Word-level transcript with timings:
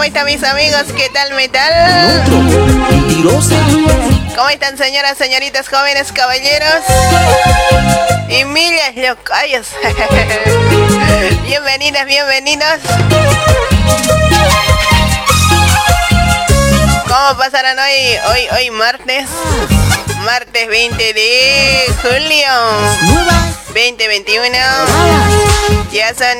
mis 0.00 0.44
amigos? 0.44 0.84
¿Qué 0.94 1.08
tal 1.10 1.32
metal? 1.32 1.72
¿Cómo 4.36 4.48
están 4.50 4.76
señoras, 4.76 5.16
señoritas, 5.16 5.68
jóvenes, 5.68 6.12
caballeros? 6.12 6.84
Y 8.28 8.44
miles 8.44 8.96
locayos. 8.96 9.68
Bienvenidas, 11.44 12.04
bienvenidos. 12.04 12.78
¿Cómo 17.08 17.38
pasarán 17.38 17.78
hoy, 17.78 18.18
hoy, 18.30 18.48
hoy 18.58 18.70
martes? 18.70 19.28
Martes 20.24 20.68
20 20.68 21.14
de 21.14 21.86
julio. 22.02 23.45
2021. 23.76 24.56
Ya 25.92 26.08
son 26.14 26.38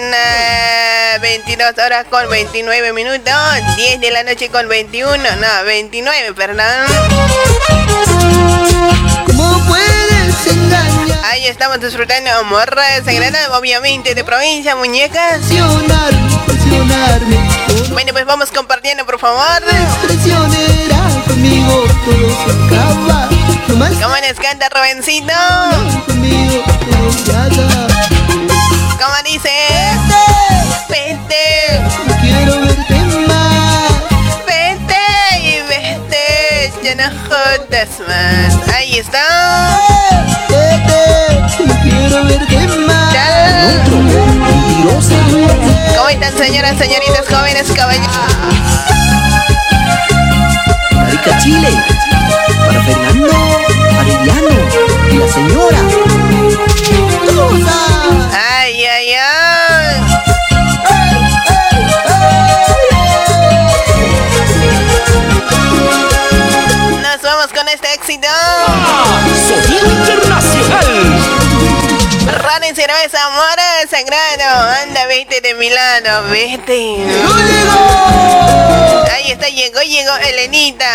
22 1.20 1.68
eh, 1.76 1.82
horas 1.84 2.06
con 2.08 2.30
29 2.30 2.94
minutos. 2.94 3.34
10 3.76 4.00
de 4.00 4.10
la 4.10 4.22
noche 4.22 4.48
con 4.48 4.66
21. 4.66 5.16
No, 5.16 5.64
29, 5.66 6.32
perdón. 6.32 6.86
¿Cómo 9.26 9.66
puedes 9.66 10.46
engañar? 10.46 11.24
Ahí 11.24 11.46
estamos 11.46 11.78
disfrutando 11.78 12.30
morra 12.44 13.04
sagrada, 13.04 13.58
obviamente 13.58 14.14
de 14.14 14.24
provincia, 14.24 14.74
muñecas. 14.74 15.42
Bueno, 17.90 18.12
pues 18.12 18.24
vamos 18.24 18.50
compartiendo, 18.50 19.04
por 19.04 19.18
favor. 19.18 19.62
conmigo, 21.28 21.84
todo 22.06 22.28
se 22.44 22.74
acaba. 22.74 23.55
¿Cómo 23.78 24.16
les 24.22 24.38
canta 24.38 24.68
Rubencito? 24.70 25.32
conmigo. 26.06 26.62
¿Cómo 28.98 29.14
dice? 29.24 29.50
Vete, 30.88 31.80
No 32.06 32.16
quiero 32.20 32.60
verte 32.60 32.98
más. 33.28 33.92
vete 34.46 35.04
y 35.42 35.60
vete. 35.68 36.72
Ya 36.82 36.94
no 36.94 37.04
jodas 37.28 37.88
más. 38.08 38.74
Ahí 38.74 38.98
está. 38.98 39.78
Vete, 40.48 41.64
no 41.66 41.74
quiero 41.82 42.24
verte 42.24 42.68
más. 42.86 43.12
Ya. 43.12 43.84
¿Cómo 45.96 46.08
están 46.08 46.36
señoras, 46.38 46.78
señoritas, 46.78 47.24
jóvenes, 47.28 47.70
caballeros? 47.72 48.95
Marica 51.06 51.38
Chile. 51.38 51.68
Para 52.66 52.82
Fernando 52.82 53.30
Arellano 53.96 54.48
y 55.08 55.18
la 55.18 55.28
señora. 55.28 55.78
Cosa. 57.32 57.78
Ay, 58.58 58.84
ay, 58.84 59.14
ay. 59.14 60.00
Nos 67.02 67.22
vamos 67.22 67.52
con 67.54 67.68
este 67.68 67.94
éxito. 67.94 68.26
Sonido 69.46 69.86
Internacional. 69.92 71.45
Ron 72.26 72.64
y 72.64 72.74
cerveza, 72.74 73.24
amor 73.26 73.58
sagrado. 73.88 74.68
Anda, 74.82 75.06
vete 75.06 75.40
de 75.40 75.54
mi 75.54 75.70
lado, 75.70 76.28
vete. 76.30 76.96
Ahí 79.12 79.30
está, 79.30 79.48
llegó, 79.48 79.80
llegó 79.80 80.16
Elenita. 80.16 80.90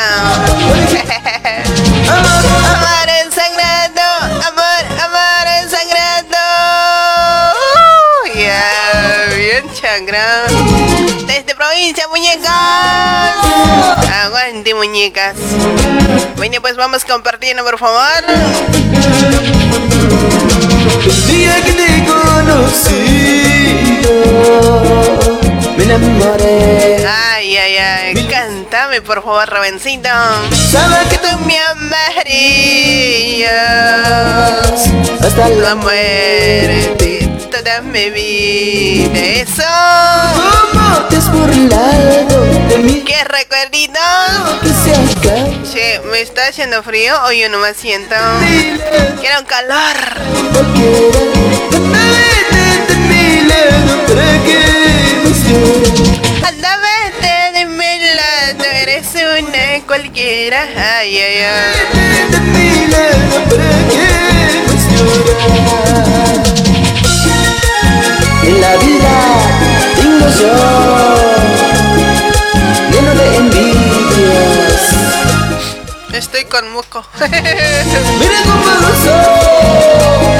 Aguante, 14.31 14.74
muñecas. 14.74 15.36
Bueno, 16.38 16.62
pues 16.62 16.78
vamos 16.78 17.04
compartiendo, 17.04 17.66
por 17.66 17.78
favor. 17.78 18.24
El 21.06 21.28
día 21.28 21.62
que 21.66 21.74
te 21.74 22.06
conocí, 22.06 23.74
me 25.86 25.95
enamoré. 25.95 27.06
Ay, 27.07 27.57
ay, 27.57 27.78
ay. 27.78 28.28
Cántame, 28.28 29.01
por 29.01 29.24
favor, 29.24 29.50
Ravencito. 29.50 30.10
Sabes 30.72 31.07
que 31.10 31.18
tú 31.18 31.28
me 31.45 31.57
amarías 31.60 32.22
hasta 35.22 35.50
la 35.50 35.75
muerte 35.75 37.30
toda 37.51 37.81
mi 37.81 38.10
vida. 38.10 39.19
Eso. 39.19 39.63
¿Cómo 40.36 41.07
te 41.10 41.18
has 41.18 41.31
burlado 41.31 42.44
de 42.69 42.78
mí? 42.78 43.04
¿Qué 43.06 43.24
recuerdito? 43.24 44.00
Che, 45.72 46.01
¿me 46.12 46.22
está 46.22 46.48
haciendo 46.48 46.81
frío 46.83 47.13
o 47.25 47.31
yo 47.31 47.50
no 47.50 47.60
me 47.60 47.74
siento? 47.74 48.16
Quiero 49.19 49.39
un 49.39 49.45
calor. 49.45 49.98
Cualquiera. 59.92 60.62
Ay, 60.78 61.18
ay, 61.18 61.38
ay. 61.42 61.76
En 68.46 68.62
la 68.62 68.76
vida 68.78 69.16
tengo 69.98 70.28
yo 70.40 70.56
lleno 72.90 73.12
de 73.16 73.26
envidias. 73.36 74.82
Estoy 76.14 76.46
con 76.46 76.72
moco. 76.72 77.06
Mira 77.20 78.38
cómo 78.46 78.88
soy. 79.04 80.32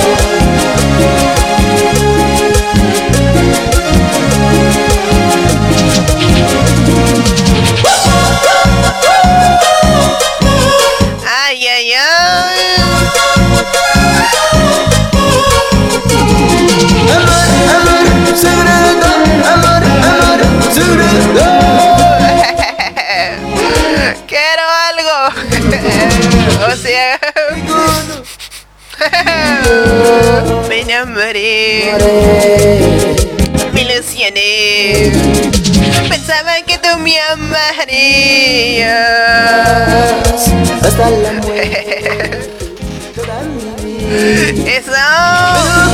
o 26.72 26.76
sea, 26.76 27.20
me 30.70 30.82
enamoré, 30.82 31.94
me 33.74 33.82
ilusioné. 33.82 35.12
Pensaba 36.10 36.62
que 36.68 36.78
tú 36.78 36.98
me 37.00 37.20
amarías. 37.20 38.92
Hasta 40.82 41.10
la 41.10 41.32
muerte. 41.34 42.52
Eso. 44.68 44.92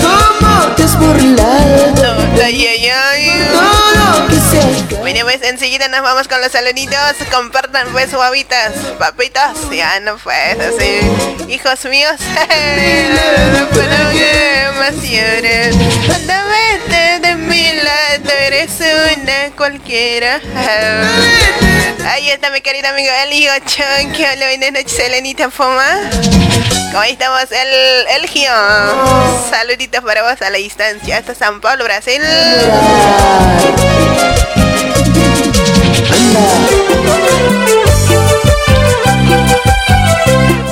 ¿Cómo 0.02 0.76
te 0.76 0.84
has 0.84 0.98
burlado? 1.00 2.18
Ay, 2.44 2.68
ay, 2.68 2.90
ay. 2.90 3.57
Bueno, 5.08 5.24
pues 5.24 5.42
enseguida 5.42 5.88
nos 5.88 6.02
vamos 6.02 6.28
con 6.28 6.42
los 6.42 6.52
saluditos. 6.52 7.16
Compartan 7.32 7.88
pues 7.94 8.14
guapitas, 8.14 8.74
papitas. 9.00 9.58
Ya 9.72 10.02
no 10.02 10.18
pues 10.18 10.60
así. 10.60 11.00
Hijos 11.48 11.86
míos. 11.86 12.18
más. 14.78 14.96
Anda, 16.14 16.44
vete 16.44 17.20
de 17.26 17.36
mi 17.36 17.72
lado. 17.72 18.30
Eres 18.48 18.72
una 18.82 19.56
cualquiera. 19.56 20.42
Ahí 22.06 22.30
está 22.30 22.50
mi 22.50 22.60
querido 22.60 22.90
amigo 22.90 23.10
Elio 23.24 23.54
Chon. 23.66 24.12
Que 24.12 24.28
hola, 24.28 24.48
buenas 24.48 24.74
noches, 24.74 25.00
Elenita 25.00 25.50
Foma. 25.50 25.88
¿Cómo 26.92 27.04
estamos? 27.04 27.46
El, 27.50 28.08
el 28.10 28.28
Gio. 28.28 28.52
Saluditos 29.50 30.04
para 30.04 30.30
vos 30.30 30.42
a 30.42 30.50
la 30.50 30.58
distancia. 30.58 31.20
Hasta 31.20 31.34
San 31.34 31.62
Pablo, 31.62 31.86
Brasil. 31.86 32.22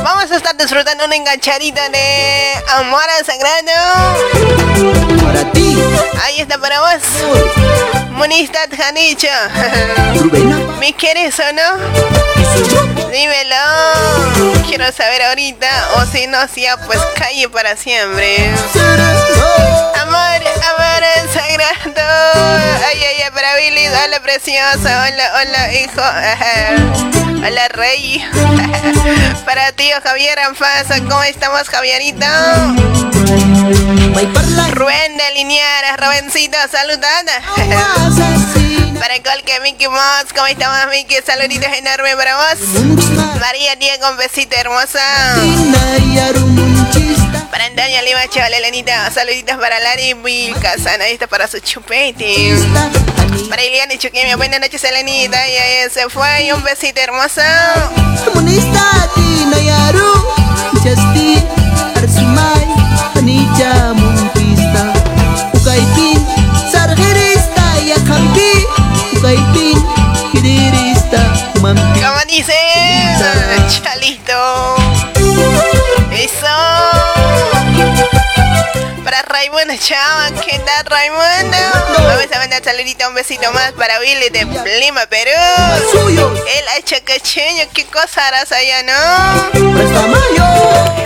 Vamos 0.04 0.32
a 0.32 0.36
estar 0.38 0.56
disfrutando 0.58 1.06
una 1.06 1.16
enganchadita 1.16 1.90
de 1.90 2.54
Amor 2.70 3.04
al 3.18 3.26
Sagrado. 3.26 4.16
Para 5.24 5.52
ti, 5.52 5.78
Ahí 6.24 6.40
está 6.42 6.58
para 6.58 6.80
vos. 6.80 7.02
Monistad 8.12 8.70
Janicho. 8.76 9.28
Rubena. 10.20 10.58
¿Me 10.80 10.94
quieres 10.94 11.38
o 11.40 11.54
no? 11.54 13.12
Dímelo. 13.12 14.64
Quiero 14.68 14.92
saber 14.92 15.22
ahorita. 15.24 15.68
O 15.98 16.06
si 16.06 16.28
no, 16.28 16.38
si 16.48 16.62
ya, 16.62 16.78
pues 16.78 17.00
calle 17.16 17.50
para 17.50 17.76
siempre. 17.76 18.52
Ay, 21.58 22.98
ay, 23.04 23.22
ay, 23.24 23.32
para 23.34 23.56
Billy. 23.56 23.88
Hola, 23.88 24.20
preciosa. 24.22 25.08
Hola, 25.08 25.32
hola, 25.42 25.74
hijo. 25.74 26.02
Hola, 27.38 27.68
rey. 27.70 28.26
Para 29.46 29.72
tío 29.72 29.96
Javier 30.04 30.40
Anfasa. 30.40 31.00
¿Cómo 31.00 31.24
estamos, 31.24 31.70
Javierito? 31.70 32.26
Rubén 34.72 35.18
de 35.18 35.32
Lineares, 35.34 35.98
Rubencito, 35.98 36.58
saludada. 36.72 37.42
Para 39.00 39.22
cualquier 39.22 39.62
Mickey 39.62 39.88
Mouse, 39.88 40.34
¿cómo 40.34 40.48
estamos, 40.48 40.78
Mickey? 40.90 41.18
Saluditos 41.26 41.70
enormes 41.74 42.16
para 42.16 42.36
vos. 42.36 42.60
María 43.40 43.76
Diego, 43.76 44.10
un 44.10 44.18
besito 44.18 44.56
hermosa. 44.56 45.00
Para 47.52 47.66
Antonia 47.66 48.02
Lima 48.02 48.28
Chaval, 48.30 48.54
Elenita, 48.54 49.12
saluditos 49.12 49.58
para 49.58 49.80
Lari 49.80 50.14
Vilcasana, 50.14 51.08
esto 51.08 51.28
para 51.28 51.48
su 51.48 51.60
chupete. 51.60 52.56
Para 53.50 53.64
Iliana 53.64 53.94
y 53.94 53.98
Chuquimia, 53.98 54.36
buenas 54.38 54.60
noches, 54.60 54.84
Elenita. 54.84 55.48
Y 55.48 55.56
ahí 55.56 55.90
se 55.90 56.10
fue, 56.10 56.46
y 56.46 56.52
un 56.52 56.64
besito 56.64 57.00
hermosa. 57.02 57.92
Comunista 58.26 59.10
Tina 59.16 59.60
Yaru. 59.60 60.14
Justin 60.84 61.48
Arsimay. 61.96 62.75
Batman. 71.62 71.94
¿Cómo 71.94 72.20
dices? 72.28 72.56
Está 73.68 73.96
listo. 73.98 74.76
Eso 76.12 76.95
dice? 79.16 79.78
Chalito. 79.78 79.78
chava, 79.78 80.30
¿qué 80.42 80.60
tal 80.60 80.86
Raimundo? 80.86 81.58
Vamos 81.98 82.28
a 82.34 82.40
mandar 82.40 82.64
saludito, 82.64 83.08
un 83.08 83.16
besito 83.16 83.52
más 83.54 83.72
para 83.74 84.00
Billy 84.00 84.30
de 84.30 84.46
Lima, 84.80 85.06
Perú. 85.08 85.32
El 86.58 86.68
achacacheño, 86.78 87.66
¿qué 87.74 87.86
cosa 87.86 88.28
harás 88.28 88.52
allá, 88.52 88.84
no? 88.84 88.94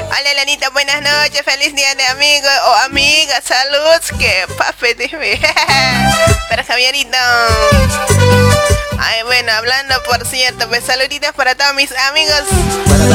Hola, 0.07 0.33
Lenita, 0.35 0.69
buenas 0.69 1.01
noches, 1.01 1.41
feliz 1.43 1.75
día 1.75 1.93
de 1.95 2.05
amigo 2.07 2.47
o 2.67 2.73
amiga, 2.85 3.41
salud, 3.41 4.17
que 4.17 4.45
pape, 4.57 4.95
dime. 4.95 5.39
para 6.49 6.63
Javierito. 6.63 7.17
Ay, 9.01 9.23
bueno, 9.23 9.51
hablando 9.51 10.01
por 10.03 10.25
cierto, 10.27 10.67
pues 10.67 10.83
saluditos 10.83 11.31
para 11.33 11.55
todos 11.55 11.73
mis 11.75 11.91
amigos. 11.91 12.43
Para. 12.87 13.09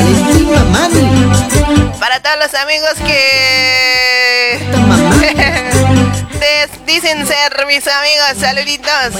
Para 1.98 2.20
todos 2.20 2.36
los 2.38 2.54
amigos 2.54 2.94
que 3.06 4.83
dicen 6.86 7.26
ser 7.26 7.66
mis 7.66 7.86
amigos, 7.86 8.34
saluditos. 8.38 9.14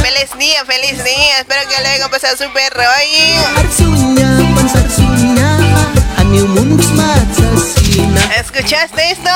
Feliz 0.00 0.30
día, 0.38 0.64
feliz 0.64 1.02
día. 1.04 1.40
Espero 1.40 1.62
que 1.68 1.82
lo 1.82 1.88
hayan 1.88 2.08
pasado 2.10 2.36
súper 2.36 2.72
hoy. 2.78 3.34
¿Escuchaste 8.38 9.10
esto? 9.10 9.30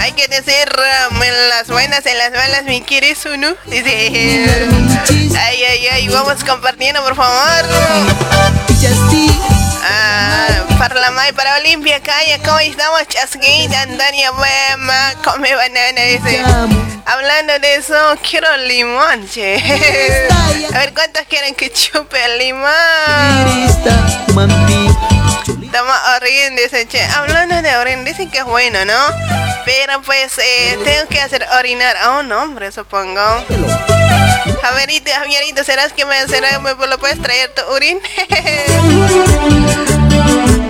Hay 0.00 0.12
que 0.12 0.26
decir 0.28 0.68
um, 1.10 1.22
en 1.22 1.48
las 1.50 1.68
buenas, 1.68 2.04
en 2.06 2.16
las 2.18 2.30
malas, 2.32 2.64
mi 2.64 2.80
quieres 2.82 3.24
uno. 3.26 3.54
Dice. 3.66 4.46
Ay, 5.38 5.62
ay, 5.64 5.86
ay, 5.92 6.08
vamos 6.08 6.42
compartiendo, 6.44 7.02
por 7.02 7.14
favor. 7.16 7.64
Ah, 9.82 10.48
para 10.78 10.94
la 10.94 11.10
May, 11.10 11.32
para 11.32 11.56
Olimpia, 11.56 12.00
calla, 12.02 12.38
¿cómo 12.44 12.58
estamos? 12.58 13.06
Chasquita, 13.08 13.82
Antonia 13.82 14.30
Buema, 14.32 15.14
come 15.24 15.54
banana, 15.54 16.00
dice. 16.02 16.42
Hablando 17.06 17.58
de 17.60 17.76
eso, 17.76 17.94
quiero 18.28 18.54
limón, 18.56 19.28
che. 19.28 19.56
A 20.74 20.78
ver, 20.78 20.92
¿cuántos 20.94 21.22
quieren 21.26 21.54
que 21.54 21.72
chupe 21.72 22.22
el 22.24 22.38
limón? 22.38 22.68
Dice, 26.56 26.86
che. 26.86 27.02
Hablando 27.02 27.60
de 27.62 27.76
orín, 27.76 28.04
dicen 28.04 28.30
que 28.30 28.38
es 28.38 28.44
bueno, 28.44 28.84
¿no? 28.84 28.98
Pero 29.64 30.00
pues, 30.02 30.38
eh, 30.38 30.78
tengo 30.82 31.08
que 31.08 31.20
hacer 31.20 31.46
orinar 31.58 31.96
a 31.96 32.18
un 32.18 32.32
hombre, 32.32 32.72
supongo. 32.72 33.20
Javierito, 34.62 35.10
Javierito, 35.10 35.64
¿serás 35.64 35.92
que 35.92 36.04
me, 36.04 36.26
será, 36.26 36.58
me 36.58 36.74
lo 36.74 36.98
puedes 36.98 37.20
traer 37.22 37.54
tu 37.54 37.62
orín? 37.70 38.00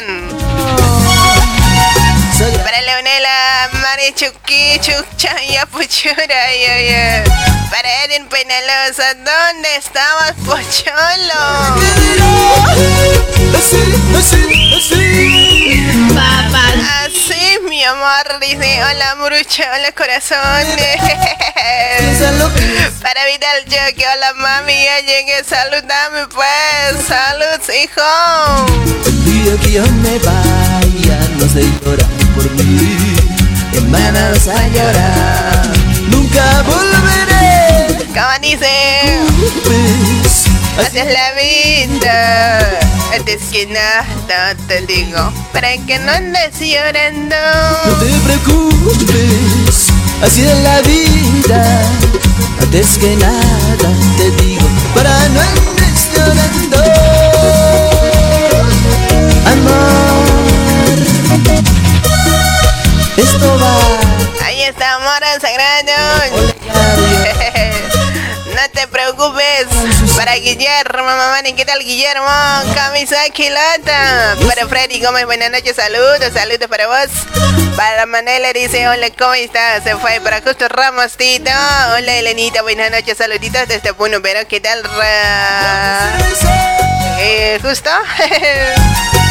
bien. 0.00 0.21
Leonela, 2.84 3.70
Mari 3.80 4.12
Chuki, 4.14 4.78
Chuchaya, 4.80 5.64
Puchura, 5.66 6.26
ya, 6.26 6.80
ya. 6.80 7.24
Para 7.70 8.04
Eden 8.04 8.28
Penalosa, 8.28 9.14
¿dónde 9.14 9.76
estabas, 9.76 10.32
Pocholo? 10.44 11.42
Así, 13.56 13.80
así, 14.18 14.74
así 14.76 15.02
Así, 17.04 17.44
mi 17.68 17.82
amor, 17.84 18.26
dice, 18.40 18.68
hola 18.84 19.14
Murucha, 19.16 19.64
hola 19.74 19.92
corazón. 19.92 20.38
Para 23.02 23.24
Vidal 23.26 23.64
que 23.94 24.06
hola 24.06 24.32
mami, 24.34 24.84
ya 24.84 25.00
llegué, 25.00 25.42
saludame 25.44 26.26
pues, 26.28 27.04
salud 27.06 27.60
hijo. 27.82 28.02
El 29.06 29.24
día 29.24 29.56
que 29.62 29.72
yo 29.72 29.82
me 29.82 30.18
vaya 30.18 31.18
No 31.36 31.48
se 31.48 31.62
llora 31.84 32.06
por 32.42 32.64
mí 32.64 33.16
Hermanas 33.74 34.48
a 34.48 34.68
llorar 34.68 35.72
Nunca 36.08 36.62
volveré 36.62 38.04
¿Cómo 38.14 38.38
dice? 38.42 38.82
Así 40.78 40.98
es 40.98 41.06
la 41.06 41.32
vida. 41.32 42.80
Antes 43.14 43.42
que 43.50 43.66
nada 43.66 44.54
te 44.66 44.80
digo, 44.86 45.32
para 45.52 45.76
que 45.76 45.98
no 45.98 46.12
andes 46.12 46.58
llorando. 46.58 47.36
No 47.86 47.92
te 47.94 48.10
preocupes 48.24 49.92
Así 50.22 50.42
es 50.42 50.58
la 50.58 50.80
vida 50.82 51.82
Antes 52.60 52.96
que 52.98 53.16
nada 53.16 53.90
te 54.16 54.30
digo 54.42 54.66
Para 54.94 55.10
no 55.30 55.40
andes 55.40 56.08
llorando 56.14 56.78
Amor 59.46 60.01
Esto 63.16 63.58
va 63.58 64.46
Ahí 64.46 64.62
está, 64.62 64.94
amor 64.94 65.22
sagrado. 65.40 65.92
No 68.54 68.70
te 68.70 68.86
preocupes. 68.86 69.66
Para 70.16 70.34
Guillermo, 70.36 71.02
mamá, 71.02 71.40
¿y 71.44 71.52
qué 71.54 71.64
tal 71.64 71.80
Guillermo? 71.80 72.28
Camisa 72.74 73.16
quilata. 73.32 74.36
Para 74.46 74.68
Freddy 74.68 75.00
Gómez, 75.02 75.24
buenas 75.24 75.50
noches, 75.50 75.74
saludos, 75.74 76.30
saludos 76.32 76.68
para 76.68 76.86
vos. 76.86 77.08
Para 77.76 78.04
Manela 78.06 78.52
dice, 78.52 78.86
hola, 78.88 79.08
¿cómo 79.18 79.34
estás? 79.34 79.82
Se 79.82 79.96
fue 79.96 80.20
para 80.20 80.42
Justo 80.42 80.68
Ramos, 80.68 81.16
Tito. 81.16 81.50
Hola, 81.96 82.14
Elenita, 82.16 82.62
buenas 82.62 82.90
noches, 82.90 83.16
saluditos 83.16 83.66
desde 83.68 83.94
Puno, 83.94 84.20
pero 84.22 84.46
¿qué 84.46 84.60
tal? 84.60 84.84
Ra... 84.84 86.12
Eh, 87.18 87.58
¿Justo? 87.62 87.90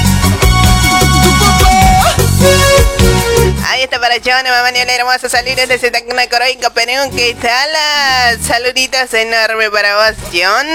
Ahí 3.68 3.84
está 3.84 4.00
para 4.00 4.16
John, 4.16 4.44
mamá 4.44 4.72
Niela 4.72 4.94
hermosa, 4.94 5.30
saludos 5.30 5.68
desde 5.68 5.92
Tacna 5.92 6.28
Coroica, 6.28 6.70
Perú. 6.72 7.12
¿Qué 7.16 7.36
tal? 7.42 8.42
Saluditos 8.42 9.14
enormes 9.14 9.70
para 9.70 9.96
vos, 9.96 10.16
John. 10.32 10.68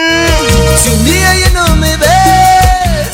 Si 0.83 0.91
un 0.91 1.05
día 1.05 1.35
ya 1.35 1.51
no 1.51 1.77
me 1.77 1.97
ves 1.97 2.07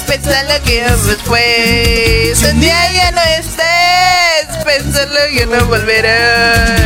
Pensando 0.07 0.55
que 0.64 0.85
pues 1.05 1.19
fue. 1.25 2.33
Si 2.35 2.45
un 2.47 2.61
día 2.61 2.93
ya 2.93 3.11
no 3.12 3.23
estés, 3.23 4.64
pensando 4.64 5.19
que 5.35 5.47
no 5.47 5.64
volverá. 5.67 6.76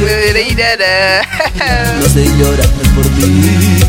volverá. 0.00 1.22
No 2.00 2.08
sé 2.08 2.24
llorar 2.36 2.68
por 2.94 3.10
mí 3.12 3.80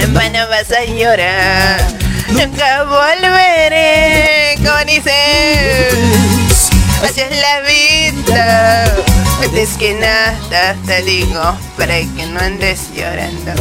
En 0.00 0.14
vano 0.14 0.46
vas 0.48 0.70
a 0.72 0.84
llorar. 0.84 1.80
Nunca 2.28 2.84
volveré. 2.84 4.56
Como 4.58 4.84
dice. 4.84 6.47
Así 7.02 7.20
es 7.20 7.36
la 7.36 7.60
vida. 7.60 8.84
Antes 9.42 9.76
que 9.78 9.94
nada 9.94 10.74
te 10.86 11.02
digo, 11.02 11.56
para 11.76 11.94
que 11.94 12.26
no 12.26 12.40
andes 12.40 12.92
llorando. 12.94 13.52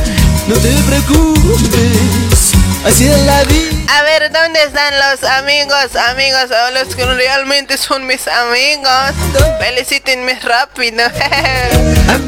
No 0.47 0.55
te 0.55 0.71
preocupes 0.87 2.53
Así 2.85 3.05
es 3.07 3.17
la 3.25 3.43
vida 3.43 3.93
A 3.93 4.01
ver, 4.03 4.31
¿dónde 4.31 4.63
están 4.63 4.93
los 4.97 5.29
amigos, 5.29 5.95
amigos, 6.09 6.45
o 6.51 6.71
los 6.71 6.95
que 6.95 7.05
realmente 7.05 7.77
son 7.77 8.05
mis 8.07 8.27
amigos? 8.27 9.13
Felicítenme 9.59 10.39
rápido. 10.39 11.03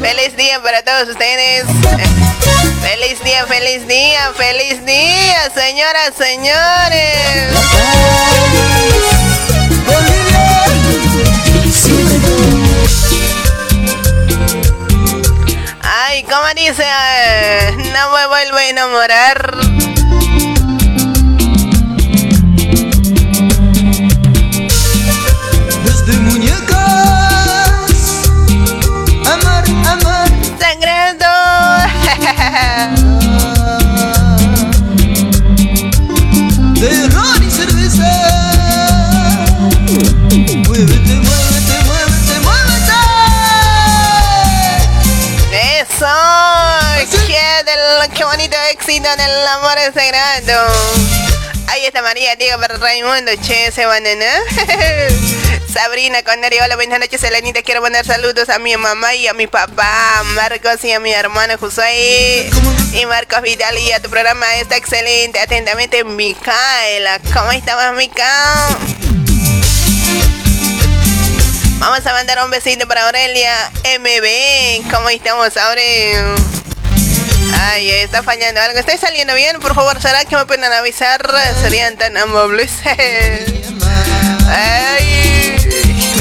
feliz 0.02 0.36
día 0.36 0.62
para 0.62 0.82
todos 0.82 1.08
ustedes. 1.08 1.64
Feliz 2.82 3.22
día, 3.24 3.46
feliz 3.46 3.86
día, 3.86 4.32
feliz 4.36 4.84
día, 4.84 5.50
señoras, 5.54 6.12
señores. 6.16 7.50
¿Cómo 16.22 16.46
dice? 16.54 16.84
Eh, 16.84 17.72
No 17.92 18.10
me 18.10 18.26
vuelvo 18.26 18.56
a 18.56 18.66
enamorar. 18.68 19.89
Éxito 49.00 49.16
del 49.16 49.46
amor 49.46 49.78
sagrado. 49.94 50.72
Ahí 51.68 51.86
está 51.86 52.02
María 52.02 52.36
Diego 52.36 52.60
para 52.60 52.76
Raimundo, 52.76 53.32
che, 53.40 53.72
se 53.72 53.86
banana. 53.86 54.26
Sabrina 55.72 56.22
Connery, 56.22 56.58
hola, 56.60 56.76
buenas 56.76 57.00
noches, 57.00 57.22
Elenita. 57.22 57.62
Quiero 57.62 57.80
mandar 57.80 58.04
saludos 58.04 58.50
a 58.50 58.58
mi 58.58 58.76
mamá 58.76 59.14
y 59.14 59.26
a 59.26 59.32
mi 59.32 59.46
papá, 59.46 60.22
Marcos 60.34 60.84
y 60.84 60.92
a 60.92 61.00
mi 61.00 61.12
hermano 61.12 61.56
Josué. 61.56 62.50
Y 62.92 63.06
Marcos 63.06 63.40
Vidal 63.40 63.78
y 63.78 63.90
a 63.92 64.02
tu 64.02 64.10
programa 64.10 64.56
está 64.56 64.76
excelente. 64.76 65.40
Atentamente, 65.40 66.04
Micaela. 66.04 67.20
¿Cómo 67.32 67.52
estamos, 67.52 67.96
Mica? 67.96 68.26
Vamos 71.78 72.04
a 72.04 72.12
mandar 72.12 72.44
un 72.44 72.50
besito 72.50 72.86
para 72.86 73.06
Aurelia 73.06 73.54
MB. 73.98 74.90
¿Cómo 74.90 75.08
estamos, 75.08 75.56
Aurelia? 75.56 76.34
Ay, 77.54 77.90
está 77.90 78.22
fallando 78.22 78.60
algo. 78.60 78.78
¿Está 78.78 78.96
saliendo 78.96 79.34
bien? 79.34 79.58
Por 79.60 79.74
favor, 79.74 80.00
¿será 80.00 80.24
que 80.24 80.36
me 80.36 80.46
pueden 80.46 80.64
avisar? 80.64 81.20
Serían 81.60 81.96
tan 81.96 82.16
amables. 82.16 82.70
Ay, 84.48 85.56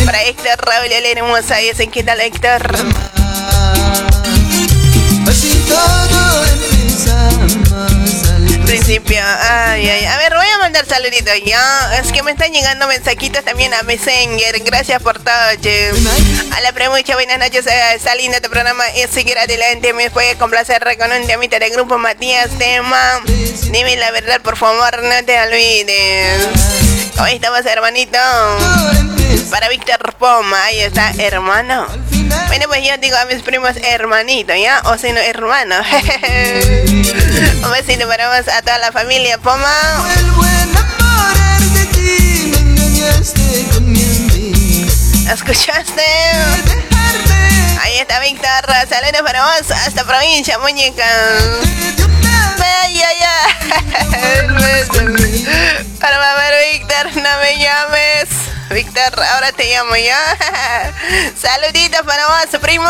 para 0.05 0.23
Héctor 0.23 0.65
Raúl 0.65 0.89
la 0.89 1.09
hermosa. 1.09 1.61
¿Y 1.61 1.71
qué 1.87 2.03
tal, 2.03 2.21
Héctor? 2.21 2.61
A 8.89 10.17
ver, 10.17 10.33
voy 10.33 10.47
a 10.47 10.57
mandar 10.57 10.83
saluditos 10.83 11.35
ya. 11.45 11.99
Es 12.01 12.11
que 12.11 12.23
me 12.23 12.31
están 12.31 12.51
llegando 12.51 12.87
mensajitos 12.87 13.45
también 13.45 13.71
a 13.75 13.83
Messenger. 13.83 14.63
Gracias 14.63 14.99
por 15.03 15.19
todo, 15.19 15.61
che. 15.61 15.91
A 16.55 16.61
la 16.61 16.71
premucha, 16.71 17.13
buenas 17.13 17.37
noches. 17.37 17.67
Está 17.67 18.15
lindo 18.15 18.41
tu 18.41 18.49
programa. 18.49 18.83
Y 18.95 19.07
seguir 19.07 19.37
adelante. 19.37 19.93
Me 19.93 20.09
puede 20.09 20.35
complacer 20.37 20.83
con 20.97 21.11
un 21.11 21.27
temita 21.27 21.59
grupo 21.69 21.99
Matías 21.99 22.49
Tema. 22.57 23.21
Dime 23.69 23.95
la 23.97 24.09
verdad, 24.09 24.41
por 24.41 24.57
favor, 24.57 25.03
no 25.03 25.23
te 25.23 25.39
olvides. 25.39 26.47
¿Cómo 27.15 27.27
estamos, 27.27 27.65
hermanito? 27.67 29.18
Para 29.49 29.69
Víctor 29.69 30.13
Poma. 30.15 30.63
Ahí 30.65 30.79
está, 30.79 31.11
hermano. 31.17 31.87
Bueno, 32.47 32.65
pues 32.67 32.83
yo 32.87 32.97
digo 32.97 33.17
a 33.17 33.25
mis 33.25 33.41
primos 33.41 33.75
hermanito, 33.83 34.53
¿ya? 34.55 34.81
O 34.85 34.97
si 34.97 35.11
no, 35.11 35.19
hermano. 35.19 35.75
Un 37.63 37.71
besito 37.71 38.07
para 38.07 38.29
más 38.29 38.47
a 38.47 38.61
toda 38.61 38.77
la 38.79 38.91
familia, 38.91 39.37
Poma. 39.37 39.73
¿Escuchaste? 45.31 46.01
Ahí 47.81 47.99
está 47.99 48.19
Víctor. 48.19 48.65
Saludos 48.89 49.21
para 49.23 49.45
vos. 49.45 49.71
Hasta 49.71 50.03
provincia, 50.03 50.57
muñeca. 50.59 51.05
Ay, 52.81 53.01
ay, 53.01 53.17
ay. 53.21 53.53
Para 55.99 56.35
ver, 56.35 56.53
Víctor, 56.73 57.05
no 57.15 57.29
me 57.41 57.59
llames. 57.59 58.58
Víctor, 58.69 59.23
ahora 59.33 59.51
te 59.51 59.65
llamo 59.65 59.95
ya. 59.95 60.37
Saluditos 61.41 62.01
para 62.03 62.27
vos, 62.27 62.59
primo. 62.61 62.89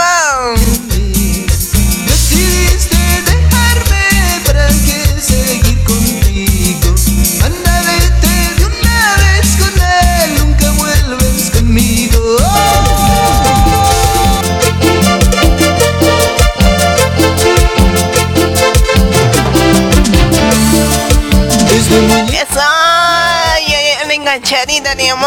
Dejarme 21.90 22.29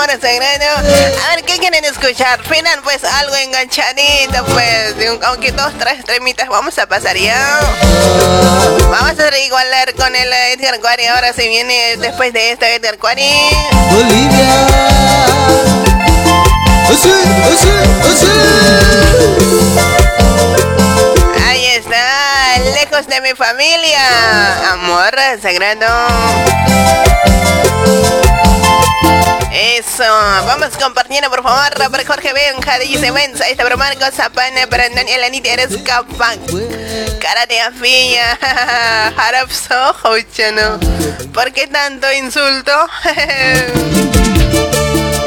enganchadita 0.02 0.10
ni 0.10 0.10
amor 0.10 0.10
sagrado. 0.20 0.64
A 1.26 1.34
ver, 1.34 1.44
¿qué 1.44 1.58
quieren 1.58 1.84
escuchar? 1.84 2.42
Final, 2.42 2.80
pues 2.82 3.04
algo 3.04 3.36
enganchadito, 3.36 4.44
pues, 4.46 4.94
aunque 5.24 5.52
dos, 5.52 5.72
tres 5.78 6.04
tremitas 6.04 6.48
vamos 6.48 6.76
a 6.78 6.86
pasar 6.86 7.16
ya. 7.16 7.60
Vamos 8.90 9.18
a 9.18 9.30
reigualar 9.30 9.94
con 9.94 10.14
el 10.14 10.32
Edgar 10.32 10.80
Quari. 10.80 11.06
Ahora 11.06 11.32
se 11.32 11.46
viene 11.46 11.96
después 11.98 12.32
de 12.32 12.52
esto 12.52 12.64
Edgar 12.66 12.98
Quari. 12.98 13.30
Bolivia. 13.90 14.66
Ahí 21.46 21.66
está, 21.66 22.58
lejos 22.74 23.06
de 23.06 23.20
mi 23.20 23.34
familia. 23.34 24.72
Amor 24.72 25.14
sagrado. 25.40 25.86
Eso, 29.78 30.04
vamos 30.04 30.76
compartiendo 30.78 31.30
por 31.30 31.42
favor 31.42 31.90
para 31.90 32.04
Jorge 32.04 32.34
Benja, 32.34 32.78
dice 32.78 33.10
Benza, 33.10 33.48
esta 33.48 33.64
broma 33.64 33.86
Marco 33.86 34.04
Zapana, 34.14 34.66
para 34.68 34.86
Daniel 34.90 35.24
Anita 35.24 35.48
eres 35.48 35.78
capaz. 35.82 36.36
Cara 37.18 37.46
de 37.46 37.58
afilla, 37.58 38.32
harapso, 39.16 39.96
chano. 40.36 40.78
¿Por 41.32 41.52
qué 41.52 41.68
tanto 41.68 42.12
insulto? 42.12 42.72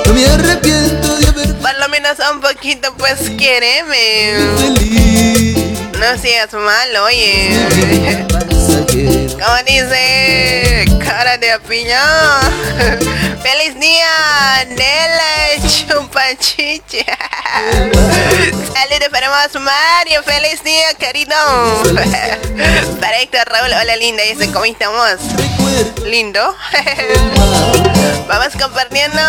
No 0.05 0.13
me 0.13 0.25
arrepiento 0.27 1.15
de 1.17 1.27
haber. 1.27 1.55
Por 1.55 1.79
lo 1.79 1.89
menos 1.89 2.17
un 2.31 2.39
poquito, 2.39 2.93
pues 2.97 3.19
quiereme. 3.37 4.33
No 5.99 6.17
seas 6.21 6.53
malo, 6.53 7.05
oye. 7.05 8.45
Como 8.65 9.57
dice, 9.67 10.85
cara 11.03 11.37
de 11.37 11.59
piña. 11.67 11.99
¡Feliz 13.43 13.79
día! 13.79 14.65
¡Nela 14.69 15.69
chupachiche! 15.69 17.05
Saludos 18.73 19.09
para 19.11 19.29
más 19.29 19.53
Mario. 19.55 20.23
¡Feliz 20.23 20.63
día, 20.63 20.93
querido! 20.97 21.35
para 23.01 23.19
Héctor 23.19 23.47
Raúl, 23.47 23.71
hola 23.73 23.95
linda. 23.97 24.25
¿Y 24.25 24.29
ese 24.29 24.51
cómo 24.51 24.65
estamos? 24.65 25.19
¿Lindo? 26.05 26.55
Vamos 28.27 28.53
compartiendo. 28.59 29.21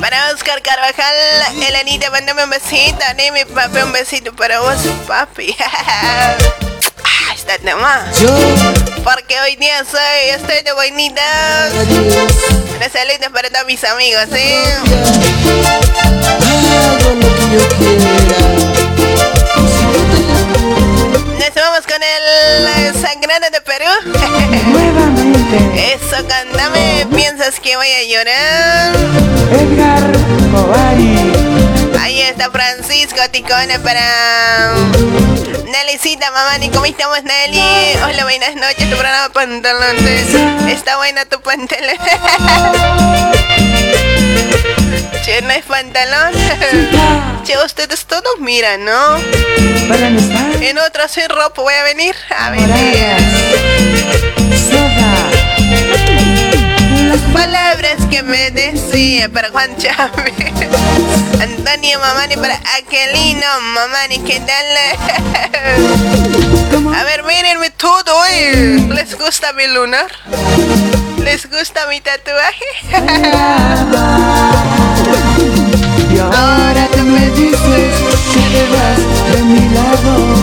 Para 0.00 0.32
Oscar 0.32 0.60
Carvajal, 0.62 1.14
Elenita, 1.62 2.10
mándame 2.10 2.44
un 2.44 2.50
besito. 2.50 3.04
Dime, 3.16 3.46
papi, 3.46 3.78
un 3.78 3.92
besito 3.92 4.34
para 4.34 4.60
vos, 4.60 4.76
papi. 5.06 5.56
Ah, 6.02 7.34
está 7.34 7.58
tema. 7.58 8.04
Porque 9.04 9.40
hoy 9.40 9.56
día 9.56 9.84
soy, 9.84 10.30
estoy 10.30 10.62
de. 10.62 10.72
Una 12.76 12.88
salida 12.88 13.30
para 13.30 13.48
todos 13.50 13.66
mis 13.66 13.82
amigos, 13.84 14.24
¿sí? 14.32 14.54
Nos 21.38 21.54
vamos 21.54 21.86
con 21.86 22.02
el 22.02 22.94
Sangrado 23.00 23.50
de 23.50 23.60
Perú. 23.60 23.84
Nuevamente. 24.72 25.94
Eso, 25.94 26.26
cántame. 26.26 27.06
¿Piensas 27.14 27.60
que 27.60 27.76
voy 27.76 27.88
a 27.88 28.02
llorar? 28.04 28.96
Edgar 29.52 30.12
Ahí 32.00 32.20
está 32.22 32.50
Francisco 32.50 33.20
Ticone 33.30 33.78
para 33.80 34.74
Nellycita, 35.64 36.30
mamá, 36.30 36.58
ni 36.58 36.68
cómo 36.70 36.84
estamos, 36.84 37.22
Nelly. 37.22 37.60
Hola, 38.04 38.24
buenas 38.24 38.54
noches. 38.54 38.90
Tu 38.90 38.96
programa 38.96 39.32
pantalones. 39.32 40.26
Está 40.68 40.96
buena 40.96 41.24
tu 41.24 41.40
pantalón. 41.40 41.96
Che, 45.24 45.40
no 45.40 45.50
es 45.50 45.64
pantalón. 45.64 46.32
Che, 47.44 47.56
ustedes 47.64 48.04
todos 48.06 48.40
miran, 48.40 48.84
¿no? 48.84 49.18
En 50.60 50.78
otra 50.78 51.08
sin 51.08 51.28
ropa 51.28 51.62
voy 51.62 51.74
a 51.74 51.84
venir. 51.84 52.14
A 52.36 52.50
venir. 52.50 53.16
Las 57.08 57.20
palabras 57.32 57.96
que 58.10 58.22
me 58.22 58.50
decía 58.50 59.28
para 59.28 59.50
Juan 59.50 59.76
Chávez. 59.76 60.34
Antonio 61.42 61.98
Mamani 61.98 62.36
para 62.36 62.54
Aquelino 62.78 63.46
Mamani, 63.74 64.20
¿qué 64.20 64.38
tal? 64.40 64.64
A 66.94 67.02
ver, 67.02 67.24
mírenme 67.24 67.70
todo, 67.70 68.24
¿eh? 68.30 68.86
¿Les 68.90 69.18
gusta 69.18 69.52
mi 69.52 69.66
lunar? 69.66 70.06
¿Les 71.18 71.50
gusta 71.50 71.88
mi 71.88 72.00
tatuaje? 72.00 72.64
Y 76.14 76.18
ahora 76.20 76.86
tú 76.92 76.98
me 76.98 77.28
dices 77.30 77.92
que 78.32 78.40
te 78.52 78.62
vas 78.70 79.00
de 79.32 79.42
mi 79.42 79.68
lado 79.74 80.41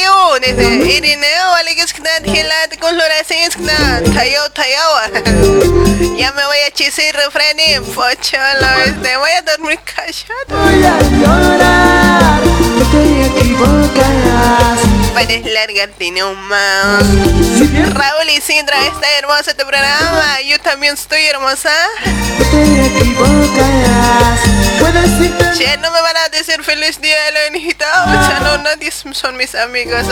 Leones 0.00 0.56
de 0.56 0.94
Irineo, 0.96 1.54
Aleguescnat, 1.58 2.24
Gelat, 2.24 2.78
Colorasescnat, 2.80 4.04
Tayo, 4.14 4.48
Tayo. 4.54 4.88
Ya 6.16 6.32
me 6.32 6.44
voy 6.44 6.58
a 6.66 6.70
chisir, 6.72 7.14
refrenim, 7.14 7.84
pochola, 7.94 8.76
te 9.02 9.16
voy 9.16 9.30
a 9.30 9.42
dormir 9.42 9.78
callado. 9.84 10.48
Voy 10.48 10.84
a 10.84 10.98
llorar, 11.20 12.40
no 12.76 12.84
te 12.90 13.26
equivocas. 13.26 14.99
Puedes 15.12 15.44
largarte 15.44 16.10
nomás. 16.10 17.04
Raúl 17.94 18.30
y 18.36 18.40
Sindra, 18.40 18.76
está 18.86 19.06
hermoso 19.18 19.54
tu 19.56 19.66
programa. 19.66 20.40
Yo 20.46 20.58
también 20.60 20.94
estoy 20.94 21.24
hermosa. 21.26 21.72
Che, 25.56 25.76
no 25.78 25.90
me 25.90 26.00
van 26.00 26.16
a 26.16 26.28
decir 26.30 26.62
feliz 26.62 27.00
día 27.00 27.16
de 27.24 27.32
la 27.32 27.56
hijita. 27.56 27.86
O 28.04 28.44
no, 28.44 28.58
nadie 28.62 28.90
son 28.90 29.36
mis 29.36 29.54
amigos. 29.54 30.06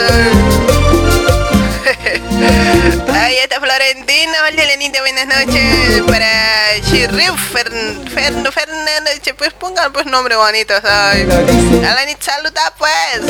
Ahí 3.14 3.36
está 3.38 3.60
Florentino, 3.60 4.32
hola 4.46 4.64
Lenita, 4.64 5.00
buenas 5.00 5.26
noches. 5.26 6.02
Para 6.06 6.76
Shirriu 6.82 7.34
Fernando 7.36 8.52
Fernández, 8.52 9.20
pues 9.38 9.54
pongan 9.54 9.90
pues 9.92 10.04
nombre 10.04 10.36
bonito. 10.36 10.74
Alanita, 10.74 12.20
saluda 12.20 12.74
pues. 12.76 13.22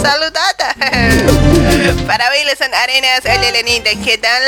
Saludata. 0.00 0.74
Para 2.06 2.30
Viles 2.30 2.60
en 2.62 2.74
Arenas, 2.74 3.20
hola 3.24 3.50
Lenita, 3.50 3.90
¿qué 4.02 4.16
tal? 4.16 4.42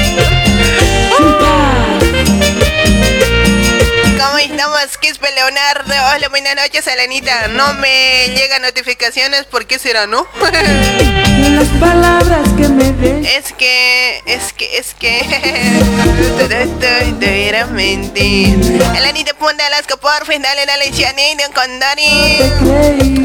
¿Cómo 4.24 4.38
estamos, 4.38 4.98
Quispe 5.00 5.32
Leonardo? 5.32 5.94
Hola, 6.14 6.30
buenas 6.30 6.56
noches, 6.56 6.86
Elenita. 6.86 7.48
No 7.48 7.74
me 7.74 8.28
llegan 8.28 8.62
notificaciones, 8.62 9.46
¿por 9.46 9.66
qué 9.66 9.80
será, 9.80 10.06
no? 10.06 10.28
Las 10.42 11.68
palabras 11.80 12.48
que 12.56 12.70
me 12.70 12.92
den. 12.92 13.26
Es 13.26 13.52
que, 13.54 14.22
es 14.28 14.54
que, 14.54 14.78
es 14.78 14.94
que. 14.94 15.22
Todo 16.38 16.56
esto 16.56 16.86
era 17.26 17.66
mentir. 17.66 18.80
Elenita 18.96 19.34
Punta 19.34 19.66
Alaska, 19.66 19.98
por 19.98 20.26
fin, 20.28 20.42
dale, 20.42 20.68
dale, 20.68 20.92
Chanita 20.92 21.50
con 21.54 21.80
Dani. 21.80 22.38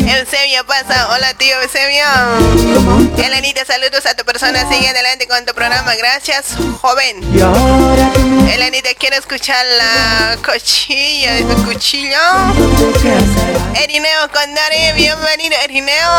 Eusebio 0.09 0.65
pasa. 0.67 1.11
Hola, 1.11 1.35
tío 1.35 1.61
Eusebio. 1.61 2.07
Elenita, 3.23 3.67
saludos 3.67 4.07
a 4.07 4.15
tu 4.15 4.25
persona. 4.25 4.67
Sigue 4.73 4.89
adelante 4.89 5.29
con 5.29 5.45
tu 5.45 5.53
programa. 5.53 5.95
Gracias, 5.97 6.55
joven. 6.81 7.21
Elenita, 8.51 8.91
quiero 8.99 9.17
escuchar 9.17 9.65
la 9.79 10.39
coche 10.43 10.86
cuchilla, 10.87 11.35
de 11.35 11.43
tu 11.45 11.65
cuchillo. 11.65 12.19
Erineo 13.75 14.29
Condare, 14.33 14.93
bienvenido 14.95 15.57
Erineo, 15.65 16.11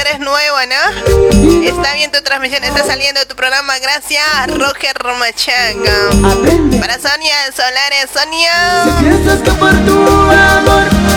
eres 0.00 0.18
nuevo, 0.18 0.56
¿no? 0.66 1.64
Está 1.64 1.94
bien 1.94 2.10
tu 2.10 2.20
transmisión, 2.22 2.64
está 2.64 2.84
saliendo 2.84 3.24
tu 3.26 3.36
programa, 3.36 3.78
gracias 3.78 4.24
Roger 4.48 4.96
Romachaga. 4.98 6.10
Para 6.80 6.98
Sonia 6.98 7.36
Solares, 7.54 8.10
Sonia. 8.12 8.84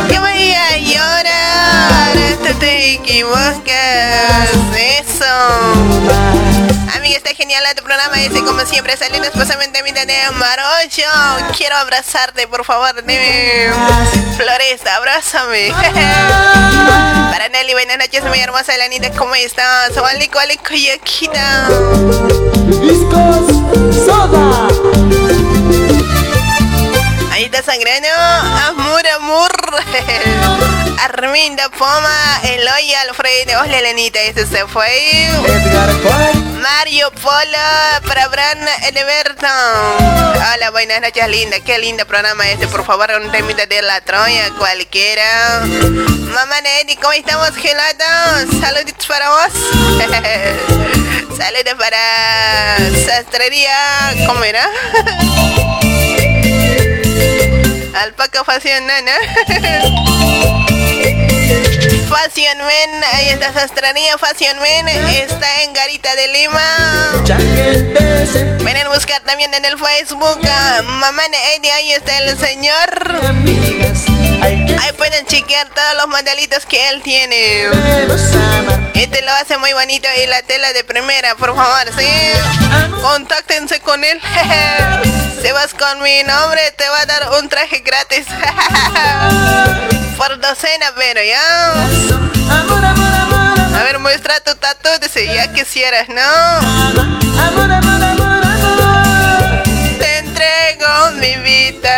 Que 0.07 0.19
voy 0.19 0.53
a 0.53 0.77
llorar, 0.77 2.13
te, 2.43 2.53
te 2.53 2.93
equivocas, 2.93 4.51
eso. 4.77 6.70
Amiga, 6.95 7.17
está 7.17 7.33
genial 7.33 7.63
tu 7.75 7.83
programa. 7.83 8.15
Dice, 8.17 8.43
como 8.43 8.65
siempre, 8.65 8.97
saliendo 8.97 9.27
esposamente 9.27 9.81
mi 9.83 9.91
de 9.91 10.05
Marocho. 10.33 11.03
Quiero 11.55 11.75
abrazarte, 11.77 12.47
por 12.47 12.65
favor. 12.65 12.95
Dime, 13.05 13.69
Floresta, 14.35 14.95
abrázame. 14.95 15.71
Para 17.31 17.49
Nelly, 17.49 17.73
buenas 17.73 17.97
noches, 17.97 18.23
mi 18.25 18.39
hermosa 18.39 18.75
Elanita. 18.75 19.11
¿Cómo 19.11 19.35
estás? 19.35 19.95
Vale, 19.95 20.29
vale, 20.33 20.57
coyaquita. 20.57 21.69
Discos 22.81 23.45
Soda. 24.05 24.67
Ahí 27.31 27.45
está 27.45 27.63
sangrando. 27.63 28.09
Amor, 28.67 29.00
amor. 29.21 29.51
Arminda 30.99 31.69
Poma, 31.69 32.41
Eloy 32.43 32.93
Alfredo. 33.07 33.61
Hola, 33.61 33.79
Elenita. 33.79 34.19
Este 34.21 34.45
se 34.45 34.65
fue. 34.67 35.29
Mario 36.59 37.11
Polo, 37.11 38.07
para 38.07 38.27
Bran 38.29 38.59
Edeberto. 38.83 39.47
Hola, 40.53 40.71
buenas 40.71 41.01
noches, 41.01 41.27
linda. 41.27 41.59
Qué 41.59 41.77
lindo 41.77 42.05
programa 42.05 42.49
este. 42.49 42.67
Por 42.67 42.83
favor, 42.85 43.11
un 43.23 43.31
temita 43.31 43.65
de 43.65 43.81
la 43.81 44.01
Troya, 44.01 44.49
cualquiera. 44.57 45.61
Mamá 45.61 46.61
Nelly, 46.61 46.95
¿cómo 46.95 47.13
estamos, 47.13 47.51
gelatos? 47.55 48.59
Saluditos 48.59 49.05
para 49.05 49.29
vos. 49.29 49.53
Saludos 51.37 51.75
para 51.77 52.77
Sastrería. 53.05 53.75
¿Cómo 54.25 54.43
era? 54.43 54.67
Alpaca 57.93 58.43
Fashion 58.43 58.87
Nana. 58.87 59.15
Fashion 62.11 62.57
Men, 62.57 63.03
ahí 63.13 63.29
está 63.29 63.53
Sastrería 63.53 64.17
Fashion 64.17 64.59
Men, 64.59 64.87
está 64.89 65.63
en 65.63 65.71
Garita 65.71 66.13
de 66.15 66.27
Lima. 66.27 66.61
Ven 68.65 68.77
a 68.77 68.89
buscar 68.89 69.21
también 69.21 69.53
en 69.53 69.63
el 69.63 69.77
Facebook. 69.77 70.41
Mamá 70.83 71.23
Eddie, 71.55 71.71
ahí 71.71 71.93
está 71.93 72.19
el 72.19 72.37
señor. 72.37 73.21
Ahí 74.43 74.91
pueden 74.97 75.25
chequear 75.25 75.69
todos 75.69 75.95
los 75.95 76.07
modelitos 76.09 76.65
que 76.65 76.89
él 76.89 77.01
tiene. 77.01 77.69
Este 78.93 79.21
lo 79.21 79.31
hace 79.31 79.57
muy 79.57 79.71
bonito 79.71 80.09
y 80.21 80.27
la 80.27 80.41
tela 80.41 80.73
de 80.73 80.83
primera, 80.83 81.35
por 81.35 81.55
favor, 81.55 81.93
¿sí? 81.97 82.07
Contáctense 83.01 83.79
con 83.79 84.03
él. 84.03 84.19
Si 85.41 85.49
vas 85.49 85.73
con 85.73 86.03
mi 86.03 86.21
nombre, 86.23 86.71
te 86.77 86.87
va 86.87 86.99
a 86.99 87.05
dar 87.07 87.41
un 87.41 87.49
traje 87.49 87.79
gratis. 87.79 88.27
Por 90.21 90.39
docena, 90.39 90.93
pero 90.95 91.19
ya. 91.23 91.73
A 93.73 93.83
ver, 93.85 93.97
muestra 93.97 94.39
tu 94.41 94.53
tatu, 94.53 94.89
dice, 95.01 95.25
ya 95.25 95.51
quisieras, 95.51 96.09
¿no? 96.09 96.21
Te 99.97 100.17
entrego 100.19 101.11
mi 101.15 101.35
vida. 101.37 101.97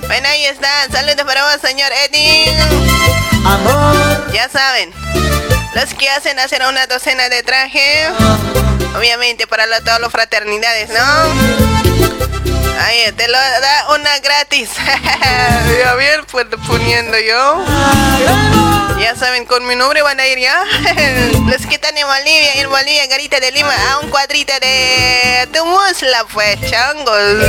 Bueno, 0.06 0.26
ahí 0.28 0.46
está. 0.46 0.86
Saludos 0.90 1.26
para 1.26 1.42
vos, 1.42 1.60
señor 1.60 1.90
Eddie. 1.92 2.56
Amor. 3.44 4.32
Ya 4.32 4.48
saben. 4.48 4.90
Los 5.74 5.92
que 5.92 6.08
hacen 6.08 6.38
hacer 6.38 6.62
una 6.66 6.86
docena 6.86 7.28
de 7.28 7.42
trajes. 7.42 8.08
Obviamente 8.96 9.46
para 9.46 9.66
la, 9.66 9.82
todas 9.82 10.00
las 10.00 10.10
fraternidades, 10.10 10.88
¿no? 10.88 12.65
Ahí, 12.78 13.12
te 13.12 13.28
lo 13.28 13.38
da 13.38 13.94
una 13.94 14.18
gratis. 14.18 14.70
ya 15.78 15.94
bien, 15.94 16.24
pues 16.30 16.46
poniendo 16.66 17.18
yo. 17.18 17.64
Ya 18.98 19.14
saben, 19.14 19.44
con 19.46 19.66
mi 19.66 19.76
nombre 19.76 20.02
van 20.02 20.18
a 20.20 20.26
ir 20.26 20.38
ya. 20.38 20.64
Los 21.46 21.66
que 21.66 21.76
están 21.76 21.96
en 21.96 22.06
Bolivia, 22.06 22.54
en 22.54 22.70
Bolivia, 22.70 23.06
Garita 23.06 23.40
de 23.40 23.52
Lima, 23.52 23.74
a 23.90 23.98
un 24.00 24.10
cuadrito 24.10 24.52
de 24.60 25.48
tu 25.52 25.64
musla, 25.64 26.24
pues, 26.32 26.58
changos. 26.70 27.44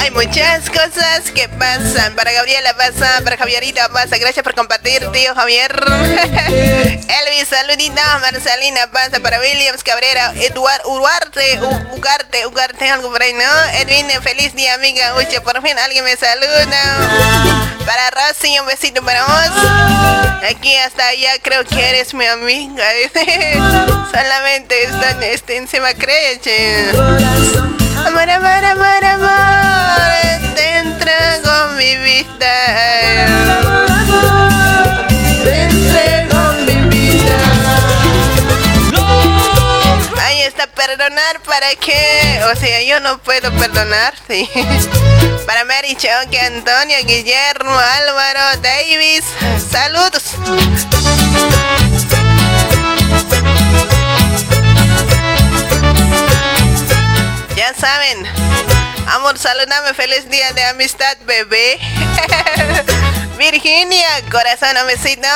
Hay 0.00 0.10
muchas 0.10 0.68
cosas 0.70 1.30
que 1.34 1.48
pasan. 1.48 2.14
Para 2.14 2.32
Gabriela 2.32 2.74
pasa, 2.76 3.20
para 3.24 3.36
Javierita 3.36 3.88
pasa. 3.90 4.18
Gracias 4.18 4.42
por 4.42 4.54
compartir, 4.54 5.06
tío 5.12 5.34
Javier. 5.34 5.72
Elvis, 5.86 7.48
saludita. 7.48 8.18
Marcelina 8.20 8.90
pasa. 8.90 9.20
Para 9.20 9.40
Williams 9.40 9.82
Cabrera. 9.82 10.32
Eduard 10.36 10.86
Uruarte, 10.86 11.60
Ugarte, 11.92 12.46
Ugarte, 12.46 12.90
algo 12.90 13.10
por 13.10 13.22
ahí, 13.22 13.32
¿no? 13.32 13.80
Edwin, 13.80 14.08
feliz 14.22 14.54
día, 14.54 14.74
amiga. 14.74 15.14
Uy, 15.16 15.26
por 15.44 15.62
fin 15.62 15.78
alguien 15.78 16.04
me 16.04 16.16
saluda. 16.16 17.72
Para 17.86 18.10
Rosy, 18.10 18.58
un 18.58 18.66
besito 18.66 19.02
para 19.04 19.24
vos. 19.24 20.42
Aquí 20.48 20.76
hasta 20.76 21.06
allá 21.08 21.32
creo 21.42 21.64
que 21.64 21.88
eres 21.88 22.14
mi 22.14 22.26
amiga. 22.26 22.84
Solamente 24.12 24.84
están, 24.84 25.22
este, 25.22 25.56
encima 25.56 25.94
cree, 25.94 26.40
Amor, 28.04 28.28
amor, 28.28 28.64
amor, 28.64 29.04
amor, 29.04 29.81
te 30.54 30.78
entrego 30.78 31.68
mi 31.76 31.96
vida. 31.96 32.54
Te 35.44 36.28
mi 36.66 36.76
vida. 36.88 37.38
Está, 40.46 40.66
perdonar 40.66 41.40
para 41.42 41.74
qué. 41.76 42.40
O 42.52 42.56
sea, 42.56 42.82
yo 42.82 43.00
no 43.00 43.18
puedo 43.18 43.52
perdonar, 43.52 44.14
sí. 44.28 44.48
Para 45.46 45.64
Mary 45.64 45.94
Choque, 45.96 46.40
Antonio, 46.40 46.96
Guillermo, 47.04 47.70
Álvaro, 47.70 48.60
Davis. 48.60 49.24
Saludos. 49.70 50.22
Ya 57.56 57.74
saben. 57.74 58.71
Amor, 59.06 59.38
saludame. 59.38 59.94
Feliz 59.94 60.28
día 60.30 60.52
de 60.52 60.64
amistad, 60.64 61.16
bebé. 61.26 61.78
Virginia, 63.38 64.08
corazón, 64.30 64.76
besito. 64.86 65.28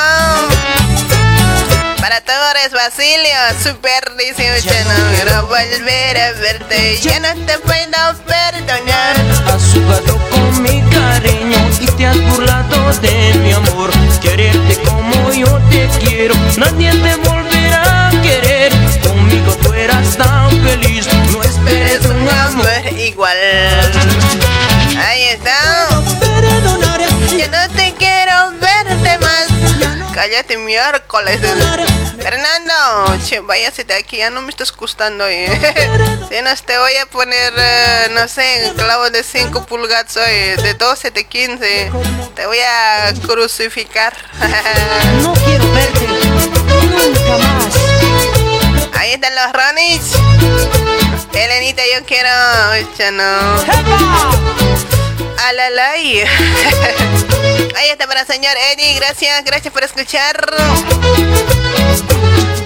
Para 2.00 2.20
Torres, 2.20 2.70
Basilio, 2.72 3.36
Super 3.62 4.16
18, 4.16 4.70
no 4.84 5.16
quiero 5.16 5.46
volver 5.48 6.20
a 6.20 6.32
verte, 6.32 6.98
ya 6.98 7.18
no 7.18 7.34
te 7.46 7.58
puedo 7.58 8.14
perdonar. 8.24 9.16
Has 9.48 9.72
jugado 9.72 10.16
con 10.30 10.62
mi 10.62 10.82
cariño 10.90 11.58
y 11.80 11.86
te 11.86 12.06
has 12.06 12.20
burlado 12.30 12.92
de 13.00 13.34
mi 13.42 13.52
amor. 13.52 13.90
Quererte 14.22 14.80
como 14.82 15.32
yo 15.32 15.58
te 15.68 15.88
quiero, 15.98 16.36
nadie 16.58 16.92
te 16.92 17.16
volverá 17.16 18.08
a 18.08 18.10
querer. 18.22 18.72
Conmigo 19.02 19.52
tú 19.62 19.72
eras 19.72 20.16
tan 20.16 20.50
feliz, 20.62 21.08
esperes 21.96 22.06
un 22.06 22.28
amor 22.28 22.92
igual. 22.98 23.36
Ahí 24.98 25.22
está. 25.24 25.88
Ya 27.36 27.48
no 27.48 27.74
te 27.74 27.94
quiero 27.94 28.52
verte 28.60 29.18
más. 29.18 29.46
Cállate 30.14 30.56
miércoles. 30.58 31.40
Fernando, 32.18 33.18
che, 33.24 33.40
váyase 33.40 33.84
de 33.84 33.94
aquí, 33.94 34.16
ya 34.18 34.30
no 34.30 34.42
me 34.42 34.50
estás 34.50 34.72
gustando. 34.72 35.26
Eh. 35.28 35.46
Si 36.28 36.42
no, 36.42 36.50
te 36.66 36.76
voy 36.76 36.94
a 36.96 37.06
poner, 37.06 37.52
eh, 37.56 38.08
no 38.10 38.26
sé, 38.26 38.72
clavo 38.76 39.08
de 39.10 39.22
5 39.22 39.64
pulgadas 39.66 40.16
hoy, 40.16 40.62
de 40.62 40.74
12, 40.74 41.12
de 41.12 41.24
15. 41.24 41.92
Te 42.34 42.46
voy 42.46 42.58
a 42.58 43.14
crucificar. 43.26 44.12
No 45.22 45.32
quiero 45.44 45.72
verte 45.72 46.06
nunca 46.08 47.38
más. 47.38 47.74
Ahí 48.98 49.12
están 49.12 49.34
los 49.34 49.52
Ronis. 49.52 51.05
Elenita, 51.32 51.82
yo 51.94 52.04
quiero. 52.06 52.28
Ya 52.98 53.10
no. 53.10 53.24
Alalay. 55.46 56.20
Ahí 57.76 57.88
está 57.90 58.06
para 58.06 58.22
el 58.22 58.26
señor 58.26 58.56
Eddie. 58.72 58.94
Gracias, 58.94 59.44
gracias 59.44 59.72
por 59.72 59.84
escuchar. 59.84 60.36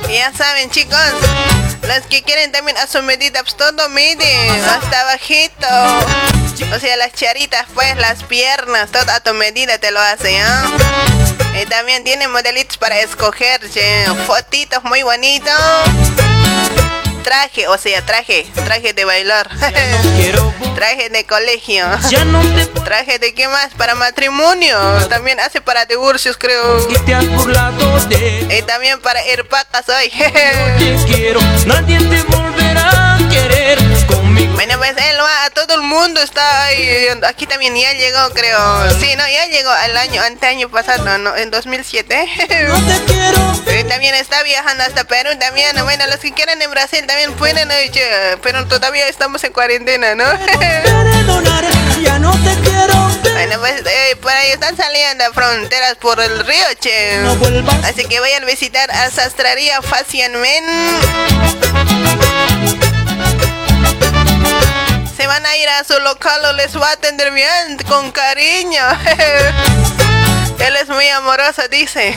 Ya 0.08 0.32
saben, 0.32 0.70
chicos. 0.70 0.98
Los 1.82 2.06
que 2.06 2.22
quieren 2.22 2.52
también 2.52 2.76
a 2.78 2.86
su 2.86 3.02
medida, 3.02 3.42
pues 3.42 3.56
todo 3.56 3.88
mide. 3.88 4.50
Hasta 4.50 5.04
bajito. 5.04 5.66
O 6.74 6.78
sea, 6.78 6.96
las 6.96 7.12
charitas, 7.12 7.66
pues, 7.74 7.96
las 7.96 8.22
piernas, 8.24 8.90
todo 8.90 9.10
a 9.10 9.20
tu 9.20 9.34
medida 9.34 9.78
te 9.78 9.90
lo 9.90 10.00
hace, 10.00 10.38
¿ah? 10.40 10.64
Y 11.60 11.66
también 11.66 12.04
tiene 12.04 12.28
modelitos 12.28 12.76
para 12.76 13.00
escoger, 13.00 13.60
che. 13.70 14.04
Fotitos 14.26 14.84
muy 14.84 15.02
bonitos 15.02 15.54
traje, 17.22 17.68
o 17.68 17.78
sea, 17.78 18.04
traje, 18.04 18.46
traje 18.64 18.92
de 18.92 19.04
bailar, 19.04 19.48
traje 20.74 21.08
de 21.10 21.24
colegio, 21.24 21.84
traje 22.84 23.18
de 23.18 23.34
qué 23.34 23.48
más, 23.48 23.70
para 23.76 23.94
matrimonio, 23.94 24.76
también 25.08 25.40
hace 25.40 25.60
para 25.60 25.84
divorcios 25.86 26.36
creo, 26.36 26.88
y 26.88 28.62
también 28.62 29.00
para 29.00 29.26
ir 29.28 29.46
patas 29.48 29.86
hoy. 29.88 30.10
quiero, 31.06 31.40
nadie 31.66 31.98
te 31.98 32.22
volverá. 32.24 33.09
Bueno, 34.60 34.76
pues 34.76 34.90
él 34.90 35.16
va 35.18 35.46
a 35.46 35.50
todo 35.50 35.74
el 35.74 35.80
mundo, 35.80 36.20
está 36.20 36.64
ahí, 36.64 37.08
aquí 37.26 37.46
también 37.46 37.74
ya 37.74 37.94
llegó 37.94 38.28
creo, 38.34 38.58
sí, 39.00 39.08
no, 39.16 39.26
ya 39.26 39.46
llegó 39.46 39.70
el 39.86 39.96
año, 39.96 40.20
ante 40.20 40.48
año 40.48 40.68
pasado, 40.68 41.16
no, 41.16 41.34
en 41.34 41.50
2007. 41.50 42.28
No 42.68 42.74
te 42.84 43.04
quiero. 43.06 43.40
Y 43.80 43.84
también 43.84 44.14
está 44.16 44.42
viajando 44.42 44.84
hasta 44.84 45.04
Perú 45.04 45.30
también, 45.38 45.74
bueno, 45.82 46.06
los 46.08 46.18
que 46.18 46.32
quieren 46.32 46.60
en 46.60 46.70
Brasil 46.70 47.06
también 47.06 47.32
pueden, 47.36 47.70
pero 48.42 48.66
todavía 48.66 49.08
estamos 49.08 49.42
en 49.44 49.52
cuarentena, 49.54 50.14
¿no? 50.14 50.24
ya 52.02 52.18
no 52.18 52.32
te 52.32 52.54
quiero. 52.60 53.10
Bueno, 53.32 53.58
pues 53.60 53.80
eh, 53.86 54.16
por 54.20 54.32
ahí 54.32 54.50
están 54.50 54.76
saliendo 54.76 55.24
fronteras 55.32 55.94
por 55.94 56.20
el 56.20 56.44
río, 56.44 56.66
che. 56.78 57.16
Así 57.84 58.04
que 58.04 58.20
vayan 58.20 58.42
a 58.42 58.46
visitar 58.46 58.90
a 58.90 59.10
Sastrería 59.10 59.80
Fashion 59.80 60.38
Men. 60.38 60.64
Se 65.20 65.26
van 65.26 65.44
a 65.44 65.54
ir 65.54 65.68
a 65.68 65.84
su 65.84 66.00
local 66.00 66.42
o 66.46 66.54
les 66.54 66.74
va 66.74 66.88
a 66.88 66.92
atender 66.92 67.30
bien, 67.30 67.76
con 67.86 68.10
cariño. 68.10 68.82
Él 70.58 70.76
es 70.76 70.88
muy 70.88 71.06
amoroso, 71.08 71.60
dice. 71.70 72.16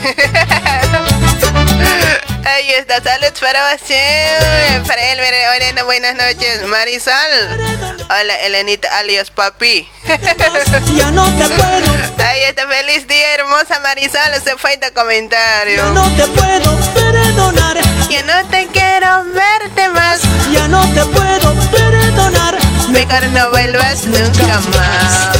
Ahí 2.46 2.70
está, 2.70 3.02
salud 3.02 3.30
para 3.38 3.74
usted. 3.74 4.82
Para 4.86 5.12
él, 5.12 5.18
mire, 5.18 5.82
buenas 5.82 6.14
noches. 6.14 6.62
Marisol. 6.66 7.14
Hola, 8.08 8.36
Elenita, 8.42 8.88
alias 8.98 9.30
Papi. 9.30 9.86
ya 10.94 11.10
no 11.10 11.24
te 11.24 11.48
puedo. 11.48 12.26
Ahí 12.26 12.42
está, 12.42 12.66
feliz 12.66 13.06
día, 13.06 13.34
hermosa 13.34 13.80
Marisol. 13.80 14.42
Se 14.42 14.56
fue 14.56 14.78
tu 14.78 14.90
comentario. 14.94 15.76
Ya 15.76 15.90
no 15.90 16.08
te 16.16 16.26
puedo 16.28 16.78
perdonar. 16.94 17.78
Ya 18.08 18.22
no 18.22 18.48
te 18.48 18.66
quiero 18.68 19.24
verte 19.24 19.88
más. 19.90 20.20
Ya 20.52 20.68
no 20.68 20.80
te 20.94 21.04
puedo 21.04 21.54
perdonar. 21.70 22.63
Mejor 22.94 23.26
no 23.32 23.50
vuelvas 23.50 24.06
nunca 24.06 24.60
más. 24.70 25.36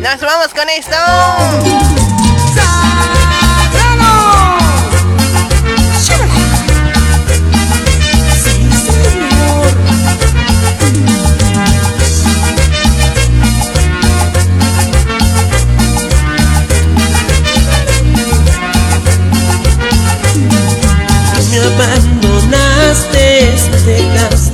Nos 0.00 0.20
vamos 0.22 0.54
con 0.54 0.70
esto. 0.70 1.87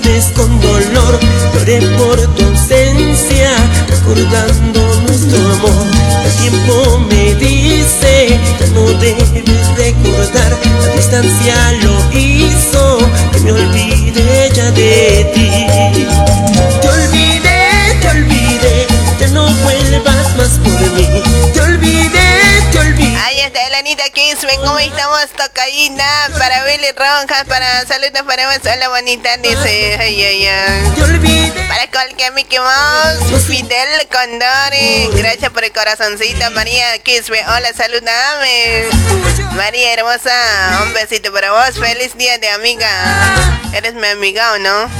Dejaste 0.04 0.34
con 0.34 0.60
dolor, 0.60 1.18
lloré 1.54 1.80
por 1.96 2.16
tu 2.34 2.44
ausencia, 2.44 3.50
recordando 3.88 4.80
nuestro 5.02 5.38
amor. 5.52 5.86
El 6.24 6.32
tiempo 6.32 6.98
me 7.10 7.34
dice, 7.34 8.38
ya 8.60 8.66
no 8.68 8.82
debes 8.98 9.30
recordar, 9.76 10.58
la 10.80 10.94
distancia 10.94 11.54
lo 11.82 12.18
hizo, 12.18 12.98
que 13.32 13.40
me 13.40 13.52
olvide 13.52 14.50
ya 14.54 14.70
de 14.70 15.30
ti. 15.34 15.50
Te 16.80 16.88
olvidé, 16.88 17.98
te 18.00 18.08
olvidé, 18.08 18.86
ya 19.20 19.28
no 19.28 19.46
vuelvas 19.62 20.36
más 20.36 20.58
por 20.58 20.92
mí. 20.92 21.08
Te 21.52 21.60
olvidé, 21.60 22.62
te 22.72 22.78
olvidé. 22.78 23.03
Ahí 23.24 23.40
está 23.40 23.66
Elenita 23.66 24.04
Kisben, 24.10 24.60
¿cómo 24.60 24.78
estamos? 24.78 25.30
Tocadita 25.30 26.28
para 26.38 26.62
Billy 26.64 26.92
Ronjas, 26.94 27.44
para 27.48 27.86
saludos 27.86 28.20
para 28.26 28.46
vos, 28.48 28.60
hola 28.70 28.90
bonita, 28.90 29.38
dice, 29.38 29.96
ay, 29.98 30.22
ay, 30.22 30.46
ay. 30.46 30.92
Para 31.66 31.90
cualquier 31.90 32.34
Mickey 32.34 32.58
Mouse, 32.58 33.46
Fidel 33.46 34.06
Condori, 34.12 35.08
gracias 35.16 35.50
por 35.52 35.64
el 35.64 35.72
corazoncito, 35.72 36.50
María 36.50 36.98
Kisben, 36.98 37.48
hola, 37.48 37.72
saludame. 37.72 38.90
María 39.52 39.94
hermosa, 39.94 40.82
un 40.82 40.92
besito 40.92 41.32
para 41.32 41.50
vos, 41.52 41.78
feliz 41.78 42.14
día 42.18 42.36
de 42.36 42.50
amiga. 42.50 42.90
Eres 43.72 43.94
mi 43.94 44.06
amiga, 44.06 44.52
¿o 44.52 44.58
no? 44.58 44.90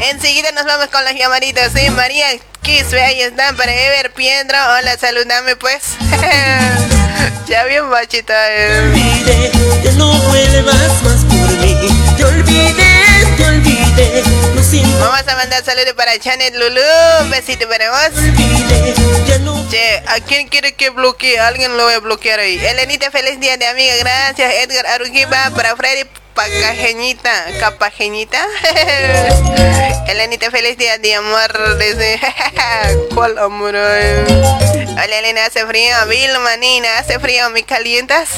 Enseguida 0.00 0.52
nos 0.52 0.64
vamos 0.64 0.88
con 0.88 1.04
las 1.04 1.14
llamaditas, 1.14 1.72
¿sí? 1.72 1.90
María 1.90 2.26
Kisbe, 2.62 3.02
ahí 3.02 3.20
están 3.20 3.56
para 3.56 3.72
Ever 3.72 4.12
Piedro. 4.12 4.56
Hola, 4.78 4.96
saludame 4.96 5.56
pues. 5.56 5.96
ya 7.48 7.64
bien 7.64 7.90
bachita. 7.90 8.34
Te 8.34 8.78
olvidé, 8.80 9.52
ya 9.82 9.92
no 9.92 10.12
vuelvas 10.12 11.02
más 11.02 11.24
por 11.24 11.50
mí. 11.58 11.88
Te 12.16 12.24
olvidé, 12.24 13.26
te 13.36 13.44
olvidé. 13.44 14.22
No 14.54 14.62
siento. 14.62 14.98
Vamos 15.00 15.26
a 15.26 15.36
mandar 15.36 15.64
saludos 15.64 15.94
para 15.96 16.12
Janet 16.22 16.54
Lulu. 16.54 16.80
Un 17.22 17.30
besito 17.30 17.68
para 17.68 17.90
vos. 17.90 18.14
Te 18.14 18.20
olvidé, 18.20 18.94
ya 19.26 19.38
no. 19.38 19.57
Che, 19.70 20.02
¿a 20.06 20.20
quién 20.20 20.48
quiere 20.48 20.72
que 20.74 20.88
bloquee? 20.90 21.38
Alguien 21.38 21.76
lo 21.76 21.84
voy 21.84 21.92
a 21.92 21.98
bloquear 22.00 22.40
ahí. 22.40 22.58
Elenita, 22.64 23.10
feliz 23.10 23.38
día 23.38 23.58
de 23.58 23.66
amiga. 23.66 23.96
Gracias. 23.98 24.54
Edgar 24.54 24.86
Arugiba 24.86 25.50
para 25.54 25.76
Freddy 25.76 26.04
Pacajeñita, 26.34 27.30
capajeñita. 27.60 28.46
Elenita, 30.08 30.50
feliz 30.50 30.78
día 30.78 30.96
de 30.96 31.14
amor. 31.16 31.76
Desde. 31.76 32.18
¿Cuál 33.14 33.36
amor? 33.38 33.74
Hola, 33.74 35.18
Elena, 35.18 35.44
hace 35.46 35.66
frío. 35.66 35.94
Vilma, 36.08 36.56
Nina, 36.56 36.98
hace 36.98 37.18
frío. 37.18 37.50
¿Me 37.50 37.64
calientas? 37.64 38.30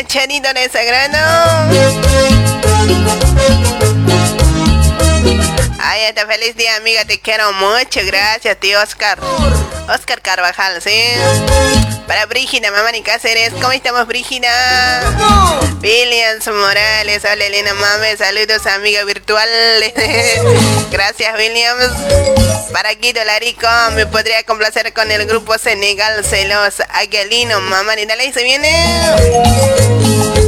Son 0.00 0.06
enganchaditos 0.06 0.54
de 0.54 0.68
sagrado. 0.70 1.20
Feliz 6.12 6.56
día, 6.56 6.74
amiga. 6.74 7.04
Te 7.04 7.20
quiero 7.20 7.52
mucho. 7.52 8.00
Gracias, 8.04 8.58
tío 8.58 8.80
Oscar. 8.82 9.18
Oscar 9.88 10.20
Carvajal, 10.20 10.82
¿sí? 10.82 10.90
Para 12.08 12.26
Brígida, 12.26 12.72
mamá 12.72 12.90
ni 12.90 13.00
Cáceres. 13.02 13.52
¿Cómo 13.52 13.70
estamos, 13.70 14.08
Brígida? 14.08 14.50
Williams 15.80 16.48
Morales. 16.48 17.22
Hola, 17.24 17.44
Elena 17.44 17.74
Mame. 17.74 18.16
Saludos, 18.16 18.66
amiga 18.66 19.04
virtual. 19.04 19.48
Gracias, 20.90 21.32
Williams. 21.38 21.92
Para 22.72 22.92
Guido 22.94 23.22
Larico, 23.24 23.68
me 23.92 24.06
podría 24.06 24.42
complacer 24.42 24.92
con 24.92 25.12
el 25.12 25.26
grupo 25.26 25.58
Senegal 25.58 26.24
Celos. 26.24 26.82
Aguilino, 26.88 27.60
mamá 27.60 27.94
ni 27.94 28.04
dale, 28.04 28.32
se 28.32 28.42
viene. 28.42 30.39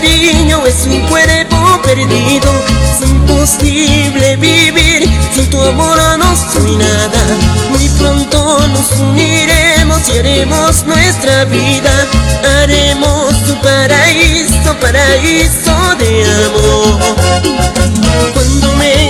Cariño 0.00 0.66
es 0.66 0.86
un 0.86 1.00
cuerpo 1.08 1.80
perdido. 1.82 2.50
Es 2.92 3.08
imposible 3.08 4.36
vivir 4.36 5.08
sin 5.34 5.50
tu 5.50 5.60
amor, 5.62 5.98
no 6.18 6.36
soy 6.36 6.76
nada. 6.76 7.22
Muy 7.70 7.88
pronto 7.98 8.58
nos 8.68 8.90
uniremos 8.92 10.08
y 10.08 10.18
haremos 10.18 10.84
nuestra 10.84 11.44
vida. 11.44 12.06
Haremos 12.62 13.44
tu 13.44 13.54
paraíso, 13.60 14.74
paraíso 14.80 15.76
de 15.98 16.24
amor. 16.46 17.00
Cuando 18.34 18.72
me 18.76 19.09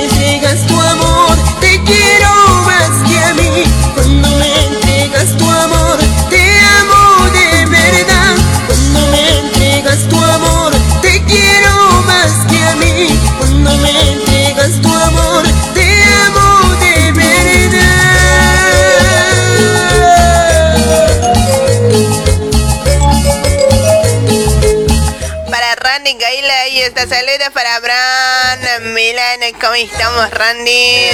Gaila 26.20 26.49
y 26.80 26.82
esta 26.82 27.06
salida 27.06 27.50
para 27.50 27.76
Abraham 27.76 28.94
Milano. 28.94 29.44
¿Cómo 29.60 29.74
estamos, 29.74 30.30
Randy? 30.30 31.10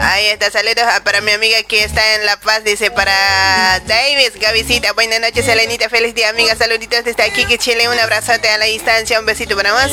Ahí 0.00 0.26
está, 0.26 0.50
saludos 0.50 0.82
para 1.04 1.20
mi 1.20 1.30
amiga 1.32 1.62
que 1.62 1.84
está 1.84 2.14
en 2.14 2.26
La 2.26 2.36
Paz, 2.38 2.64
dice 2.64 2.90
para 2.90 3.80
Davis, 3.86 4.32
Gavisita, 4.40 4.92
buenas 4.94 5.20
noches, 5.20 5.46
Elenita, 5.46 5.88
feliz 5.88 6.14
día, 6.14 6.30
amiga, 6.30 6.56
saluditos 6.56 7.04
desde 7.04 7.22
aquí, 7.22 7.44
que 7.44 7.58
Chile, 7.58 7.88
un 7.88 7.98
abrazote 7.98 8.48
a 8.48 8.58
la 8.58 8.64
distancia, 8.66 9.20
un 9.20 9.26
besito 9.26 9.56
para 9.56 9.72
más. 9.72 9.92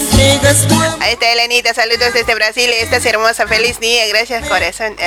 Ahí 1.02 1.14
está 1.14 1.32
Elenita, 1.32 1.74
saludos 1.74 2.14
desde 2.14 2.34
Brasil, 2.36 2.72
estás 2.74 3.06
hermosa, 3.06 3.48
feliz 3.48 3.80
día, 3.80 4.08
gracias 4.08 4.48
corazón. 4.48 4.96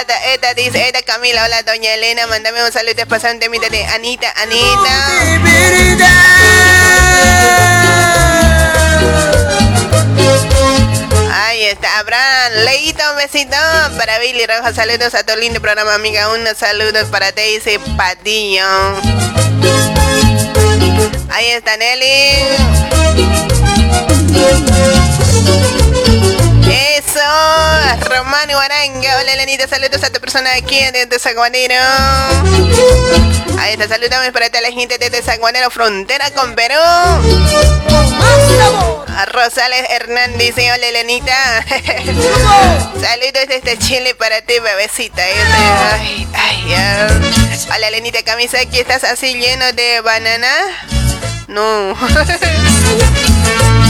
esta, 0.00 0.24
esta 0.32 0.54
dice, 0.54 0.86
esta 0.86 1.02
Camila, 1.02 1.44
hola 1.44 1.62
doña 1.62 1.92
Elena, 1.94 2.26
mándame 2.26 2.64
un 2.64 2.72
saludo 2.72 3.06
pasante, 3.06 3.48
de 3.48 3.84
Anita, 3.86 4.32
Anita. 4.36 5.28
Ahí 11.32 11.64
está, 11.64 11.98
Abraham. 11.98 12.52
Leito, 12.64 13.02
un 13.10 13.16
besito 13.16 13.56
para 13.96 14.18
Billy 14.18 14.46
Roja. 14.46 14.72
Saludos 14.72 15.14
a 15.14 15.22
todo 15.24 15.34
el 15.34 15.40
lindo 15.40 15.60
programa, 15.60 15.94
amiga. 15.94 16.32
Unos 16.32 16.58
saludos 16.58 17.08
para 17.10 17.32
Daisy 17.32 17.78
Padillo. 17.96 18.64
Ahí 21.30 21.46
está 21.48 21.76
Nelly. 21.76 22.88
Román 28.00 28.48
Guaranga. 28.50 29.18
Hola, 29.18 29.36
Lenita. 29.36 29.68
Saludos 29.68 30.02
a 30.02 30.10
tu 30.10 30.20
persona 30.20 30.52
aquí 30.54 30.78
desde 30.92 31.18
Zaguanero. 31.18 31.74
Ahí 33.58 33.72
está, 33.72 33.88
saludos 33.88 34.18
para 34.32 34.48
toda 34.50 34.62
la 34.62 34.70
gente 34.70 34.98
desde 34.98 35.20
Zaguanero, 35.20 35.70
frontera 35.70 36.30
con 36.30 36.54
Perú. 36.54 36.78
A 39.16 39.26
Rosales 39.26 39.84
Hernández, 39.90 40.54
hola, 40.56 40.90
Lenita. 40.92 41.64
saludos 43.00 43.46
desde 43.48 43.78
Chile 43.78 44.14
para 44.14 44.40
ti, 44.42 44.54
bebecita. 44.60 45.22
Ay, 45.22 46.28
ay, 46.34 46.74
Hola, 47.74 47.90
Lenita 47.90 48.22
Camisa, 48.22 48.60
aquí 48.60 48.78
estás 48.78 49.04
así 49.04 49.34
lleno 49.34 49.72
de 49.72 50.00
banana. 50.02 50.48
No. 51.48 51.96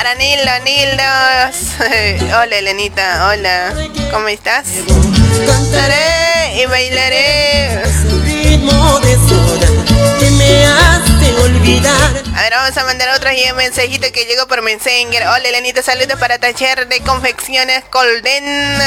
Para 0.00 0.14
Nildo, 0.14 0.50
Nildos. 0.64 1.56
Hola, 2.34 2.56
Elenita. 2.56 3.28
Hola. 3.28 3.74
¿Cómo 4.10 4.28
estás? 4.28 4.64
Cantaré 5.46 6.56
y 6.56 6.64
bailaré. 6.64 7.82
Ritmo 8.24 8.98
de 9.00 9.18
que 10.18 10.30
me 10.30 10.64
hace 10.64 11.36
olvidar. 11.42 12.22
A 12.34 12.42
ver, 12.44 12.50
vamos 12.50 12.78
a 12.78 12.84
mandar 12.86 13.10
otro 13.14 13.28
mensajito 13.54 14.10
que 14.10 14.24
llegó 14.24 14.48
por 14.48 14.62
Messenger. 14.62 15.26
Hola, 15.26 15.46
Elenita. 15.46 15.82
Saludos 15.82 16.18
para 16.18 16.38
taller 16.38 16.88
de 16.88 17.02
confecciones 17.02 17.84
Colden. 17.90 18.78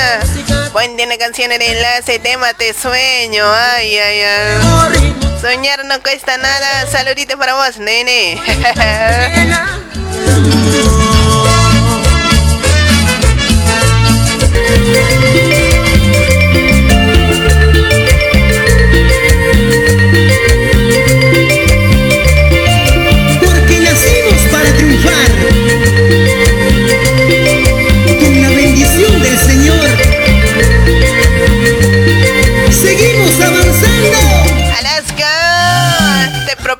Buen 0.71 0.97
día, 0.97 1.15
canciones 1.19 1.59
de 1.59 1.73
enlace. 1.73 2.17
Tema 2.17 2.55
Te 2.55 2.73
Sueño. 2.73 3.43
Ay, 3.45 3.99
ay, 3.99 4.21
ay. 4.21 5.15
Soñar 5.39 5.85
no 5.85 6.01
cuesta 6.01 6.37
nada. 6.37 6.87
Saluditos 6.91 7.35
para 7.35 7.53
vos, 7.53 7.77
nene. 7.77 8.41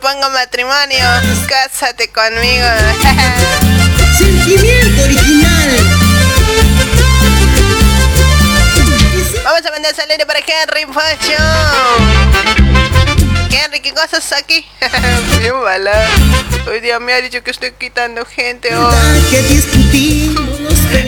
propongo 0.03 0.29
matrimonio, 0.31 1.05
cásate 1.47 2.09
conmigo. 2.09 2.65
Sentimiento 4.17 5.01
original. 5.03 5.69
Vamos 9.45 9.65
a 9.65 9.71
mandar 9.71 9.95
saludos 9.95 10.25
para 10.25 10.39
Henry 10.39 10.85
Facho. 10.93 12.62
Henry, 13.53 13.79
¿qué 13.81 13.93
cosas 13.93 14.31
aquí? 14.33 14.65
Bien 15.39 15.61
bala. 15.61 16.07
Hoy 16.67 16.79
día 16.79 16.99
me 16.99 17.13
ha 17.13 17.21
dicho 17.21 17.43
que 17.43 17.51
estoy 17.51 17.71
quitando 17.73 18.25
gente 18.25 18.75
hoy. 18.75 18.83
Oh. 18.83 18.91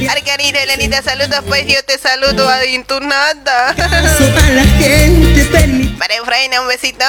Arcarita, 0.10 0.62
Elenita, 0.62 1.02
saludos, 1.02 1.42
pues 1.48 1.66
yo 1.68 1.84
te 1.84 1.98
saludo 1.98 2.48
a 2.48 2.64
Intunada. 2.66 3.76
Para 6.00 6.16
Efraín, 6.16 6.52
un 6.60 6.68
besito. 6.68 7.06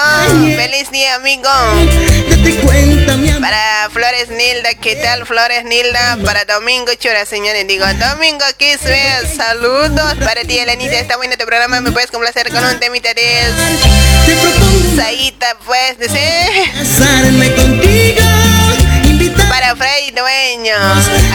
Feliz 0.56 0.90
día, 0.90 1.16
amigo. 1.16 1.48
Para 3.40 3.90
Flores 3.90 4.28
Nilda, 4.30 4.74
¿qué 4.74 4.96
tal, 4.96 5.26
Flores 5.26 5.64
Nilda? 5.64 6.18
Para 6.24 6.44
Domingo 6.44 6.92
Chura, 6.94 7.26
señores. 7.26 7.66
Digo, 7.66 7.84
Domingo 7.94 8.44
aquí 8.48 8.72
se 8.78 9.36
saludos. 9.36 10.14
Para 10.24 10.44
ti, 10.44 10.58
Elenita, 10.58 10.98
está 10.98 11.16
bueno 11.16 11.36
tu 11.36 11.44
programa. 11.44 11.80
Me 11.80 11.92
puedes 11.92 12.10
complacer 12.10 12.50
con 12.50 12.64
un 12.64 12.78
temita 12.78 13.12
de 13.14 13.40
Saíta, 15.26 15.56
pues, 15.64 15.98
dice. 15.98 16.70
Casarme 16.72 17.52
contigo 17.56 18.22
para 19.48 19.74
Freddy 19.74 20.12
Dueño. 20.12 20.74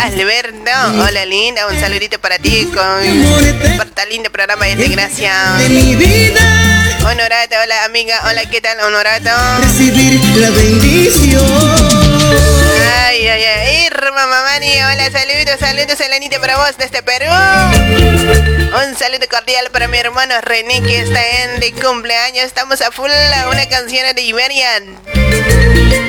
Alberto, 0.01 0.71
hola 1.05 1.25
linda, 1.25 1.67
un 1.67 1.77
saludito 1.77 2.17
para 2.19 2.37
ti 2.39 2.69
con 2.73 3.75
por 3.75 3.89
tal 3.89 4.07
lindo 4.07 4.31
programa 4.31 4.65
de 4.65 4.87
gracias. 4.87 5.35
Honorato, 7.03 7.55
hola 7.61 7.83
amiga, 7.83 8.21
hola, 8.29 8.45
¿qué 8.49 8.61
tal, 8.61 8.79
Honorato? 8.79 9.29
Recibir 9.61 10.21
la 10.37 10.49
bendición. 10.51 11.43
Ay, 13.07 13.27
ay, 13.27 13.43
ay, 13.43 13.50
Mamani, 14.27 14.71
hola 14.83 15.09
saludos, 15.11 15.59
saludos, 15.59 15.99
Elenita, 15.99 16.39
para 16.39 16.57
vos 16.57 16.77
desde 16.77 17.01
Perú. 17.01 17.25
Un 17.25 18.95
saludo 18.95 19.27
cordial 19.29 19.69
para 19.71 19.87
mi 19.87 19.97
hermano 19.97 20.35
René, 20.41 20.81
que 20.83 20.99
está 20.99 21.21
en 21.43 21.59
de 21.59 21.71
cumpleaños. 21.73 22.45
Estamos 22.45 22.81
a 22.81 22.91
full 22.91 23.09
una 23.49 23.65
canción 23.67 24.13
de 24.15 24.21
Iberia. 24.21 24.67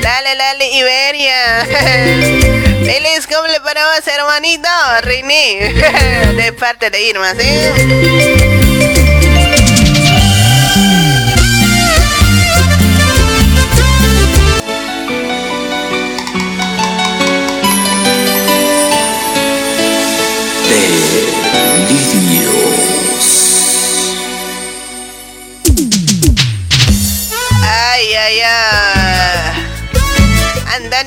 Dale, 0.01 0.35
dale, 0.35 0.69
Iberia. 0.73 1.65
Feliz 2.85 3.25
cumple 3.25 3.59
para 3.61 3.83
vos, 3.83 4.07
hermanito 4.07 4.69
René. 5.01 5.73
De 6.35 6.53
parte 6.53 6.89
de 6.91 7.01
Irma, 7.01 7.33
¿sí? 7.33 8.62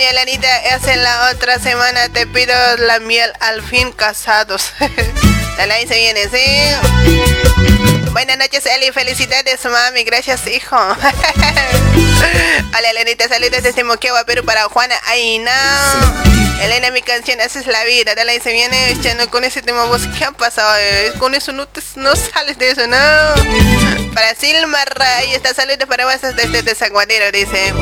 Antonio, 0.07 0.25
Lanita, 0.25 0.57
es 0.77 0.87
en 0.87 1.03
la 1.03 1.31
otra 1.33 1.59
semana 1.59 2.09
te 2.11 2.27
pido 2.29 2.55
la 2.79 3.01
miel 3.01 3.33
al 3.41 3.61
fin 3.63 3.91
casados. 3.91 4.73
la 5.59 5.77
se 5.81 5.95
viene, 5.95 6.29
¿sí? 6.29 7.95
Buenas 8.17 8.39
noches, 8.39 8.64
Eli. 8.64 8.91
Felicidades, 8.93 9.62
mami. 9.67 10.03
Gracias, 10.03 10.47
hijo. 10.47 10.75
Hola, 12.75 12.91
Elenita. 12.93 13.29
Saludos 13.29 13.62
desde 13.62 13.85
Moquegua, 13.85 14.25
Perú 14.25 14.43
para 14.43 14.62
Juana 14.71 14.95
Aina. 15.09 15.53
Elena, 16.62 16.91
mi 16.93 17.03
canción, 17.03 17.39
esa 17.43 17.61
es 17.61 17.67
la 17.67 17.85
vida. 17.85 18.14
Dale, 18.14 18.41
se 18.41 18.55
viene 18.55 18.93
echando 18.93 19.29
con 19.29 19.45
ese 19.45 19.61
tema. 19.61 19.85
¿Vos 19.85 20.01
qué 20.17 20.25
ha 20.25 20.33
pasado? 20.33 20.75
Eh, 20.81 21.12
con 21.19 21.35
eso 21.35 21.53
no, 21.53 21.69
no 21.97 22.17
sales 22.17 22.57
de 22.57 22.71
eso, 22.71 22.87
¿no? 22.87 22.97
Para 24.14 24.35
Silma 24.35 24.83
Ray, 24.87 25.35
está 25.35 25.53
saludos 25.53 25.87
para 25.87 26.07
vos 26.07 26.19
desde 26.23 26.62
Desaguadero, 26.62 27.31
dice. 27.33 27.75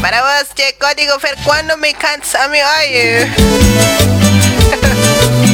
Para 0.00 0.22
vos, 0.22 0.54
che, 0.54 0.74
código 0.78 1.20
Fer, 1.20 1.36
¿cuándo 1.44 1.76
me 1.76 1.92
cansa 1.92 2.44
a 2.44 2.48
mí? 2.48 2.60
Ay. 2.60 3.30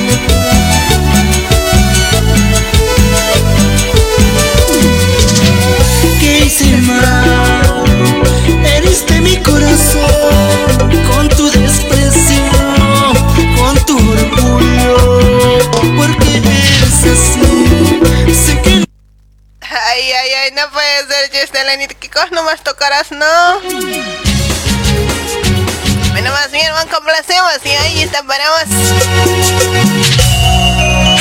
ser, 21.47 21.67
Jestelenita. 21.67 21.95
¿Qué 21.95 22.11
cosas 22.11 22.33
nomás 22.33 22.63
tocarás, 22.63 23.11
no? 23.11 23.61
Bueno, 26.11 26.31
más 26.31 26.51
bien, 26.51 26.73
van 26.73 26.89
complacemos 26.89 27.59
y 27.65 27.69
ahí 27.69 28.03
está 28.03 28.23
para 28.23 28.45
vos. 28.51 28.65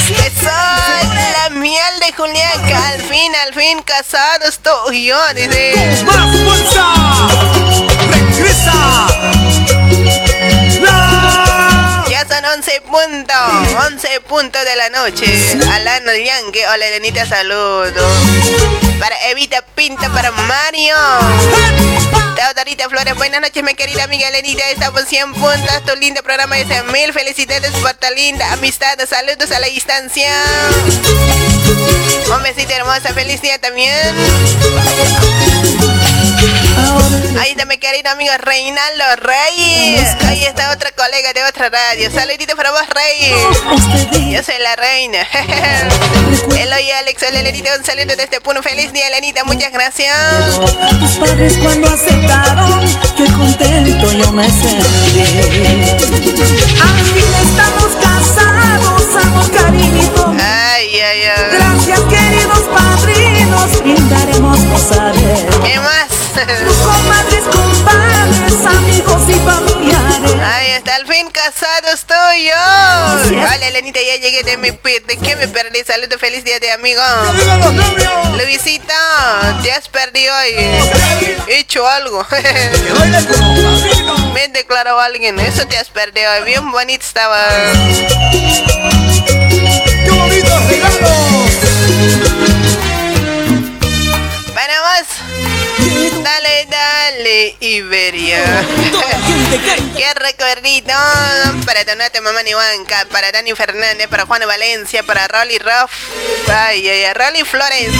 Soy 0.07 1.07
la 1.33 1.49
miel 1.51 1.99
de 1.99 2.13
que 2.67 2.73
al 2.73 3.01
fin, 3.01 3.33
al 3.45 3.53
fin 3.53 3.81
casados 3.83 4.59
tú 4.59 4.91
yo, 4.93 5.17
dice. 5.33 5.73
11 12.53 12.81
puntos, 12.81 13.85
11 13.87 14.21
puntos 14.21 14.63
de 14.63 14.75
la 14.75 14.89
noche. 14.89 15.25
Alano 15.71 16.13
Yankee, 16.13 16.63
hola 16.71 16.85
Elenita, 16.85 17.25
saludos. 17.25 18.13
Para 18.99 19.15
Evita 19.29 19.63
Pinta, 19.73 20.09
para 20.09 20.31
Mario. 20.31 20.95
Teodorita 22.35 22.87
Flores, 22.87 23.15
buenas 23.15 23.41
noches, 23.41 23.63
mi 23.63 23.73
querida 23.73 24.03
amiga 24.03 24.27
Elenita. 24.27 24.69
Estamos 24.69 25.05
100 25.07 25.33
puntos. 25.33 25.85
Tu 25.85 25.95
lindo 25.95 26.21
programa 26.21 26.55
dice 26.55 26.83
mil 26.83 27.11
felicidades 27.13 27.71
por 27.71 27.93
tu 27.93 28.07
linda 28.15 28.53
amistad. 28.53 28.95
Saludos 29.09 29.49
a 29.51 29.59
la 29.59 29.67
distancia. 29.67 30.31
Un 32.35 32.43
besito 32.43 32.73
hermosa, 32.73 33.11
feliz 33.13 33.41
día 33.41 33.59
también. 33.59 34.15
Ahí 37.39 37.51
está 37.51 37.65
mi 37.65 37.77
querido 37.77 38.09
amigo 38.11 38.31
Reinaldo 38.39 39.03
Reyes. 39.17 40.15
Ahí 40.25 40.43
está 40.43 40.71
otra 40.71 40.91
colega 40.91 41.33
de 41.33 41.43
otra 41.43 41.69
radio. 41.69 42.09
Saludito 42.11 42.55
para 42.55 42.71
vos, 42.71 42.81
Rey. 42.89 43.31
Yo 44.31 44.41
soy 44.43 44.55
la 44.59 44.75
reina. 44.75 45.19
Eloy 46.57 46.91
Alex, 46.91 47.23
hola 47.27 47.39
Elenita, 47.41 47.75
un 47.77 47.83
saludo 47.85 48.15
desde 48.15 48.41
Puno. 48.41 48.63
Feliz 48.63 48.91
día, 48.93 49.07
Elenita, 49.07 49.43
muchas 49.43 49.71
gracias. 49.71 50.15
Tus 50.99 51.11
padres 51.17 51.57
cuando 51.61 51.87
aceptaron, 51.89 52.81
qué 53.17 53.25
contento 53.25 54.11
yo 54.13 54.31
me 54.31 54.49
sentí. 54.49 55.19
Al 56.81 56.99
fin 57.13 57.33
estamos 57.43 57.91
casados, 58.01 59.23
amor, 59.23 59.51
cariñito. 59.51 60.33
Ay, 60.39 60.99
ay, 61.01 61.21
ay. 61.23 61.43
Gracias, 61.51 61.99
queridos 62.01 62.63
padrinos, 62.73 63.81
brindaremos 63.81 64.57
posares. 64.59 65.45
¿Qué 65.63 65.79
más? 65.79 66.14
Comadres, 66.35 67.45
compadres, 67.45 68.65
amigos 68.65 69.21
y 69.29 69.33
familiares. 69.35 70.35
Ay, 70.43 70.71
hasta 70.71 70.97
el 70.97 71.07
fin 71.07 71.29
casados 71.31 72.03
tú 72.05 72.13
y 72.37 72.47
yo. 72.47 73.41
Vale, 73.41 73.69
Elenita, 73.69 74.01
ya 74.01 74.17
llegué 74.17 74.43
de 74.43 74.57
mi 74.57 74.73
pit. 74.73 75.05
¿De 75.05 75.15
qué 75.17 75.37
me 75.37 75.47
perdí? 75.47 75.85
Saludos, 75.85 76.19
feliz 76.19 76.43
día 76.43 76.59
de 76.59 76.73
amigo. 76.73 77.01
Luisito, 78.33 78.93
te 79.63 79.71
has 79.71 79.87
perdido 79.87 80.35
hoy. 80.35 80.55
He 81.47 81.59
hecho 81.59 81.87
algo. 81.87 82.27
me 84.33 84.49
declaró 84.49 84.99
alguien. 84.99 85.39
Eso 85.39 85.65
te 85.67 85.77
has 85.77 85.87
perdido. 85.89 86.29
Bien 86.43 86.69
bonito 86.69 87.05
estaba. 87.05 87.47
¡Qué 94.75 94.81
más. 94.81 95.24
Dale, 96.25 96.65
dale, 96.65 97.55
Iberia. 97.59 98.41
Qué 99.95 100.11
recuerdito 100.15 100.91
para 101.67 101.83
Donato 101.83 102.19
Mamá 102.23 102.41
Nihuanca, 102.41 103.05
para 103.11 103.31
Dani 103.31 103.53
Fernández, 103.53 104.07
para 104.07 104.25
Juan 104.25 104.41
Valencia, 104.47 105.03
para 105.03 105.27
Rolly 105.27 105.59
Roff, 105.59 105.91
ay, 106.47 106.89
ay, 106.89 107.03
ay, 107.03 107.13
Rolly 107.13 107.43
Flores, 107.43 107.91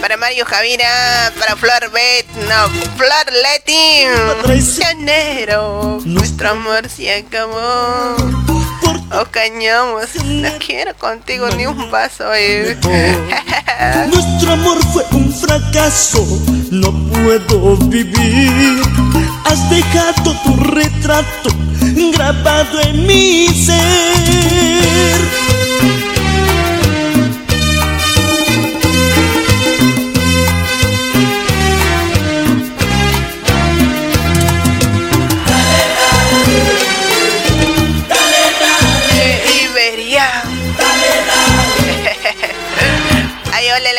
para 0.00 0.16
Mario 0.16 0.46
Javira, 0.46 1.30
para 1.38 1.54
Flor 1.56 1.90
Bet, 1.90 2.26
no, 2.48 2.68
Flor 2.96 3.30
Leti, 3.42 4.06
Traicionero, 4.44 6.00
nuestro 6.06 6.48
amor 6.48 6.88
se 6.88 7.12
acabó. 7.12 8.16
O 9.10 9.24
cañamos, 9.30 10.14
no 10.24 10.48
quiero 10.64 10.94
contigo 10.96 11.48
ni 11.56 11.66
un 11.66 11.90
vaso. 11.90 12.24
eh. 12.34 12.76
Nuestro 14.12 14.52
amor 14.52 14.78
fue 14.92 15.04
un 15.12 15.32
fracaso, 15.32 16.24
no 16.70 16.92
puedo 17.08 17.76
vivir. 17.88 18.82
Has 19.44 19.70
dejado 19.70 20.34
tu 20.44 20.56
retrato 20.56 21.50
grabado 22.12 22.80
en 22.82 23.06
mi 23.06 23.48
ser. 23.64 25.47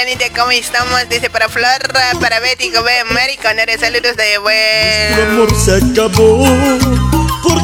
Lenita, 0.05 0.29
¿cómo 0.33 0.51
estamos? 0.51 1.09
Dice 1.09 1.29
para 1.29 1.49
Flor, 1.49 1.91
para 2.21 2.39
Betty, 2.39 2.71
Gobe, 2.71 3.03
Mary, 3.11 3.35
con 3.35 3.57
saludos 3.77 4.15
de 4.15 4.37
buen. 4.37 5.13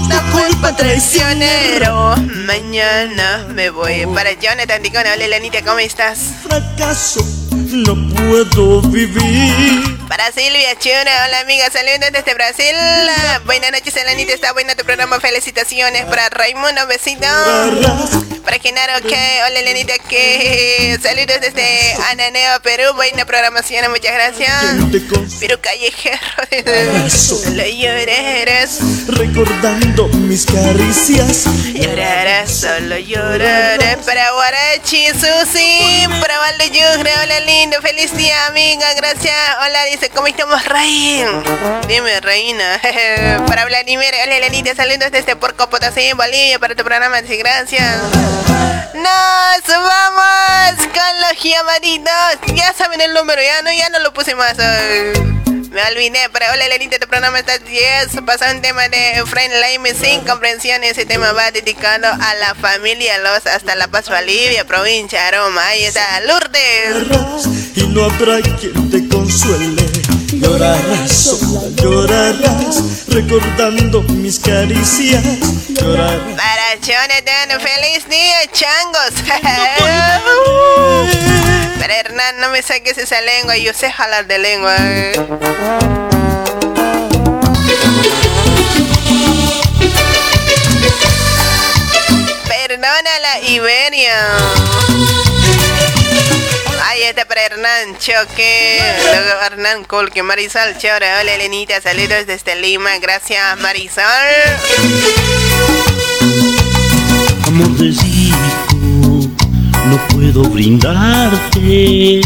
Tu 0.09 0.31
culpa 0.31 0.75
Traicionero, 0.75 2.15
mañana 2.45 3.45
me 3.49 3.69
voy. 3.69 4.05
Para 4.13 4.33
Jonathan 4.33 4.81
Ticona, 4.81 5.13
hola 5.13 5.27
Lenita, 5.27 5.61
¿cómo 5.63 5.79
estás? 5.79 6.19
fracaso, 6.43 7.25
no 7.51 7.95
puedo 8.15 8.81
vivir. 8.81 9.97
Para 10.07 10.31
Silvia 10.31 10.77
Chura, 10.77 11.25
hola 11.25 11.39
amiga, 11.41 11.69
saludos 11.71 12.11
desde 12.11 12.33
Brasil. 12.35 12.75
Buenas 13.45 13.71
noches, 13.71 13.95
Elenita, 13.95 14.33
está 14.33 14.53
bueno 14.53 14.75
tu 14.75 14.85
programa, 14.85 15.19
felicitaciones. 15.19 16.05
Para 16.05 16.29
Raimundo, 16.29 16.85
besito. 16.87 17.25
Para 18.43 18.59
Genaro, 18.59 19.01
que 19.07 19.41
hola 19.47 19.61
Lenita, 19.63 19.93
que 20.07 20.97
saludos 21.01 21.37
desde 21.41 21.93
Ananeo, 22.11 22.61
Perú. 22.61 22.93
Buena 22.95 23.25
programación, 23.25 23.89
muchas 23.89 24.13
gracias. 24.13 24.53
Perú 25.39 25.57
Callejero, 25.59 27.09
solo 27.09 27.63
llorarás. 27.65 28.79
Recordando 29.07 29.94
mis 30.03 30.45
caricias. 30.45 31.45
Llorarás, 31.73 32.51
solo 32.51 32.97
llorarás. 32.97 33.97
Para 34.05 34.31
Guarachi, 34.31 35.07
Susi, 35.09 36.07
para 36.19 36.37
Valde 36.39 36.69
hola 37.23 37.39
lindo, 37.39 37.81
feliz 37.81 38.15
día, 38.17 38.47
amiga, 38.47 38.93
gracias. 38.95 39.33
Hola, 39.61 39.85
dice, 39.85 40.09
¿cómo 40.09 40.27
estamos, 40.27 40.63
Raín? 40.65 41.25
Dime, 41.87 42.19
reina. 42.19 42.81
para 43.47 43.65
Vladimir, 43.65 44.13
hola 44.23 44.39
Lenita, 44.39 44.75
saludos 44.75 45.11
desde 45.11 45.37
Porco 45.37 45.69
Potosí, 45.69 46.11
Bolivia, 46.13 46.59
para 46.59 46.75
tu 46.75 46.83
programa, 46.83 47.21
dice, 47.21 47.37
gracias. 47.37 47.95
Nos 48.93 49.67
vamos 49.67 50.75
con 50.77 51.21
los 51.21 51.41
llamaditos. 51.41 52.53
Ya 52.53 52.73
saben 52.73 52.99
el 52.99 53.13
número, 53.13 53.41
ya 53.41 53.61
no, 53.61 53.71
ya 53.71 53.89
no 53.89 53.99
lo 53.99 54.13
puse 54.13 54.35
más. 54.35 54.57
Me 55.75 55.81
olvidé, 55.91 56.29
pero 56.31 56.45
hola 56.53 56.69
Lenita, 56.69 56.97
tu 56.99 57.05
programa 57.05 57.37
está 57.39 57.57
10. 57.57 58.21
Pasa 58.25 58.49
un 58.53 58.61
tema 58.61 58.87
de 58.87 59.19
Efraín 59.19 59.51
Laime 59.59 59.93
sin 59.93 60.21
comprensión. 60.21 60.81
Ese 60.85 61.05
tema 61.05 61.33
va 61.33 61.51
dedicado 61.51 62.07
a 62.07 62.33
la 62.35 62.55
familia 62.55 63.17
Los 63.17 63.45
hasta 63.45 63.75
La 63.75 63.89
Paz, 63.89 64.07
Bolivia, 64.07 64.65
provincia 64.65 65.27
Aroma. 65.27 65.67
Ahí 65.67 65.83
está, 65.83 66.21
Lourdes. 66.21 67.45
Y 67.75 67.89
no 67.89 68.05
habrá 68.05 68.39
quien 68.57 68.89
te 68.89 69.05
consuele. 69.09 69.83
Llorarás, 70.31 71.11
sola, 71.11 71.67
llorarás, 71.75 73.07
recordando 73.09 74.01
mis 74.03 74.39
caricias. 74.39 75.25
Llorarás. 75.75 76.21
Para 76.37 76.75
Jonathan, 76.81 77.59
feliz 77.59 78.07
día, 78.07 78.47
changos. 78.51 79.13
Para 81.79 81.99
Hernán, 81.99 82.39
no 82.39 82.49
me 82.49 82.61
saques 82.61 82.97
esa 82.97 83.21
lengua, 83.21 83.57
yo 83.57 83.73
sé 83.73 83.91
jalar 83.91 84.25
de 84.25 84.37
lengua. 84.37 84.75
Perdona 92.47 93.19
la 93.21 93.39
Iberia. 93.41 94.13
Ahí 96.95 97.03
está 97.03 97.25
para 97.25 97.41
Hernán 97.41 97.97
Choque, 97.99 98.79
luego 99.03 99.41
Hernán 99.45 99.83
Colque, 99.83 100.23
Marisol 100.23 100.77
Chora, 100.77 101.19
hola 101.19 101.33
Elenita, 101.33 101.81
saludos 101.81 102.25
desde 102.25 102.55
Lima, 102.55 102.97
gracias 102.99 103.59
Marisol. 103.59 104.05
Amor 107.47 107.67
desdijo, 107.71 108.37
no 109.87 110.07
puedo 110.07 110.43
brindarte. 110.43 112.21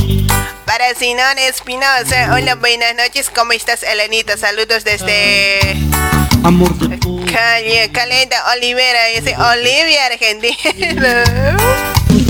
Para 0.66 0.94
Sinón 0.94 1.40
Espinosa, 1.40 2.36
hola, 2.36 2.54
buenas 2.54 2.94
noches, 2.94 3.32
¿cómo 3.34 3.54
estás 3.54 3.82
Elenita? 3.82 4.38
Saludos 4.38 4.84
desde... 4.84 5.78
Amor 6.44 6.78
de 6.78 7.00
Calle, 7.34 7.92
Caleta 7.92 8.36
Olivera, 8.56 9.06
dice 9.16 9.36
Olivia 9.36 10.06
Argentina. 10.06 11.24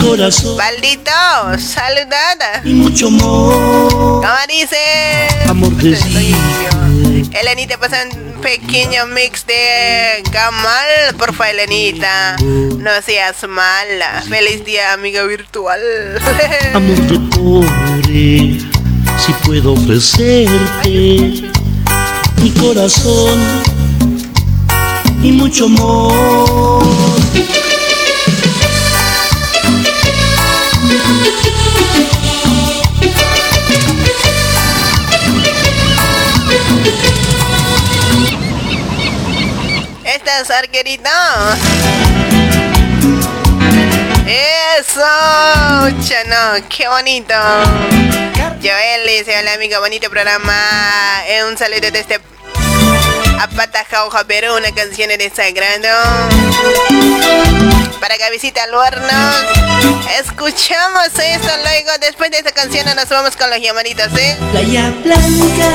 Corazón. 0.01 0.57
Maldito, 0.57 1.11
saludada. 1.59 2.61
Y 2.63 2.73
mucho 2.73 3.07
amor. 3.07 3.53
¿Cómo 4.21 4.27
dice? 4.47 4.77
Amor 5.47 5.71
desdijo. 5.75 6.37
Elenita 7.31 7.77
pasa 7.77 8.03
un 8.03 8.41
pequeño 8.41 9.05
mix 9.07 9.45
de 9.45 10.23
Gamal, 10.31 11.15
porfa 11.17 11.49
Elenita. 11.49 12.35
No 12.39 12.89
seas 13.05 13.47
mala. 13.47 14.23
Feliz 14.27 14.65
día, 14.65 14.93
amiga 14.93 15.23
virtual. 15.23 15.79
Amor 16.73 16.97
de 17.07 17.19
pobre, 17.35 18.59
si 19.25 19.33
puedo 19.45 19.73
ofrecerte 19.73 21.51
mi 22.41 22.51
corazón 22.51 23.39
y 25.21 25.31
mucho 25.31 25.65
amor. 25.65 26.98
Estas 40.05 40.49
arqueritas. 40.51 41.59
Eso, 44.27 45.01
chano, 46.07 46.67
qué 46.69 46.87
bonito. 46.87 47.33
Joel 48.61 49.07
dice, 49.07 49.39
hola 49.39 49.53
amigo, 49.53 49.79
bonito 49.79 50.09
programa. 50.09 50.53
Eh, 51.27 51.43
un 51.45 51.57
saludo 51.57 51.79
desde 51.81 51.99
este 51.99 52.19
Apata 53.39 53.85
Jauja 53.85 54.23
Perú, 54.25 54.55
una 54.57 54.71
canción 54.73 55.11
en 55.11 55.33
sagrado. 55.33 55.87
Para 57.99 58.17
que 58.17 58.31
visita 58.31 58.63
al 58.63 58.73
horno. 58.73 59.07
Escuchamos 60.19 61.07
esto 61.07 61.51
luego, 61.63 61.91
después 62.01 62.31
de 62.31 62.39
esta 62.39 62.51
canción 62.51 62.85
nos 62.95 63.07
vamos 63.09 63.35
con 63.37 63.49
los 63.49 63.61
llamaditos, 63.61 64.11
¿eh? 64.17 64.37
Playa 64.51 64.93
blanca 65.03 65.69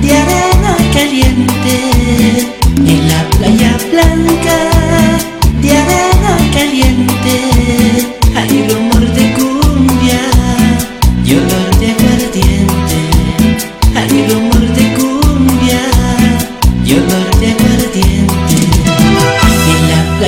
de 0.00 0.12
arena 0.16 0.76
caliente. 0.92 2.54
En 2.78 3.08
la 3.08 3.28
playa 3.36 3.76
blanca 3.90 4.56
de 5.60 5.70
arena 5.70 6.36
caliente. 6.52 7.55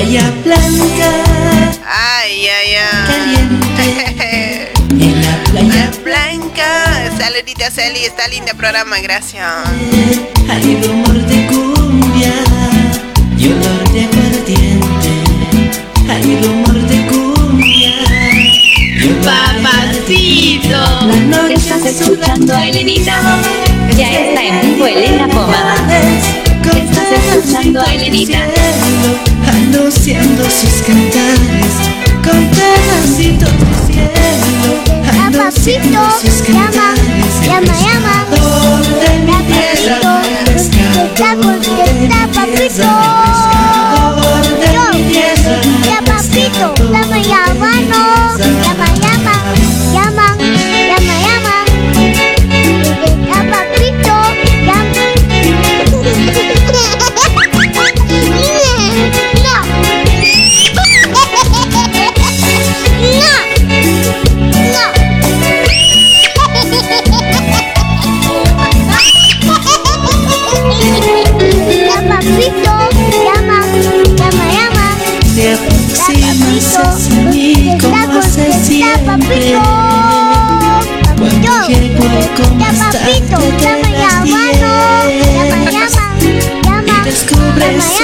Playa 0.09 0.33
blanca 0.43 1.11
Ay, 1.85 2.47
ay, 2.47 2.75
ay. 2.75 3.05
caliente. 3.07 4.71
En 4.89 5.21
la 5.21 5.43
playa 5.43 5.91
Blanca, 6.03 7.11
saludita 7.17 7.69
Celi, 7.69 8.05
está 8.05 8.27
lindo 8.27 8.51
programa, 8.57 8.99
gracias. 9.01 9.45
Hay 10.49 10.81
rumor 10.83 11.13
de 11.13 11.45
cumbia 11.45 12.33
y 13.37 13.47
olor 13.47 13.89
de 13.93 14.05
aguardiente. 14.05 15.11
Hay 16.09 16.39
rumor 16.43 16.73
de 16.73 17.05
cumbia 17.05 17.93
y 18.99 19.09
olor 19.09 19.21
Papacito. 19.23 21.05
La 21.07 21.15
noche 21.37 21.53
Estás 21.53 21.85
escuchando 21.85 22.55
a 22.55 22.67
Elenita. 22.67 23.21
Ya 23.95 24.09
está 24.11 24.43
en 24.43 24.61
vivo 24.61 24.87
Elena 24.87 25.27
Poma. 25.27 25.75
Estás 26.63 27.11
escuchando 27.11 27.79
a 27.79 27.93
Elenita. 27.93 28.39
Anunciando 29.73 30.43
sus 30.45 30.81
cantares 30.81 31.73
con 32.23 32.49
pedacitos 32.49 33.51
de 33.59 33.93
cielo. 33.93 34.71
Anunciando 35.25 35.99
sus 36.21 36.41
cantares. 36.41 37.33
llama, 37.45 37.73
llama. 37.79 38.15
Donde 38.31 39.09
mi 39.25 39.37
tierra 39.45 39.97
Contesta, 40.39 41.35
contesta, 41.35 42.19
papito. 42.33 42.87
Yo, 44.73 44.85
ya 45.85 45.99
papito, 46.01 46.67
llama, 46.91 47.17
llama, 47.19 47.71
no. 47.89 48.08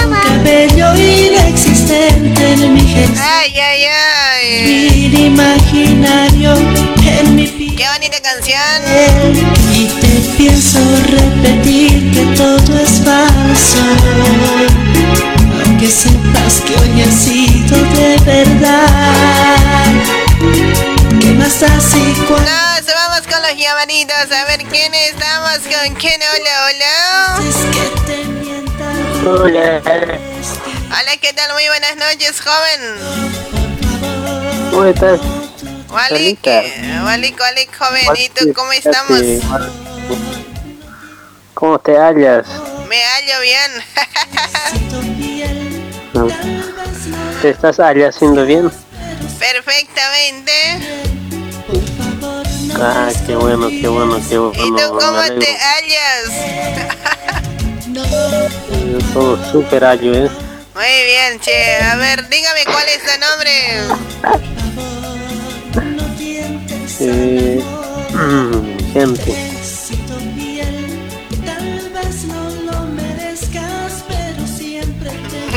Un 0.04 0.14
cabello 0.14 0.96
inexistente 0.96 2.54
en 2.54 2.74
mi 2.74 2.82
gesto. 2.82 3.22
Ay, 3.22 3.54
ay, 3.60 3.84
ay. 3.86 5.26
Imaginario 5.26 6.54
en 7.06 7.36
mi 7.36 7.48
piel. 7.48 7.76
Qué 7.76 7.86
bonita 7.94 8.20
canción. 8.22 8.82
Y 9.74 9.86
te 9.88 10.38
pienso 10.38 10.80
repetir 11.10 12.12
que 12.12 12.26
todo 12.38 12.80
es 12.80 13.02
falso 13.04 13.80
Aunque 15.66 15.88
sepas 15.88 16.62
que 16.66 16.76
hoy 16.76 17.02
he 17.02 17.12
sido 17.12 17.78
de 17.96 18.18
verdad. 18.26 19.94
¿Qué 21.20 21.32
más 21.34 21.62
así 21.64 22.16
cuando 22.28 22.50
No, 22.50 22.94
vamos 22.96 23.28
con 23.28 23.42
los 23.42 23.58
llamaditos. 23.58 24.32
A 24.32 24.46
ver 24.46 24.64
quién 24.70 24.94
estamos 24.94 25.60
con 25.60 25.96
quién. 25.96 26.20
Hola, 26.22 26.54
hola. 26.68 28.45
Hola, 29.28 29.82
Hola, 29.84 31.18
¿qué 31.20 31.34
tal? 31.34 31.52
Muy 31.54 31.68
buenas 31.68 31.96
noches, 31.96 32.40
joven. 32.42 32.80
¿cómo 34.70 34.84
estás? 34.86 35.20
Walik. 35.90 36.46
Walik, 37.04 37.40
Walik, 37.40 37.76
joven. 37.76 38.06
¿Y 38.18 38.30
tú 38.30 38.54
cómo 38.54 38.72
estamos? 38.72 39.20
¿Cómo 41.56 41.80
te 41.80 41.98
hallas? 41.98 42.46
Me 42.88 43.04
hallo 43.04 43.42
bien. 43.42 43.72
¿Te 47.42 47.50
estás 47.50 47.80
haciendo 47.80 48.46
bien? 48.46 48.72
Perfectamente. 49.40 50.52
Ah, 52.80 53.10
qué 53.26 53.36
bueno, 53.36 53.70
qué 53.70 53.88
bueno, 53.88 54.22
qué 54.30 54.38
bueno. 54.38 54.64
¿Y 54.64 54.70
tú 54.80 55.00
cómo 55.00 55.24
te 55.40 55.58
hallas? 55.58 56.30
Yo 58.96 59.02
Todo 59.14 59.52
súper 59.52 59.84
¿eh? 59.84 60.30
Muy 60.74 61.04
bien, 61.06 61.40
che. 61.42 61.76
A 61.84 61.98
ver, 61.98 62.30
dígame 62.30 62.64
cuál 62.64 62.86
es 62.88 63.02
tu 63.04 63.12
nombre. 63.20 63.52
Eh, 67.02 67.62
gente, 68.94 69.36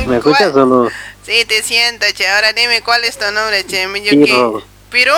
¿me 0.07 0.17
escuchas 0.19 0.57
o 0.57 0.67
no? 0.67 0.89
Sí, 1.25 1.45
te 1.47 1.63
siento, 1.63 2.07
che. 2.15 2.27
Ahora 2.29 2.53
dime 2.53 2.83
cuál 2.83 3.05
es 3.05 3.19
tu 3.19 3.31
nombre, 3.31 3.65
che. 3.67 3.87
Qué- 4.03 4.53
¿Piro? 4.91 5.15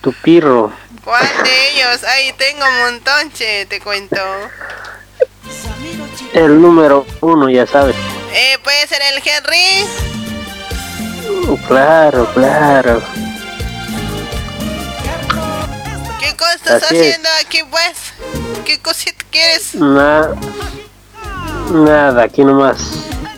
Tu 0.00 0.12
pirro. 0.22 0.72
¿Cuál 1.08 1.26
de 1.42 1.70
ellos? 1.70 2.04
Ahí 2.04 2.34
tengo 2.34 2.66
un 2.66 2.78
montón, 2.80 3.32
che, 3.32 3.64
te 3.64 3.80
cuento. 3.80 4.20
El 6.34 6.60
número 6.60 7.06
uno, 7.22 7.48
ya 7.48 7.66
sabes. 7.66 7.96
Eh, 8.34 8.58
¿puede 8.62 8.86
ser 8.86 9.00
el 9.14 9.22
Henry? 9.26 9.86
Claro, 11.66 12.30
claro. 12.34 13.02
¿Qué 16.20 16.36
cosa 16.36 16.52
estás 16.56 16.82
Así 16.82 16.96
es. 16.96 17.00
haciendo 17.00 17.28
aquí, 17.40 17.62
pues? 17.70 17.96
¿Qué 18.66 18.78
cosita 18.78 19.24
quieres? 19.30 19.74
Na- 19.76 20.34
nada, 21.70 22.24
aquí 22.24 22.44
nomás. 22.44 22.76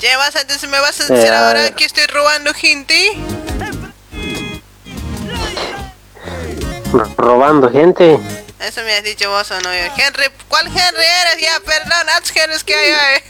Che, 0.01 0.17
vas 0.17 0.35
a 0.35 0.43
decir, 0.43 0.69
¿me 0.71 0.81
vas 0.81 1.01
a 1.03 1.07
decir 1.07 1.31
Eh, 1.31 1.37
ahora 1.37 1.71
que 1.71 1.85
estoy 1.85 2.07
robando 2.07 2.53
gente? 2.53 3.13
Robando 7.17 7.71
gente. 7.71 8.19
Eso 8.59 8.83
me 8.83 8.95
has 8.95 9.05
dicho 9.05 9.31
vos 9.31 9.51
o 9.51 9.61
no 9.61 9.71
yo. 9.73 9.93
Henry, 9.97 10.25
¿cuál 10.49 10.67
Henry 10.67 11.05
eres? 11.05 11.41
Ya, 11.41 11.61
perdón, 11.65 12.09
haz 12.17 12.33
Henry 12.35 12.57
que 12.65 12.75
hay 12.75 12.93
ahí. 12.93 13.23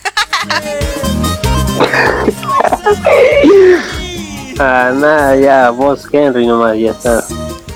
Ah, 4.62 4.90
nada, 4.94 5.36
ya, 5.36 5.70
vos 5.70 6.06
Henry 6.12 6.46
nomás, 6.46 6.76
ya 6.76 6.90
está. 6.90 7.24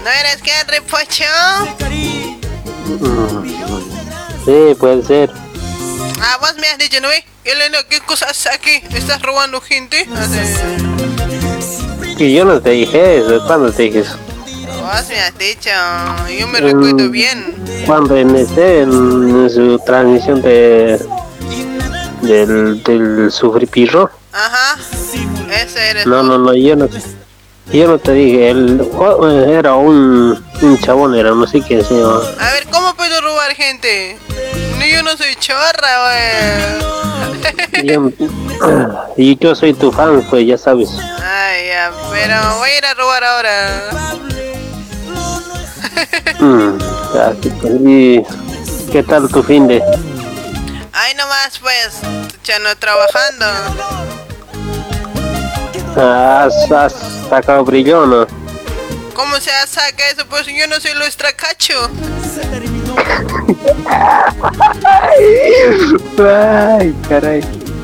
¿No 0.02 0.10
eres 0.10 0.38
Henry 0.44 0.80
Pocho? 0.80 1.24
Mm. 2.84 3.48
Sí, 4.44 4.74
puede 4.78 5.02
ser. 5.02 5.30
Ah, 6.20 6.36
vos 6.42 6.54
me 6.56 6.66
has 6.68 6.76
dicho, 6.76 7.00
¿no? 7.00 7.10
eh? 7.10 7.24
Elena, 7.44 7.78
¿qué 7.88 8.00
cosas 8.00 8.46
aquí? 8.48 8.82
¿Estás 8.92 9.22
robando 9.22 9.62
gente? 9.62 10.06
Que 12.18 12.32
yo 12.34 12.44
no 12.44 12.60
te 12.60 12.70
dije 12.70 13.18
eso, 13.18 13.46
¿cuándo 13.46 13.72
te 13.72 13.84
dije 13.84 14.00
eso? 14.00 14.18
Vos 14.84 15.08
me 15.08 15.18
has 15.18 15.38
dicho, 15.38 15.70
yo 16.38 16.46
me 16.46 16.60
recuerdo 16.60 17.08
bien. 17.08 17.54
Cuando 17.86 18.14
en 18.18 18.36
este, 18.36 18.82
en, 18.82 19.48
su 19.48 19.78
transmisión 19.78 20.42
de 20.42 21.00
del, 22.20 22.82
del 22.82 23.32
sufripirro. 23.32 24.10
Ajá, 24.30 24.78
ese 25.50 25.88
eres 25.90 26.06
No, 26.06 26.16
vos. 26.18 26.26
no, 26.26 26.38
no, 26.38 26.54
yo 26.54 26.76
no 26.76 26.86
yo 27.72 27.88
no 27.88 27.98
te 27.98 28.12
dije, 28.12 28.50
él 28.50 28.86
era 29.48 29.74
un, 29.74 30.44
un 30.60 30.78
chabón, 30.80 31.14
era 31.14 31.30
no 31.30 31.46
sé 31.46 31.62
quién 31.62 31.82
se 31.82 31.94
llama. 31.94 32.20
A 32.38 32.52
ver, 32.52 32.66
¿cómo 32.70 32.94
puedo 32.94 33.22
robar 33.22 33.54
gente? 33.54 34.18
No, 34.78 34.84
yo 34.84 35.02
no 35.02 35.16
soy 35.16 35.34
chorra, 35.36 36.04
wey. 36.08 37.94
Y 39.16 39.38
yo 39.38 39.54
soy 39.54 39.72
tu 39.72 39.90
fan, 39.90 40.22
pues 40.28 40.46
ya 40.46 40.58
sabes. 40.58 40.90
Ay, 41.22 41.68
ya, 41.68 41.90
pero 42.12 42.34
voy 42.58 42.68
a 42.68 42.78
ir 42.78 42.84
a 42.84 42.94
robar 42.94 43.24
ahora. 43.24 43.90
Mm, 46.40 46.78
pues, 47.12 47.80
¿Y 47.86 48.22
qué 48.92 49.02
tal 49.02 49.28
tu 49.28 49.42
fin 49.42 49.66
de? 49.68 49.82
Ay, 50.92 51.14
nomás, 51.16 51.58
pues, 51.60 51.98
ya 52.44 52.58
no 52.58 52.74
trabajando. 52.76 53.46
¿Has, 55.96 56.70
has 56.72 56.92
sacado 57.28 57.64
brillo 57.64 58.06
no? 58.06 58.26
¿Cómo 59.14 59.36
se 59.36 59.50
saca 59.66 60.08
eso? 60.12 60.26
Pues 60.28 60.46
yo 60.46 60.66
no 60.68 60.80
soy 60.80 60.94
lo 60.94 61.04
extracacho. 61.04 61.88
Ay, 66.18 66.94
caray. 67.08 67.40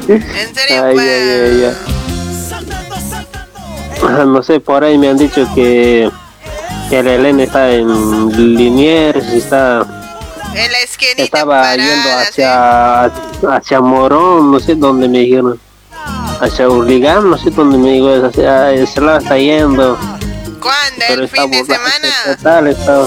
En 0.08 0.54
serio, 0.54 0.84
Ay, 0.84 0.94
pues. 0.94 1.08
ay, 1.08 1.30
ay, 1.30 1.64
ay. 1.64 1.74
Ah, 4.02 4.24
No 4.26 4.42
sé, 4.42 4.60
por 4.60 4.82
ahí 4.82 4.98
me 4.98 5.08
han 5.08 5.18
dicho 5.18 5.46
que 5.54 6.10
el 6.98 7.06
Elena 7.08 7.42
está 7.44 7.70
en 7.70 8.28
Liniers, 8.56 9.24
está, 9.28 9.86
En 10.54 10.72
la 10.72 10.78
estaba 11.24 11.62
parada, 11.62 11.76
yendo 11.76 12.08
¿sí? 12.32 12.42
hacia, 12.42 13.04
hacia 13.56 13.80
Morón, 13.80 14.50
no 14.50 14.58
sé 14.60 14.74
dónde 14.74 15.08
me 15.08 15.18
dijeron. 15.20 15.60
Hacia 16.40 16.68
Urligán, 16.68 17.28
no 17.30 17.36
sé 17.38 17.50
dónde 17.50 17.76
me 17.78 17.92
dijo, 17.92 18.26
hacia 18.26 18.70
lado 19.02 19.18
está 19.18 19.36
yendo. 19.38 19.96
¿Cuándo? 20.60 21.04
Pero 21.06 21.22
¿El 21.22 21.24
está 21.24 21.42
fin 21.42 21.50
de 21.50 21.58
semana? 21.64 22.14
total, 22.36 22.66
está. 22.68 23.06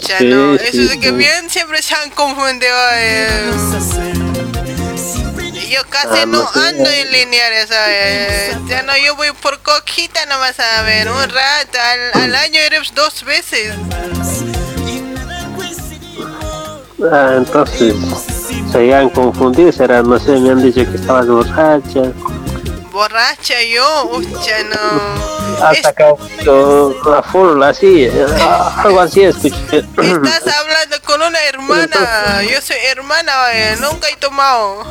Ya 0.00 0.18
Sí, 0.18 0.24
no, 0.26 0.56
sí, 0.58 0.64
eso 0.64 0.90
de 0.90 1.00
que 1.00 1.08
sí. 1.08 1.14
bien 1.14 1.50
siempre 1.50 1.82
se 1.82 1.94
han 1.94 2.10
confundido. 2.10 2.74
eh. 2.94 3.50
Yo 5.70 5.82
casi 5.88 6.08
Ah, 6.22 6.26
no 6.26 6.42
no 6.42 6.52
sé. 6.52 6.58
ando 6.68 6.90
en 6.90 7.12
lineares, 7.12 7.68
¿sabes? 7.68 8.56
Ya 8.68 8.82
no, 8.82 8.92
yo 8.98 9.14
voy 9.14 9.28
por 9.40 9.60
coquita 9.60 10.26
nomás 10.26 10.58
a 10.58 10.82
ver, 10.82 11.08
un 11.08 11.28
rato, 11.30 11.78
al, 11.80 12.22
al 12.24 12.34
año 12.34 12.58
eres 12.58 12.92
dos 12.94 13.22
veces. 13.24 13.72
Ah, 17.12 17.34
entonces 17.38 17.94
se 18.70 18.84
iban 18.84 19.08
confundido, 19.10 19.72
será, 19.72 20.02
no 20.02 20.18
sé, 20.18 20.32
me 20.32 20.50
han 20.50 20.62
dicho 20.62 20.84
que 20.90 20.96
estabas 20.96 21.26
borracha. 21.28 22.12
Borracha 22.90 23.62
yo, 23.62 24.10
uy, 24.12 24.26
ya 24.44 24.64
no. 24.64 25.64
Has 25.64 25.78
sacado 25.78 26.18
yo, 26.42 26.94
a 27.14 27.22
full, 27.22 27.62
así, 27.62 28.04
eh, 28.04 28.26
algo 28.76 29.00
así 29.00 29.22
escuché. 29.22 29.78
Estás 29.78 30.56
hablando 30.56 31.00
con 31.04 31.22
una 31.22 31.38
hermana, 31.44 32.42
yo 32.42 32.60
soy 32.60 32.78
hermana, 32.90 33.32
eh, 33.52 33.76
nunca 33.80 34.08
he 34.08 34.16
tomado. 34.16 34.84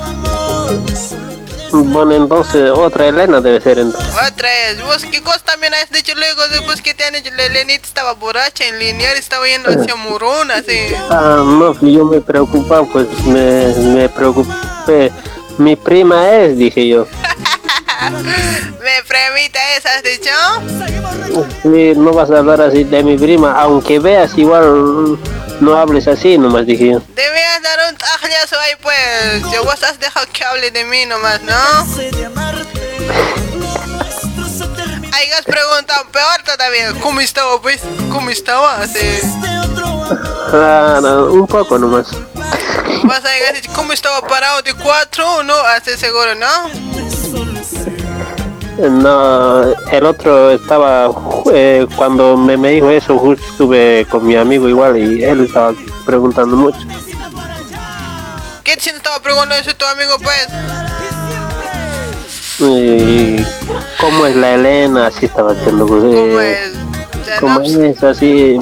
Bueno, 1.71 2.13
entonces 2.13 2.71
otra 2.71 3.07
Elena 3.07 3.41
debe 3.41 3.61
ser 3.61 3.79
entonces. 3.79 4.13
Otra 4.13 4.49
vez, 4.49 4.81
vos 4.83 5.05
qué 5.05 5.21
cosa 5.21 5.39
también 5.39 5.73
has 5.73 5.91
dicho 5.91 6.13
luego 6.15 6.47
después 6.47 6.81
que 6.81 6.93
te 6.93 7.03
han 7.03 7.13
dicho, 7.13 7.31
la 7.35 7.47
Lenita 7.49 7.85
estaba 7.85 8.13
borracha 8.13 8.65
en 8.65 8.79
lineal, 8.79 9.17
estaba 9.17 9.45
yendo 9.47 9.69
hacia 9.69 9.95
Morón, 9.95 10.49
así. 10.51 10.79
Ah, 11.09 11.43
no, 11.45 11.79
yo 11.81 12.05
me 12.05 12.21
preocupaba, 12.21 12.87
pues 12.91 13.07
me, 13.25 13.73
me 13.93 14.09
preocupé. 14.09 15.11
Mi 15.57 15.75
prima 15.75 16.29
es, 16.29 16.57
dije 16.57 16.87
yo. 16.87 17.05
¿Me 18.79 19.03
permite 19.07 19.59
eso, 19.77 19.89
has 19.89 20.03
dicho? 20.03 20.31
Sí, 21.63 21.93
no 21.95 22.13
vas 22.13 22.31
a 22.31 22.39
hablar 22.39 22.61
así 22.61 22.83
de 22.83 23.03
mi 23.03 23.17
prima, 23.17 23.53
aunque 23.59 23.99
veas 23.99 24.37
igual 24.37 25.19
no 25.59 25.77
hables 25.77 26.07
así, 26.07 26.37
nomás 26.37 26.65
dije 26.65 26.91
yo. 26.91 27.01
Debías 27.15 27.61
dar 27.61 27.79
un 27.89 27.97
tajazo 27.97 28.57
ahí, 28.59 28.71
pues. 28.81 29.51
Yo 29.51 29.63
vos 29.63 29.83
has 29.83 29.99
dejado 29.99 30.25
que 30.31 30.45
hable 30.45 30.71
de 30.71 30.85
mí 30.85 31.05
nomás, 31.05 31.41
¿no? 31.41 31.53
Hayas 35.13 35.43
preguntado 35.45 36.05
peor 36.11 36.41
todavía. 36.45 36.93
¿Cómo 37.01 37.19
estaba, 37.19 37.61
pues? 37.61 37.81
¿Cómo 38.11 38.29
estaba? 38.29 38.77
Así. 38.77 39.19
Ah, 40.53 40.99
no, 41.01 41.25
un 41.25 41.47
poco 41.47 41.77
nomás. 41.77 42.07
Vas 43.03 43.23
a 43.25 43.33
llegar 43.33 43.53
dicho, 43.55 43.71
¿cómo 43.75 43.93
estaba 43.93 44.21
parado 44.27 44.61
de 44.61 44.73
cuatro? 44.73 45.43
No, 45.43 45.53
hace 45.55 45.97
seguro, 45.97 46.35
¿no? 46.35 46.69
No, 48.89 49.63
el 49.91 50.05
otro 50.05 50.51
estaba, 50.51 51.09
eh, 51.53 51.85
cuando 51.97 52.37
me, 52.37 52.55
me 52.55 52.69
dijo 52.71 52.89
eso, 52.89 53.17
justo 53.17 53.45
estuve 53.45 54.07
con 54.09 54.25
mi 54.25 54.35
amigo 54.37 54.69
igual 54.69 54.97
y 54.97 55.21
él 55.23 55.41
estaba 55.45 55.73
preguntando 56.05 56.55
mucho. 56.55 56.77
¿Qué 58.63 58.77
te 58.77 58.89
estaba 58.91 59.19
preguntando 59.21 59.55
eso 59.55 59.75
tu 59.75 59.85
amigo, 59.85 60.13
pues? 60.21 60.47
eh, 62.61 63.45
cómo 63.99 64.25
es 64.27 64.35
la 64.35 64.53
Elena, 64.53 65.07
así 65.07 65.25
estaba 65.25 65.53
diciendo. 65.53 65.85
¿Cómo 65.87 66.05
eh, 66.39 66.63
es? 66.63 66.73
Ya 67.27 67.39
cómo 67.39 67.61
es, 67.61 68.03
así, 68.03 68.57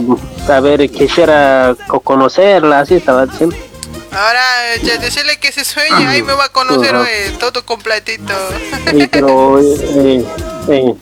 a 0.49 0.59
ver, 0.59 0.89
quisiera 0.89 1.75
co- 1.87 1.99
conocerla, 1.99 2.79
así 2.79 2.95
estaba 2.95 3.25
diciendo. 3.27 3.55
Ahora, 4.11 4.75
ya 4.81 4.97
decirle 4.97 5.37
que 5.39 5.51
se 5.51 5.63
sueña, 5.65 6.09
ahí 6.09 6.23
me 6.23 6.33
va 6.33 6.45
a 6.45 6.49
conocer 6.49 7.37
todo 7.39 7.65
completito. 7.65 8.33
Sí, 8.91 9.07
pero, 9.07 9.59
eh, 9.59 10.25
eh, 10.69 10.93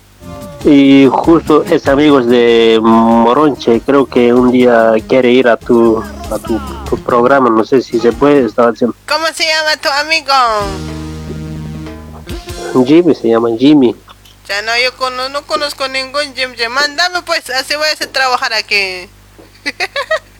y 0.66 1.08
justo 1.12 1.64
es 1.64 1.88
amigos 1.88 2.26
de 2.28 2.80
Moronche, 2.82 3.82
creo 3.86 4.06
que 4.08 4.34
un 4.34 4.52
día 4.52 4.94
quiere 5.08 5.30
ir 5.32 5.48
a 5.48 5.56
tu, 5.58 6.04
a 6.32 6.40
tu, 6.40 6.60
tu 6.90 6.98
programa, 7.04 7.50
no 7.50 7.64
sé 7.64 7.82
si 7.82 8.00
se 8.00 8.12
puede, 8.12 8.46
estaba 8.48 8.72
diciendo. 8.72 8.96
¿Cómo 9.08 9.28
se 9.28 9.46
llama 9.46 9.78
tu 9.78 9.90
amigo? 9.90 10.34
Jimmy, 12.86 13.16
se 13.16 13.30
llama 13.30 13.50
Jimmy. 13.58 13.96
Ya 14.50 14.62
no, 14.64 14.72
yo 14.84 14.96
cono- 14.98 15.30
no 15.30 15.44
conozco 15.44 15.88
ningún 15.88 16.36
Jim 16.36 16.54
Jim. 16.56 16.70
Mándame 16.72 17.22
pues, 17.22 17.50
así 17.50 17.76
voy 17.76 17.88
a 17.88 17.94
hacer 17.94 18.08
trabajar 18.08 18.54
aquí. 18.54 19.08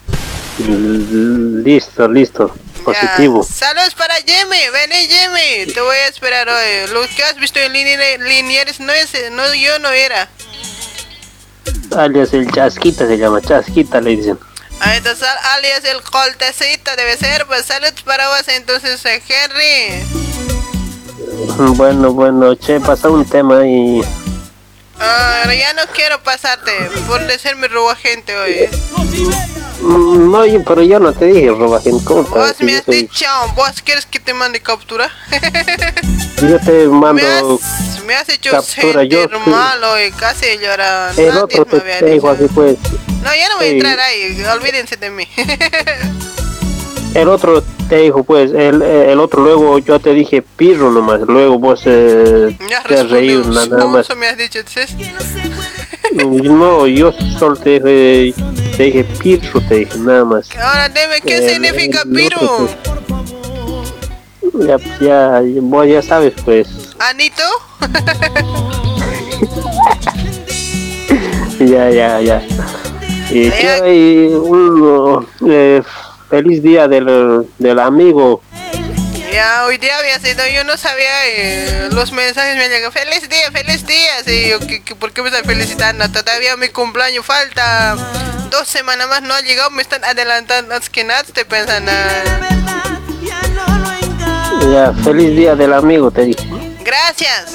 L- 0.60 1.62
Listo, 1.62 2.08
listo, 2.08 2.54
positivo. 2.84 3.42
Ya. 3.46 3.54
Saludos 3.54 3.94
para 3.94 4.14
Jimmy, 4.16 4.58
vení 4.72 5.08
Jimmy. 5.08 5.72
Te 5.72 5.80
voy 5.80 5.96
a 5.96 6.08
esperar 6.08 6.48
hoy. 6.48 6.92
Lo 6.92 7.02
que 7.14 7.24
has 7.24 7.36
visto 7.36 7.58
en 7.58 7.72
Linieres 7.72 8.80
no 8.80 8.92
es, 8.92 9.12
no, 9.32 9.52
yo 9.54 9.78
no 9.80 9.90
era. 9.90 10.28
Alias 11.96 12.32
el 12.32 12.50
Chasquita 12.50 13.06
se 13.06 13.18
llama, 13.18 13.40
Chasquita 13.40 14.00
le 14.00 14.16
dicen. 14.16 14.38
Ahí 14.80 14.98
está, 14.98 15.54
alias 15.54 15.84
el 15.84 16.02
coltecito 16.02 16.90
debe 16.96 17.16
ser. 17.16 17.46
Pues 17.46 17.64
saludos 17.66 18.02
para 18.04 18.28
vos 18.28 18.46
entonces, 18.48 19.04
eh, 19.06 19.22
Henry. 19.28 20.06
Bueno, 21.76 22.12
bueno, 22.12 22.54
che, 22.54 22.78
pasa 22.80 23.08
un 23.08 23.24
tema 23.24 23.66
y 23.66 24.02
Ah, 24.98 25.44
ya 25.52 25.72
no 25.74 25.82
quiero 25.94 26.22
pasarte 26.22 26.72
por 27.06 27.26
decirme 27.26 27.68
robo 27.68 27.94
gente 27.96 28.36
hoy. 28.36 28.68
No, 29.82 30.44
yo- 30.46 30.64
pero 30.64 30.82
yo 30.82 30.98
no 30.98 31.12
te 31.12 31.26
dije 31.26 31.48
roba 31.50 31.80
gente 31.80 32.04
corta. 32.04 32.30
Vos 32.30 32.60
me 32.60 32.72
yo, 32.72 32.78
has 32.78 32.84
soy- 32.84 32.94
dicho, 33.02 33.26
vos 33.54 33.82
quieres 33.84 34.06
que 34.06 34.18
te 34.20 34.32
mande 34.34 34.60
captura. 34.60 35.10
yo 36.42 36.58
te 36.60 36.88
mando 36.88 37.14
Me 37.14 37.26
has, 37.26 38.02
me 38.04 38.14
has 38.14 38.28
hecho 38.30 38.50
captura, 38.52 39.04
yo 39.04 39.20
sentir 39.20 39.38
sí. 39.44 39.50
malo 39.50 40.00
y 40.02 40.10
casi 40.12 40.46
llorar. 40.58 41.12
el 41.18 41.26
Nadie 41.28 41.40
otro 41.42 41.64
me 41.66 41.70
te 41.72 41.80
había 41.80 41.98
te 42.00 42.06
dijo 42.06 42.32
dicho. 42.32 42.44
así 42.44 42.54
pues. 42.54 42.76
No, 43.22 43.34
ya 43.34 43.48
no 43.50 43.56
voy 43.56 43.66
a 43.66 43.68
Sí. 43.70 43.74
entrar 43.76 44.00
ahí, 44.00 44.44
olvídense 44.44 44.96
de 44.96 45.10
mí. 45.10 45.28
El 47.14 47.28
otro 47.28 47.62
te 47.88 47.96
dijo 47.98 48.24
pues, 48.24 48.50
el, 48.52 48.82
el 48.82 49.18
otro 49.20 49.42
luego 49.42 49.78
yo 49.78 49.98
te 49.98 50.12
dije 50.12 50.42
pirro 50.42 50.90
nomás, 50.90 51.20
luego 51.22 51.58
vos 51.58 51.82
eh, 51.86 52.56
Ya 52.68 52.82
te 52.82 52.94
has 52.98 53.08
reído 53.10 53.42
nada 53.44 53.86
más. 53.86 54.06
eso 54.06 54.16
me 54.16 54.26
has 54.28 54.36
dicho, 54.36 54.58
¿sí? 54.66 54.80
No, 56.14 56.86
yo 56.86 57.12
solo 57.38 57.56
te 57.56 57.80
dije, 57.80 58.34
te 58.76 58.82
dije 58.84 59.04
pirro, 59.18 59.60
te 59.62 59.74
dije 59.76 59.98
nada 59.98 60.24
más. 60.24 60.48
Ahora 60.56 60.88
dime, 60.88 61.20
¿qué 61.24 61.36
El- 61.38 61.50
significa 61.50 62.02
el 62.02 62.10
piru? 62.10 62.38
otro, 62.40 62.68
Ya, 64.66 64.78
pues, 64.78 65.00
ya, 65.00 65.42
vos 65.62 65.86
ya 65.86 66.02
sabes 66.02 66.32
pues. 66.44 66.68
¿Anito? 66.98 67.42
Ya, 71.58 71.88
ya, 71.90 72.20
ya. 72.20 72.42
Y 73.30 73.48
hay 73.50 74.26
un 74.34 75.26
eh, 75.48 75.82
feliz 76.28 76.62
día 76.62 76.88
del, 76.88 77.46
del 77.58 77.78
amigo. 77.78 78.42
Ya, 79.32 79.64
hoy 79.66 79.76
día 79.76 79.98
había 79.98 80.18
sido, 80.18 80.42
yo 80.46 80.64
no 80.64 80.76
sabía, 80.78 81.26
eh, 81.26 81.88
los 81.92 82.10
mensajes 82.12 82.56
me 82.56 82.68
llegan, 82.68 82.90
feliz 82.90 83.28
día, 83.28 83.50
feliz 83.52 83.86
día, 83.86 84.12
sí, 84.24 84.48
yo, 84.48 84.58
¿qué- 84.60 84.82
qué- 84.82 84.94
¿por 84.94 85.12
qué 85.12 85.20
me 85.20 85.28
están 85.28 85.44
felicitando? 85.44 86.08
Todavía 86.10 86.56
mi 86.56 86.68
cumpleaños 86.68 87.26
falta, 87.26 87.96
dos 88.50 88.66
semanas 88.66 89.08
más 89.08 89.20
no 89.22 89.34
ha 89.34 89.42
llegado, 89.42 89.68
me 89.70 89.82
están 89.82 90.02
adelantando, 90.04 90.74
es 90.74 90.88
que 90.88 91.04
nada, 91.04 91.20
estoy 91.20 91.44
pensando, 91.44 91.92
Ya, 94.72 94.92
feliz 95.04 95.36
día 95.36 95.54
del 95.54 95.74
amigo, 95.74 96.10
te 96.10 96.22
dije. 96.24 96.46
gracias, 96.82 97.52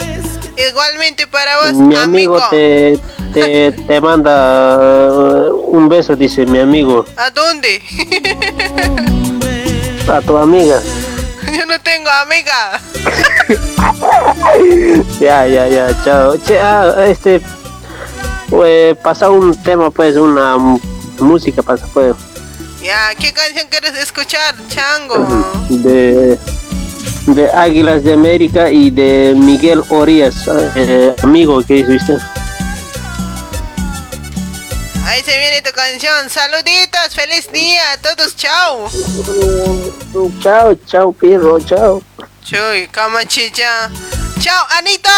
igualmente 0.69 1.25
para 1.25 1.57
vos, 1.61 1.73
Mi 1.73 1.95
amigo 1.95 2.41
te, 2.49 2.99
te, 3.33 3.71
te 3.71 4.01
manda 4.01 5.09
uh, 5.09 5.53
un 5.71 5.87
beso, 5.89 6.15
dice 6.15 6.45
mi 6.45 6.59
amigo, 6.59 7.05
¿a 7.17 7.29
dónde? 7.31 7.81
a 10.07 10.21
tu 10.21 10.37
amiga. 10.37 10.81
yo 11.57 11.65
no 11.65 11.79
tengo 11.81 12.09
amiga. 12.09 12.79
Ya, 15.19 15.45
ya, 15.45 15.67
ya, 15.67 16.03
chao. 16.03 16.37
Che, 16.37 16.59
ah, 16.59 17.05
este, 17.05 17.41
pues, 18.49 18.97
pasa 18.97 19.29
un 19.29 19.55
tema, 19.61 19.89
pues, 19.91 20.15
una 20.15 20.57
música, 21.19 21.61
pasa, 21.61 21.85
pues, 21.93 22.15
Ya, 22.81 23.13
¿qué 23.19 23.31
canción 23.33 23.67
quieres 23.69 23.95
escuchar, 23.97 24.55
chango? 24.69 25.45
de, 25.69 26.37
de 27.27 27.51
Águilas 27.51 28.03
de 28.03 28.13
América 28.13 28.71
y 28.71 28.89
de 28.89 29.33
Miguel 29.35 29.83
Orías, 29.89 30.49
eh, 30.75 31.15
amigo, 31.23 31.61
¿qué 31.65 31.75
dice 31.75 31.95
usted? 31.95 32.19
Ahí 35.05 35.21
se 35.23 35.37
viene 35.37 35.61
tu 35.61 35.71
canción, 35.71 36.29
saluditos, 36.29 37.13
feliz 37.13 37.51
día, 37.51 37.91
a 37.93 37.97
todos, 37.97 38.35
chao. 38.35 38.89
Chao, 40.41 40.75
chao, 40.85 41.11
pirro, 41.13 41.59
chao. 41.59 42.01
Chuy, 42.43 42.87
cama 42.91 43.25
chicha. 43.25 43.89
Chao, 44.39 44.65
Anito. 44.77 45.09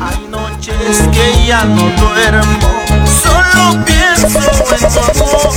Hay 0.00 0.26
noches 0.28 1.02
que 1.12 1.46
ya 1.46 1.64
no 1.64 1.90
duermo, 2.00 2.70
solo 3.22 3.84
pienso 3.84 4.38
en 4.38 4.80
tu 4.92 5.00
amor. 5.00 5.54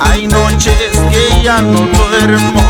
Hay 0.00 0.26
noches 0.26 0.92
que 1.10 1.42
ya 1.42 1.60
no 1.60 1.80
duermo, 1.80 2.69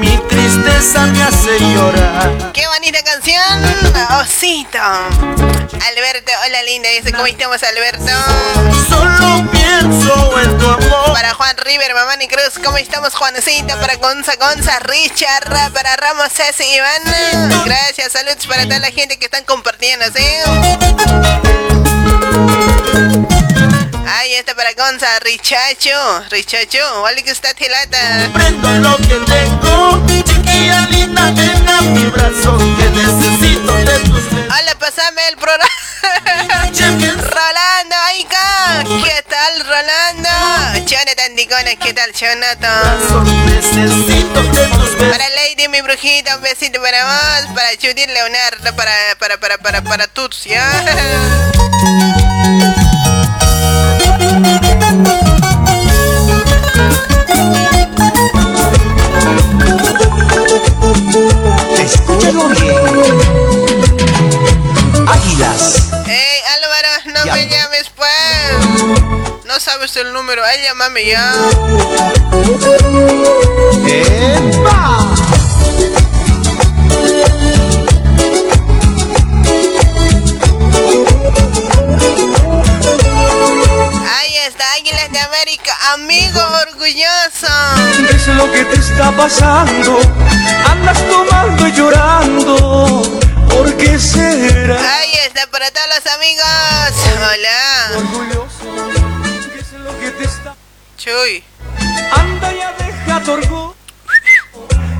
Mi 0.00 0.16
tristeza 0.28 1.06
me 1.06 1.22
hace 1.22 1.58
llorar. 1.58 2.52
Qué 2.52 2.66
bonita 2.68 3.02
canción, 3.02 3.62
Osito. 4.20 4.78
Alberto, 4.78 6.32
hola 6.46 6.62
linda, 6.64 6.88
dice, 6.90 7.12
¿cómo 7.12 7.26
estamos 7.26 7.62
Alberto? 7.62 8.12
Solo 8.88 9.50
pienso 9.50 10.40
en 10.40 10.58
tu 10.58 10.66
amor. 10.66 11.12
Para 11.12 11.34
Juan 11.34 11.56
River, 11.58 11.94
mamá 11.94 12.16
ni 12.16 12.28
Cruz, 12.28 12.58
¿cómo 12.64 12.76
estamos 12.76 13.14
Juancita? 13.14 13.78
Para 13.80 13.96
Gonza 13.96 14.34
Gonza, 14.36 14.78
Richard, 14.80 15.72
para 15.72 15.96
Ramos 15.96 16.32
Ceci 16.32 16.64
Iván. 16.64 17.62
Gracias, 17.64 18.12
saludos 18.12 18.46
para 18.46 18.64
toda 18.64 18.78
la 18.80 18.90
gente 18.90 19.18
que 19.18 19.26
están 19.26 19.44
compartiendo, 19.44 20.06
¿sí? 20.14 21.65
Gonza, 24.76 25.18
Richacho, 25.20 26.24
Richacho, 26.28 27.00
vale 27.00 27.22
que 27.24 27.30
está 27.30 27.54
tilata. 27.54 28.28
Prendo 28.34 28.68
lo 28.72 28.98
que 28.98 29.16
tengo, 29.24 30.06
chiquilla 30.06 30.86
linda, 30.90 31.30
ven 31.30 31.66
a 31.66 31.80
mi 31.80 32.04
brazo, 32.04 32.58
que 32.58 32.90
necesito 32.90 33.72
de 33.72 33.98
tus. 34.00 34.24
Hola, 34.34 34.74
pasame 34.78 35.28
el 35.28 35.36
programa. 35.38 35.70
Rolando, 36.82 37.96
Aika, 38.08 38.84
¿qué 39.02 39.24
tal 39.26 39.64
Rolando? 39.66 40.86
Jonathan 40.86 41.34
Dicona, 41.36 41.74
¿qué 41.76 41.94
tal 41.94 42.12
Jonathan? 42.12 42.98
Necesito 43.46 44.42
de 44.42 44.66
tus. 44.66 44.90
Para 45.10 45.26
Lady, 45.30 45.68
mi 45.68 45.80
brujita, 45.80 46.36
un 46.36 46.42
besito 46.42 46.82
para 46.82 47.02
vos. 47.02 47.54
Para 47.54 47.70
Judith 47.80 48.08
Leonardo, 48.08 48.76
para, 48.76 48.92
para, 49.18 49.40
para, 49.40 49.56
para, 49.56 49.82
para 49.82 50.06
Tuts, 50.06 50.44
¿ya? 50.44 50.70
Águilas. 65.06 65.90
Ey, 66.06 66.40
Álvaro, 66.56 66.88
no 67.06 67.32
me 67.32 67.48
llames, 67.48 67.90
pues. 67.94 69.44
No 69.44 69.60
sabes 69.60 69.96
el 69.96 70.12
número, 70.12 70.42
ay, 70.44 70.58
llámame 70.62 71.06
ya. 71.06 71.32
¡Epa! 73.86 75.15
Águilas 84.74 85.12
de 85.12 85.20
América, 85.20 85.72
amigo 85.92 86.40
orgulloso. 86.68 87.46
¿Qué 88.08 88.16
es 88.16 88.26
lo 88.28 88.50
que 88.50 88.64
te 88.64 88.76
está 88.76 89.12
pasando? 89.12 90.00
Andas 90.68 90.98
tomando 91.08 91.68
y 91.68 91.72
llorando. 91.72 93.20
¿Por 93.48 93.76
qué 93.76 93.98
será? 93.98 94.80
Ahí 94.98 95.12
está 95.26 95.46
para 95.50 95.70
todos 95.70 95.86
los 95.94 96.06
amigos. 96.14 96.44
Hola. 97.32 97.90
¿Qué 99.52 99.60
es 99.60 99.72
lo 99.72 99.98
que 99.98 100.10
te 100.10 100.24
está 100.24 100.54
Chuy. 100.96 101.44
Anda 102.12 102.52
ya 102.52 102.72
deja 102.72 103.22
tu 103.22 103.32
orgullo. 103.32 103.74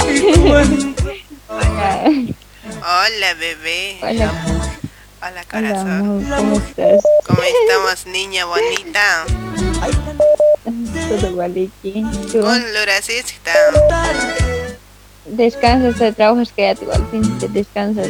Y 0.08 0.32
tú 0.32 0.46
Hola, 2.78 3.34
bebé. 3.34 3.98
Hola. 4.02 4.32
Hola, 5.20 5.30
Hola, 5.30 5.44
corazón. 5.50 5.88
amor, 5.88 6.36
¿cómo 6.36 6.56
estás? 6.56 7.02
¿Cómo 7.26 7.42
estamos, 7.42 8.06
niña 8.06 8.44
bonita? 8.44 9.24
Todo. 12.30 12.42
Con 12.42 12.74
Luracista. 12.74 13.52
Descansas, 15.24 15.98
te 15.98 16.12
trabajas 16.12 16.52
te 16.54 16.76
igual 16.82 17.06
fin 17.10 17.38
te 17.38 17.48
descansas. 17.48 18.08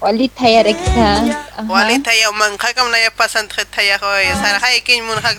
Wali 0.00 0.28
tayar 0.28 0.66
ekta. 0.66 1.44
Wali 1.68 1.98
taya 2.00 2.30
man 2.32 2.56
kakam 2.56 2.90
na 2.90 2.98
ya 2.98 3.10
pasan 3.10 3.48
taya 3.66 3.98
hoy. 4.00 4.26
Sara 4.40 4.60
hay 4.62 4.80
kin 4.80 5.04
mun 5.04 5.18
hak. 5.18 5.38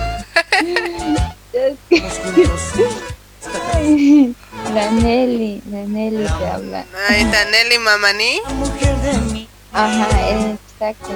su. 2.73 4.35
La 4.73 4.91
Nelly, 4.91 5.61
la 5.69 5.79
Nelly 5.79 6.25
te 6.25 6.47
habla. 6.47 6.85
Ahí 7.09 7.21
está 7.21 7.45
Nelly 7.45 7.79
Mamani. 7.79 8.41
Ajá, 9.73 10.07
exacto. 10.29 11.09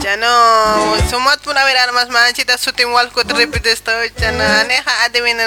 Ya 0.00 0.16
no, 0.16 0.96
sumat 1.10 1.40
pun 1.40 1.58
haber 1.58 1.76
armas 1.76 2.08
manchita 2.08 2.56
sutim 2.56 2.92
wal 2.92 3.12
kut 3.12 3.30
repeat 3.32 3.66
esto 3.66 3.90
ya 4.16 4.32
no 4.32 4.42
aneja 4.42 5.04
adivina 5.04 5.44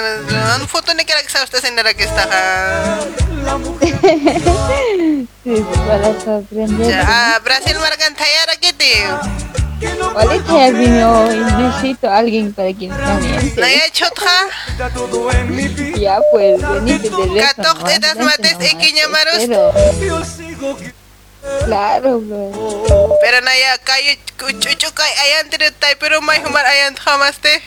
un 0.60 0.68
foto 0.68 0.94
ni 0.94 1.04
que 1.04 1.14
la 1.14 1.22
que 9.84 10.44
que 10.44 10.62
ah, 10.62 10.66
te 10.66 10.72
vino 10.72 11.32
y 11.32 11.38
necesito 11.40 12.08
a 12.08 12.16
alguien 12.18 12.52
para 12.52 12.72
que 12.72 12.88
me 12.88 12.96
comente. 12.96 13.60
Naya 13.60 13.90
chotja. 13.92 14.38
Ya 15.96 16.20
pues, 16.32 16.60
venite 16.60 17.10
de 17.10 17.16
resto. 17.16 17.62
Katok 17.62 17.76
nomás, 17.78 17.92
tetas 17.94 18.16
vente 18.16 18.24
mates 18.24 18.72
ikinya 18.72 19.08
marus. 19.08 19.36
Pero, 19.38 19.72
claro, 21.66 22.20
bro. 22.20 23.18
Pero 23.20 23.40
naya 23.40 23.78
kayu 23.78 24.16
cucu 24.38 24.88
kay 24.94 25.12
ayan 25.24 25.50
tidak 25.50 25.74
tay 25.78 25.94
pero 26.00 26.20
may 26.20 26.40
humar 26.44 26.64
ayan 26.66 26.94
jamás 26.96 27.38
te. 27.38 27.60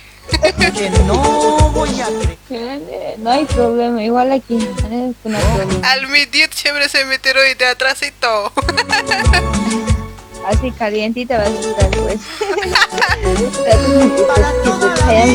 Eh, 2.50 3.16
No 3.18 3.32
hay 3.32 3.46
problema, 3.46 4.04
igual 4.04 4.32
aquí. 4.32 4.58
eh, 4.92 5.14
No 5.24 5.38
hay 5.38 5.44
problema. 5.46 5.88
Al 5.92 6.08
midit 6.08 6.52
siempre 6.54 6.90
se 6.90 7.06
metieron 7.06 7.44
y 7.50 7.54
de 7.56 7.66
atrásito. 7.66 8.52
Así 10.48 10.72
calientita 10.72 11.38
vas 11.38 11.50
a 11.50 11.60
estar, 11.60 11.90
pues. 11.92 12.20
Que. 15.08 15.28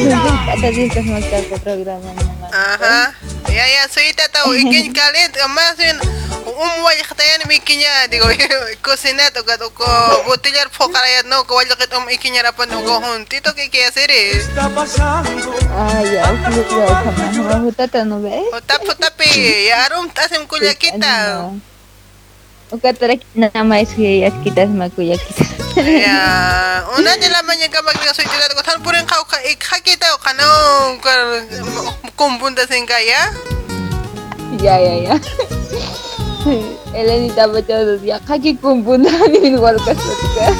Ajá. 2.52 3.14
Ya 3.48 3.64
ya 3.68 3.88
soy 3.88 4.12
tata 4.12 4.44
ikin 4.52 4.92
kalit 4.92 5.32
más 5.48 5.76
bien 5.76 5.96
un 6.44 6.72
wajah 6.84 7.14
tayan 7.16 7.40
mikinya 7.48 8.08
digo 8.08 8.28
cocina 8.84 9.30
to 9.32 9.42
gato 9.44 9.70
ko 9.72 9.84
botellar 10.28 10.68
fokarayat 10.68 11.24
no 11.26 11.44
ko 11.44 11.56
wajah 11.56 11.76
um 11.96 12.08
ikinya 12.08 12.44
rapan 12.44 12.68
no 12.68 12.84
ko 12.84 13.00
juntito 13.00 13.54
que 13.54 13.68
qué 13.68 13.86
hacer 13.86 14.10
es. 14.10 14.48
Ah, 15.72 16.04
ya, 16.04 16.28
sama. 16.68 17.60
Mau 17.60 17.72
tata 17.72 18.04
no 18.04 18.20
ves? 18.20 18.44
Tap 18.68 18.84
tapi 19.00 19.28
ya 19.68 19.88
arum 22.72 22.80
tasem 22.80 22.80
kuya 22.80 22.80
kita. 22.80 22.80
Uka 22.80 22.92
tarak 22.92 23.20
nama 23.52 23.80
isi 23.80 24.20
ya 24.22 24.30
kita 24.42 24.66
sama 24.66 24.88
kuya 24.90 25.16
kita. 25.16 25.44
Ya, 25.76 26.84
una 26.98 27.16
de 27.16 27.28
la 27.28 27.42
mañana 27.42 27.68
que 27.68 27.80
me 27.82 27.92
soy 28.12 28.24
tirado 28.24 28.54
con 28.54 28.64
tan 28.64 28.82
puren 28.82 29.06
kau 29.06 29.24
ka 29.24 29.38
ikakita 29.40 30.06
o 30.14 30.18
kano 30.18 30.44
kumbunda 32.16 32.66
sin 32.68 32.86
kaya. 32.86 33.32
Ya, 34.60 34.76
ya, 34.76 34.94
ya. 35.00 35.14
Elenita 36.92 37.48
baca 37.48 37.96
dia 37.96 38.20
kaki 38.20 38.60
kumpul 38.60 38.98
ni 39.00 39.56
luar 39.56 39.76
kasuka. 39.80 40.52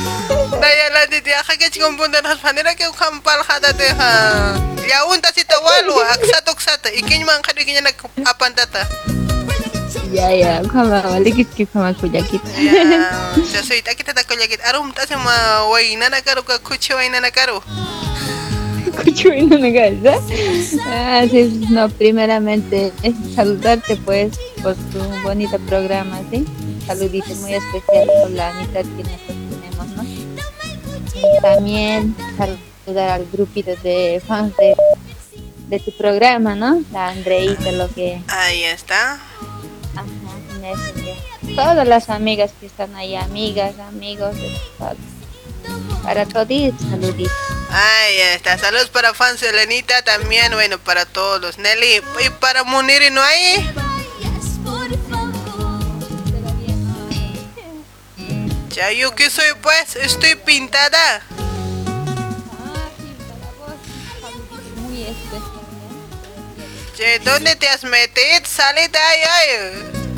Daya 0.57 0.87
la 0.95 1.07
di 1.13 1.21
dia 1.21 1.43
kaki 1.45 1.69
kumbunda 1.77 2.25
has 2.25 2.39
panera 2.41 2.73
ke 2.73 2.89
kampal 2.97 3.43
hada 3.45 3.73
te 3.77 3.89
ha. 3.93 4.57
Ya 4.89 5.05
unta 5.13 5.29
si 5.35 5.45
tawalu 5.45 5.93
aksatok 6.17 6.57
sata 6.61 6.89
ikin 6.89 7.27
man 7.29 7.43
kadi 7.45 7.69
kinya 7.69 7.85
nak 7.85 8.01
apan 8.25 8.57
tata. 8.57 8.89
Ya, 10.13 10.29
ya, 10.29 10.61
kama 10.69 11.01
walikit 11.09 11.49
ki 11.57 11.65
kama 11.73 11.97
kuya 11.97 12.21
kita. 12.21 12.45
Ya, 12.61 13.61
soy 13.65 13.81
ta 13.81 13.97
kita 13.97 14.13
ta 14.13 14.23
kolya 14.29 14.45
kit 14.45 14.61
arum 14.69 14.93
ta 14.93 15.09
se 15.09 15.17
ma 15.17 15.65
wai 15.73 15.97
nana 15.97 16.21
karo 16.21 16.45
ka 16.45 16.61
kuchi 16.61 16.93
wai 16.93 17.09
nana 17.09 17.33
karo. 17.33 17.65
En 19.25 19.53
una 19.53 19.73
casa. 19.73 20.21
Ah, 20.87 21.25
sí, 21.31 21.67
no, 21.71 21.89
primeramente 21.89 22.93
saludarte 23.35 23.97
pues 23.97 24.37
por 24.63 24.75
tu 24.75 24.99
bonito 25.23 25.59
programa, 25.61 26.21
¿sí? 26.31 26.45
Saludito 26.87 27.35
muy 27.37 27.55
especial 27.55 28.09
por 28.21 28.31
la 28.31 28.51
amistad 28.51 28.83
que 28.83 29.03
nosotros 29.03 29.37
tenemos, 29.51 29.87
¿no? 29.97 30.03
Y 31.15 31.41
también 31.41 32.15
saludar 32.37 33.11
al 33.11 33.27
grupito 33.33 33.71
de 33.83 34.23
fans 34.27 34.55
de, 34.57 34.75
de 35.69 35.79
tu 35.81 35.91
programa, 35.93 36.55
¿no? 36.55 36.83
La 36.93 37.09
Andreita, 37.09 37.73
lo 37.73 37.89
que... 37.95 38.21
Ahí 38.29 38.65
está. 38.65 39.21
Todas 41.55 41.87
las 41.87 42.09
amigas 42.09 42.53
que 42.59 42.67
están 42.67 42.95
ahí, 42.95 43.17
amigas, 43.17 43.79
amigos, 43.79 44.37
todo. 44.79 44.97
para 46.03 46.27
todos, 46.27 46.49
saluditos. 46.91 47.33
Ahí 47.71 48.21
está. 48.35 48.59
Saludos 48.59 48.91
para 48.91 49.15
fans 49.15 49.41
de 49.41 49.53
Lenita 49.53 50.03
también. 50.03 50.53
Bueno, 50.53 50.79
para 50.79 51.07
todos 51.07 51.41
los 51.41 51.59
Nelly. 51.59 52.03
Y 52.25 52.31
para 52.39 52.65
Muniri 52.65 53.11
no 53.11 53.23
hay. 53.23 53.75
Ya 58.71 58.91
yo 58.93 59.15
que 59.15 59.31
soy 59.31 59.53
pues, 59.63 59.97
estoy 59.97 60.35
pintada. 60.35 61.23
Che, 66.97 67.19
¿dónde 67.21 67.57
te 67.57 67.69
has 67.69 67.85
metido? 67.85 68.27
Sale 68.45 68.89
de 68.89 68.99
ahí, 68.99 69.21
ay. 69.31 70.12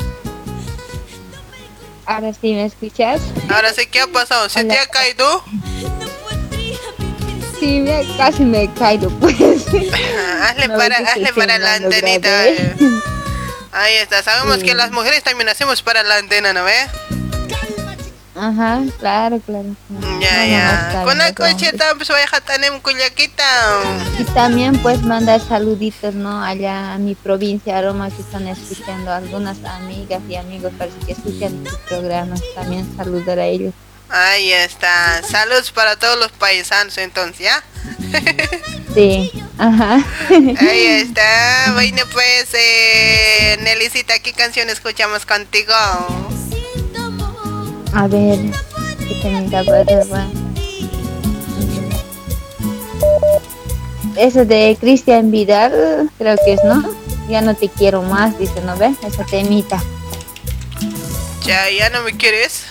Ahora 2.05 2.31
sí 2.33 2.53
me 2.53 2.65
escuchas. 2.65 3.21
Ahora 3.49 3.73
sí, 3.73 3.87
¿qué 3.87 4.01
ha 4.01 4.07
pasado? 4.07 4.47
¿Se 4.49 4.63
te 4.63 4.77
ha 4.77 4.85
caído? 4.87 5.43
Sí, 7.59 7.79
me, 7.79 8.05
casi 8.17 8.43
me 8.43 8.63
he 8.63 8.73
caído, 8.73 9.09
pues. 9.19 9.35
hazle 9.39 10.67
No, 10.67 10.77
para, 10.77 10.97
hazle 10.97 11.33
para 11.33 11.57
la 11.57 11.75
antenita. 11.75 12.29
grave. 12.29 12.55
eh. 12.57 12.75
Ahí 13.71 13.95
está, 13.95 14.21
sabemos 14.23 14.63
que 14.63 14.73
las 14.73 14.91
mujeres 14.91 15.23
también 15.23 15.49
hacemos 15.49 15.81
para 15.81 16.03
la 16.03 16.17
antena, 16.17 16.53
¿no 16.53 16.63
ve? 16.63 16.75
Ajá, 18.35 18.81
claro, 18.99 19.39
claro. 19.39 19.75
Ya, 20.19 20.45
ya. 20.45 21.03
Con 21.05 21.17
la 21.17 21.33
cocheta, 21.33 21.93
pues 21.95 22.09
voy 22.09 22.19
a 22.29 22.41
tanem 22.41 22.81
cuyaquita. 22.81 23.43
Y 24.19 24.23
también 24.25 24.77
pues 24.79 25.01
mandar 25.03 25.39
saluditos, 25.39 26.13
¿no? 26.15 26.43
Allá 26.43 26.93
a 26.93 26.97
mi 26.97 27.15
provincia, 27.15 27.77
Aroma, 27.77 28.09
que 28.09 28.21
están 28.21 28.47
escuchando 28.47 29.13
algunas 29.13 29.63
amigas 29.63 30.21
y 30.27 30.35
amigos 30.35 30.73
para 30.77 30.91
que 31.05 31.13
escuchen 31.13 31.63
tu 31.63 31.77
programa. 31.87 32.35
También 32.55 32.85
saludar 32.97 33.39
a 33.39 33.45
ellos. 33.45 33.73
Ahí 34.09 34.51
está. 34.51 35.23
Saludos 35.23 35.71
para 35.71 35.95
todos 35.95 36.19
los 36.19 36.31
paisanos 36.31 36.97
entonces, 36.97 37.39
¿ya? 37.39 37.63
Sí, 38.93 39.31
ajá. 39.57 40.03
Ahí 40.29 40.85
está. 40.85 41.71
Bueno, 41.73 42.03
pues, 42.11 42.47
eh, 42.53 43.57
Nelicita, 43.61 44.19
¿qué 44.19 44.31
canción 44.33 44.69
escuchamos 44.69 45.25
contigo? 45.25 45.73
A 47.95 48.07
ver, 48.07 48.37
que 48.99 49.15
tenga 49.21 49.63
verdad. 49.63 50.27
Eso 54.17 54.43
de 54.43 54.77
Cristian 54.79 55.31
Vidal, 55.31 56.09
creo 56.17 56.35
que 56.43 56.53
es, 56.53 56.63
¿no? 56.65 56.83
Ya 57.29 57.39
no 57.39 57.55
te 57.55 57.69
quiero 57.69 58.01
más, 58.01 58.37
dice, 58.37 58.59
¿no 58.65 58.75
ves? 58.75 58.97
Esa 59.07 59.25
temita. 59.25 59.81
Ya, 61.45 61.69
ya 61.69 61.89
no 61.89 62.01
me 62.01 62.15
quieres. 62.17 62.63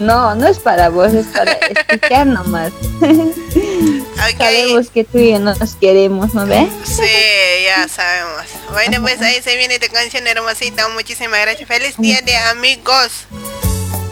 No, 0.00 0.34
no 0.34 0.48
es 0.48 0.58
para 0.58 0.88
vos, 0.88 1.12
es 1.14 1.26
para 1.26 1.52
escuchar 1.52 2.26
nomás. 2.26 2.72
Sabemos 4.36 4.90
que 4.90 5.04
tú 5.04 5.18
y 5.18 5.30
yo 5.30 5.38
nos 5.38 5.74
queremos, 5.76 6.34
¿no 6.34 6.44
ves? 6.44 6.68
Sí, 6.84 7.02
ya 7.64 7.86
sabemos. 7.86 8.42
Bueno, 8.72 9.00
pues 9.00 9.22
ahí 9.22 9.40
se 9.42 9.56
viene 9.56 9.78
tu 9.78 9.92
canción 9.92 10.26
hermosita. 10.26 10.88
Muchísimas 10.88 11.40
gracias. 11.40 11.68
Feliz 11.68 11.96
día 11.98 12.20
de 12.22 12.36
amigos. 12.36 13.26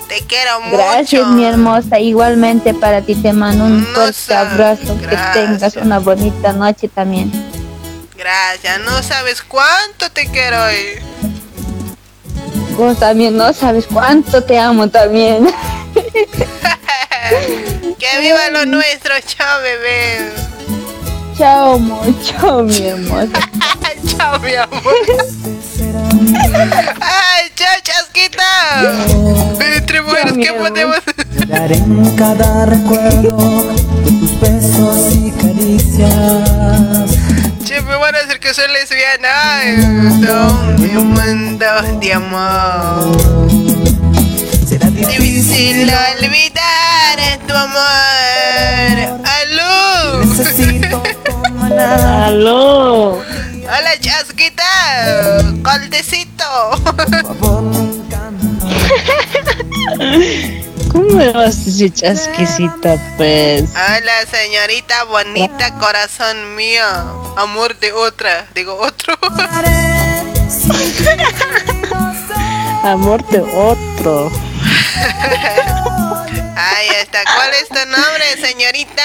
Te 0.09 0.21
quiero 0.27 0.61
mucho. 0.61 0.77
Gracias, 0.77 1.27
mi 1.29 1.45
hermosa. 1.45 1.99
Igualmente 1.99 2.75
para 2.75 3.03
ti 3.03 3.15
te 3.15 3.33
mando 3.33 3.65
un 3.65 3.87
fuerte 3.87 4.35
abrazo. 4.35 4.99
Que 4.99 5.17
tengas 5.33 5.77
una 5.77 5.99
bonita 5.99 6.53
noche 6.53 6.89
también. 6.89 7.33
Gracias. 8.17 8.81
No 8.81 9.03
sabes 9.03 9.43
cuánto 9.43 10.11
te 10.11 10.29
quiero 10.29 10.63
hoy. 10.65 11.01
Vos 12.77 12.99
también 12.99 13.37
no 13.37 13.53
sabes 13.53 13.87
cuánto 13.87 14.43
te 14.45 14.59
amo 14.59 14.89
también. 14.89 15.53
que 17.99 18.21
viva 18.21 18.51
lo 18.51 18.67
nuestro. 18.67 19.15
Chao, 19.27 19.61
bebé. 19.63 20.33
Chao, 21.37 21.79
mucho, 21.79 22.63
mi 22.63 22.87
hermosa. 22.87 23.51
Chao, 24.17 24.39
mi 24.41 24.55
amor. 24.55 24.83
¡Ay, 27.01 27.51
chao, 27.55 27.81
chasquita! 27.83 28.45
Entre 29.77 30.01
mujeres, 30.03 30.35
¿qué 30.35 30.53
podemos 30.53 30.97
en 31.49 32.17
cada 32.17 32.67
recuerdo 32.67 33.37
tus 34.19 34.41
besos 34.41 35.15
y 35.15 35.31
caricias. 35.33 37.11
Che, 37.65 37.81
me 37.83 37.97
van 37.97 38.15
a 38.15 38.19
decir 38.19 38.41
que 38.41 38.53
soy 38.53 38.65
lesbiana. 38.73 39.59
Ay, 39.59 39.77
Donde 39.77 40.99
un 40.99 41.13
mundo 41.13 41.67
de 42.01 42.13
amor. 42.13 43.17
Será 44.69 44.91
difícil 44.91 45.91
olvidar 45.91 47.39
tu 47.47 47.55
amor. 47.55 49.21
¡Aló! 49.25 50.25
Necesito 50.25 51.03
¡Aló! 52.25 53.23
¡Hola, 53.69 53.99
chasquita! 54.01 54.65
¡Coldecito! 55.65 56.45
¿Cómo 60.93 61.11
me 61.11 61.33
vas 61.33 61.57
a 61.57 61.65
decir 61.65 61.93
chasquisita, 61.93 62.97
pues? 63.17 63.65
Hola, 63.71 64.25
señorita 64.31 65.03
bonita, 65.05 65.75
corazón 65.79 66.55
mío. 66.55 66.85
Amor 67.37 67.77
de 67.81 67.93
otra. 67.93 68.47
Digo, 68.55 68.79
otro. 68.79 69.19
Amor 72.85 73.27
de 73.29 73.41
otro. 73.41 74.31
Ahí 76.57 76.89
está. 77.03 77.25
¿Cuál 77.35 77.51
es 77.61 77.69
tu 77.69 77.85
nombre, 77.91 78.37
señorita? 78.41 79.03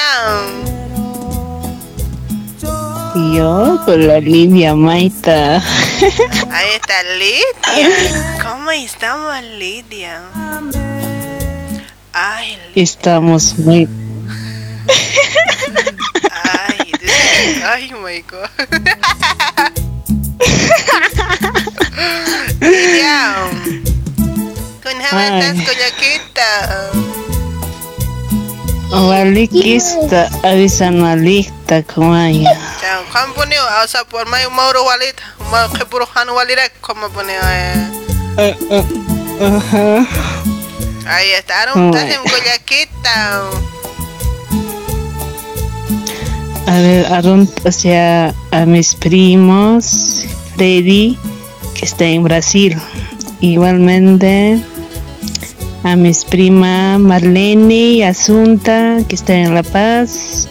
Yo 3.16 3.80
con 3.86 4.08
la 4.08 4.20
Lidia 4.20 4.74
Maita. 4.76 5.58
Ahí 5.58 6.70
está 6.76 7.04
Lidia. 7.20 8.40
¿Cómo 8.42 8.72
estamos, 8.72 9.42
Lidia? 9.58 10.22
Ay, 12.14 12.58
Estamos 12.76 13.58
muy. 13.60 13.88
ay, 16.32 16.92
this- 17.00 17.64
ay, 17.66 17.92
my 18.02 18.22
God. 18.22 18.50
Lidia. 22.60 23.34
Con 24.82 25.02
Ay. 25.12 25.66
coyaquita. 25.66 26.92
Walikista, 28.92 30.30
avisan 30.44 31.04
a 31.06 31.16
lista 31.16 31.82
como 31.84 32.16
ella. 32.18 32.52
Chao, 32.82 33.04
¿cómo 33.12 33.34
pone? 33.36 33.56
O 33.84 33.88
sea, 33.88 34.04
por 34.04 34.28
más 34.28 34.42
Mauro 34.52 34.84
Walid, 34.84 35.14
más 35.50 35.70
que 35.72 35.86
puro 35.86 36.08
Han 36.14 36.30
Walid, 36.32 36.58
¿cómo 36.82 37.08
pone? 37.10 37.34
Eh, 38.38 38.58
Ajá. 39.42 40.08
Ahí 41.08 41.28
está, 41.38 41.64
Ay. 41.74 41.86
estás 41.86 42.04
en 42.04 42.22
coyaquita. 42.32 43.42
A 46.68 46.74
ver, 46.78 47.06
a, 47.14 47.22
dónde- 47.22 47.52
o 47.66 47.72
sea, 47.72 48.34
a 48.52 48.66
mis 48.66 48.94
primos, 48.96 50.26
Freddy, 50.56 51.18
que 51.76 51.86
está 51.86 52.06
en 52.06 52.24
Brasil. 52.24 52.78
Igualmente 53.40 54.62
a 55.84 55.96
mis 55.96 56.26
primas 56.26 57.00
Marlene 57.00 57.74
y 57.76 58.04
Asunta, 58.04 58.98
que 59.08 59.16
está 59.16 59.34
en 59.36 59.54
La 59.56 59.64
Paz. 59.64 60.48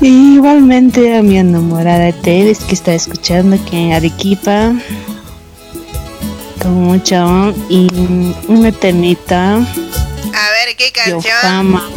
Y 0.00 0.34
igualmente 0.34 1.16
a 1.16 1.22
mi 1.22 1.38
enamorada 1.38 2.12
Teres, 2.12 2.60
que 2.60 2.74
está 2.74 2.94
escuchando 2.94 3.56
aquí 3.56 3.76
en 3.76 3.92
Arequipa. 3.92 4.72
Con 6.62 6.74
mucha 6.84 7.24
on- 7.26 7.54
y 7.70 7.88
una 8.48 8.72
temita. 8.72 9.54
A 9.56 9.58
ver, 9.60 10.76
¿qué 10.76 10.92
Yo 11.06 11.14
canción? 11.20 11.36
fama. 11.42 11.88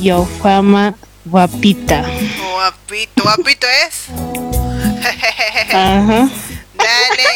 Yo 0.00 0.26
fama 0.42 0.94
guapita. 1.26 2.04
Guapito, 2.54 3.22
guapito 3.22 3.66
es. 3.86 4.06
Ajá. 5.74 6.28
Dale, 6.92 7.26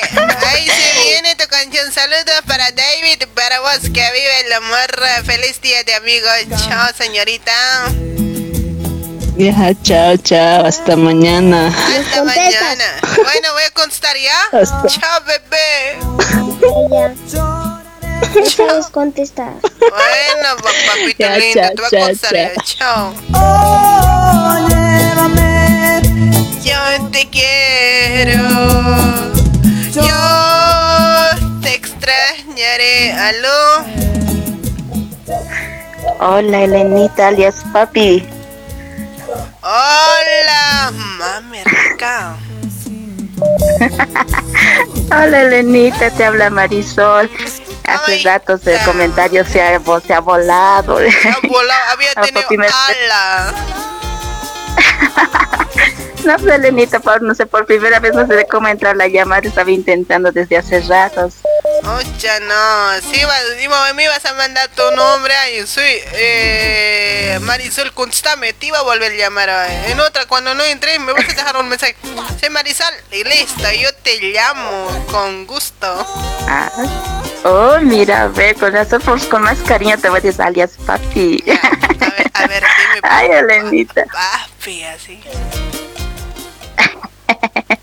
ahí 0.49 0.67
se 0.67 1.01
viene 1.05 1.35
tu 1.37 1.47
canción. 1.49 1.91
Saludos 1.93 2.43
para 2.47 2.71
David, 2.73 3.23
para 3.35 3.61
vos 3.61 3.79
que 3.83 3.89
vive 3.91 4.41
el 4.47 4.53
amor. 4.53 4.91
Feliz 5.25 5.61
día 5.61 5.83
de 5.85 5.95
amigos. 5.95 6.31
Chao, 6.69 6.89
señorita. 6.97 7.53
Ya, 9.39 9.73
chao, 9.83 10.17
chao, 10.17 10.65
hasta 10.67 10.97
mañana. 10.97 11.69
Hasta 11.69 12.23
mañana. 12.25 12.85
Bueno, 13.23 13.53
voy 13.53 13.63
a 13.65 13.71
contestar 13.73 14.17
ya. 14.17 14.41
Hasta- 14.61 14.87
Chao, 14.89 15.21
bebé. 15.25 15.99
Puedes 18.57 18.87
contestar. 18.87 19.53
Bueno, 19.61 20.57
pa- 20.63 20.71
papito 20.87 21.19
Ya, 21.19 21.37
lindo, 21.37 21.61
chao, 21.61 21.71
te 21.75 21.81
voy 21.83 21.87
a 21.87 21.91
chao, 21.91 22.01
contestar 22.01 22.35
ya. 22.35 22.55
chao. 22.63 23.15
Chao. 23.33 24.57
Yo 26.65 27.11
te 27.11 27.29
quiero. 27.31 28.43
Yo 29.97 30.03
te 31.63 31.75
extrañaré. 31.75 33.13
¿Aló? 33.13 33.87
Hola, 36.21 36.65
Elenita, 36.65 37.29
alias 37.29 37.65
Papi. 37.73 38.29
Hola, 39.63 40.93
mami 40.93 41.65
rica. 41.65 42.37
Hola, 45.11 45.41
Elenita, 45.41 46.11
te 46.11 46.25
habla 46.27 46.51
Marisol. 46.51 47.31
Hace 47.85 48.19
rato 48.23 48.61
el 48.67 48.79
comentario 48.85 49.47
se 49.47 49.63
ha, 49.63 49.81
se 50.07 50.13
ha 50.13 50.21
volado. 50.21 50.99
Ha 50.99 51.49
volado, 51.49 51.91
había 51.93 52.13
tenido 52.23 52.67
ala. 52.89 53.55
No 56.27 56.39
sé, 56.39 56.55
Elenita, 56.57 56.99
por, 57.01 57.23
no 57.23 57.35
sé, 57.35 57.47
por 57.47 57.65
primera 57.67 58.01
vez 58.01 58.13
no 58.15 58.27
sé 58.27 58.47
cómo 58.51 58.67
entrar 58.69 58.97
la 58.97 59.07
llamada. 59.09 59.43
Estaba 59.47 59.71
intentando 59.71 60.33
desde 60.33 60.57
hace 60.57 60.81
ratos. 60.81 61.35
Ocha, 61.85 62.41
no. 62.41 63.01
Sí, 63.13 63.21
va- 63.25 63.63
iba- 63.63 63.93
me 63.95 64.05
ibas 64.05 64.25
a 64.27 64.35
mandar 64.35 64.69
tu 64.75 64.83
nombre 64.97 65.35
ahí. 65.37 65.65
Soy 65.67 65.85
eh, 66.15 67.39
Marisol, 67.43 67.93
contéstame. 67.93 68.53
Te 68.55 68.67
iba 68.67 68.79
a 68.79 68.83
volver 68.83 69.13
a 69.13 69.15
llamar. 69.15 69.49
eh. 69.49 69.93
En 69.93 70.01
otra, 70.01 70.27
cuando 70.27 70.55
no 70.55 70.65
entré, 70.65 70.99
me 70.99 71.13
vas 71.13 71.25
a 71.25 71.29
dejar 71.29 71.57
un 71.59 71.69
mensaje. 71.69 71.97
Soy 72.41 72.51
Marisol 72.51 72.93
y 73.13 73.23
listo. 73.25 73.71
Yo 73.81 73.93
te 74.03 74.19
llamo 74.21 75.07
con 75.11 75.47
gusto. 75.47 75.87
Ah, 76.49 76.71
Oh, 77.49 77.79
mira, 77.81 78.27
ve, 78.27 78.55
con 78.59 78.75
eso 78.77 78.99
pues, 78.99 79.25
con 79.27 79.43
más 79.43 79.59
cariño 79.61 79.97
te 79.99 80.09
voy 80.09 80.19
a 80.19 80.21
decir 80.21 80.43
alias 80.43 80.73
papi. 80.85 81.45
A 81.47 82.09
ver, 82.11 82.31
a 82.35 82.47
ver, 82.49 82.65
dime. 82.65 83.01
Ay, 83.05 83.29
Elenita. 83.31 84.05
Papi, 84.07 84.83
así. 84.83 85.21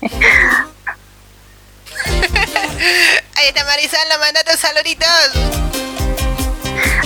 Ahí 3.36 3.48
está 3.48 3.64
Marisol, 3.64 3.98
le 4.10 4.18
manda 4.18 4.44
tus 4.44 4.60
saluditos. 4.60 5.54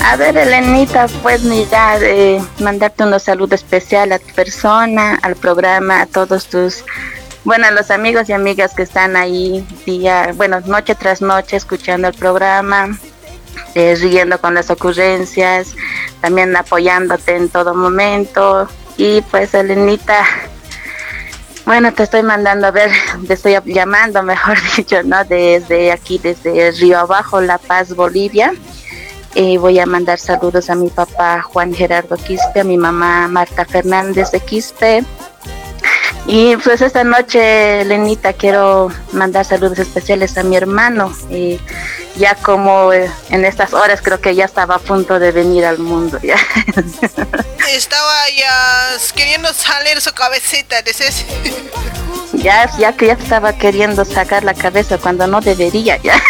A 0.05 0.17
ver, 0.17 0.37
Elenita, 0.37 1.07
pues 1.23 1.43
mira, 1.43 1.99
eh, 2.01 2.43
mandarte 2.61 3.05
unos 3.05 3.25
saludos 3.25 3.61
especial 3.61 4.13
a 4.13 4.19
tu 4.19 4.33
persona, 4.35 5.19
al 5.23 5.37
programa, 5.37 6.03
a 6.03 6.07
todos 6.07 6.47
tus, 6.47 6.85
bueno, 7.45 7.67
a 7.67 7.71
los 7.71 7.91
amigos 7.91 8.29
y 8.29 8.33
amigas 8.33 8.75
que 8.75 8.83
están 8.83 9.17
ahí 9.17 9.67
día, 9.85 10.33
bueno, 10.35 10.61
noche 10.61 10.95
tras 10.95 11.21
noche 11.21 11.57
escuchando 11.57 12.09
el 12.09 12.15
programa, 12.15 12.99
eh, 13.75 13.97
riendo 14.01 14.41
con 14.41 14.55
las 14.55 14.71
ocurrencias, 14.71 15.75
también 16.21 16.57
apoyándote 16.57 17.37
en 17.37 17.49
todo 17.49 17.75
momento. 17.75 18.69
Y 18.97 19.21
pues, 19.23 19.55
Elenita, 19.55 20.25
bueno, 21.69 21.93
te 21.93 22.05
estoy 22.05 22.23
mandando 22.23 22.67
a 22.67 22.71
ver, 22.71 22.91
te 23.27 23.35
estoy 23.35 23.55
llamando, 23.67 24.23
mejor 24.23 24.57
dicho, 24.77 25.03
¿no? 25.03 25.23
Desde 25.25 25.93
aquí, 25.93 26.17
desde 26.17 26.71
Río 26.71 26.99
Abajo, 26.99 27.43
La 27.43 27.59
Paz, 27.59 27.95
Bolivia. 27.95 28.55
Eh, 29.35 29.59
voy 29.59 29.79
a 29.79 29.85
mandar 29.85 30.19
saludos 30.19 30.71
a 30.71 30.75
mi 30.75 30.89
papá 30.89 31.43
Juan 31.43 31.75
Gerardo 31.75 32.17
Quispe, 32.17 32.61
a 32.61 32.65
mi 32.65 32.79
mamá 32.79 33.29
Marta 33.29 33.67
Fernández 33.67 34.31
de 34.31 34.41
Quispe. 34.41 35.05
Y 36.31 36.57
pues 36.59 36.83
esta 36.83 37.05
noche, 37.05 37.85
Lenita, 37.87 38.35
quiero 38.35 38.93
mandar 39.13 39.47
saludos 39.47 39.79
especiales 39.79 40.37
a 40.37 40.43
mi 40.43 40.57
hermano. 40.57 41.17
eh, 41.31 41.59
ya 42.17 42.35
como 42.35 42.93
eh, 42.93 43.11
en 43.31 43.47
estas 43.47 43.73
horas 43.73 44.01
creo 44.03 44.21
que 44.21 44.35
ya 44.35 44.45
estaba 44.45 44.75
a 44.75 44.79
punto 44.79 45.19
de 45.19 45.33
venir 45.33 45.65
al 45.65 45.79
mundo. 45.79 46.19
Ya. 46.23 46.37
Estaba 47.73 48.29
ya 48.37 48.89
queriendo 49.15 49.53
salir 49.55 50.01
su 50.01 50.13
cabecita, 50.13 50.83
dices. 50.83 51.25
ya, 52.35 52.71
ya 52.79 52.93
que 52.95 53.07
ya 53.07 53.13
estaba 53.13 53.53
queriendo 53.53 54.05
sacar 54.05 54.43
la 54.43 54.55
cabeza 54.55 54.99
cuando 54.99 55.27
no 55.27 55.41
debería. 55.41 55.97
Ya. 55.99 56.21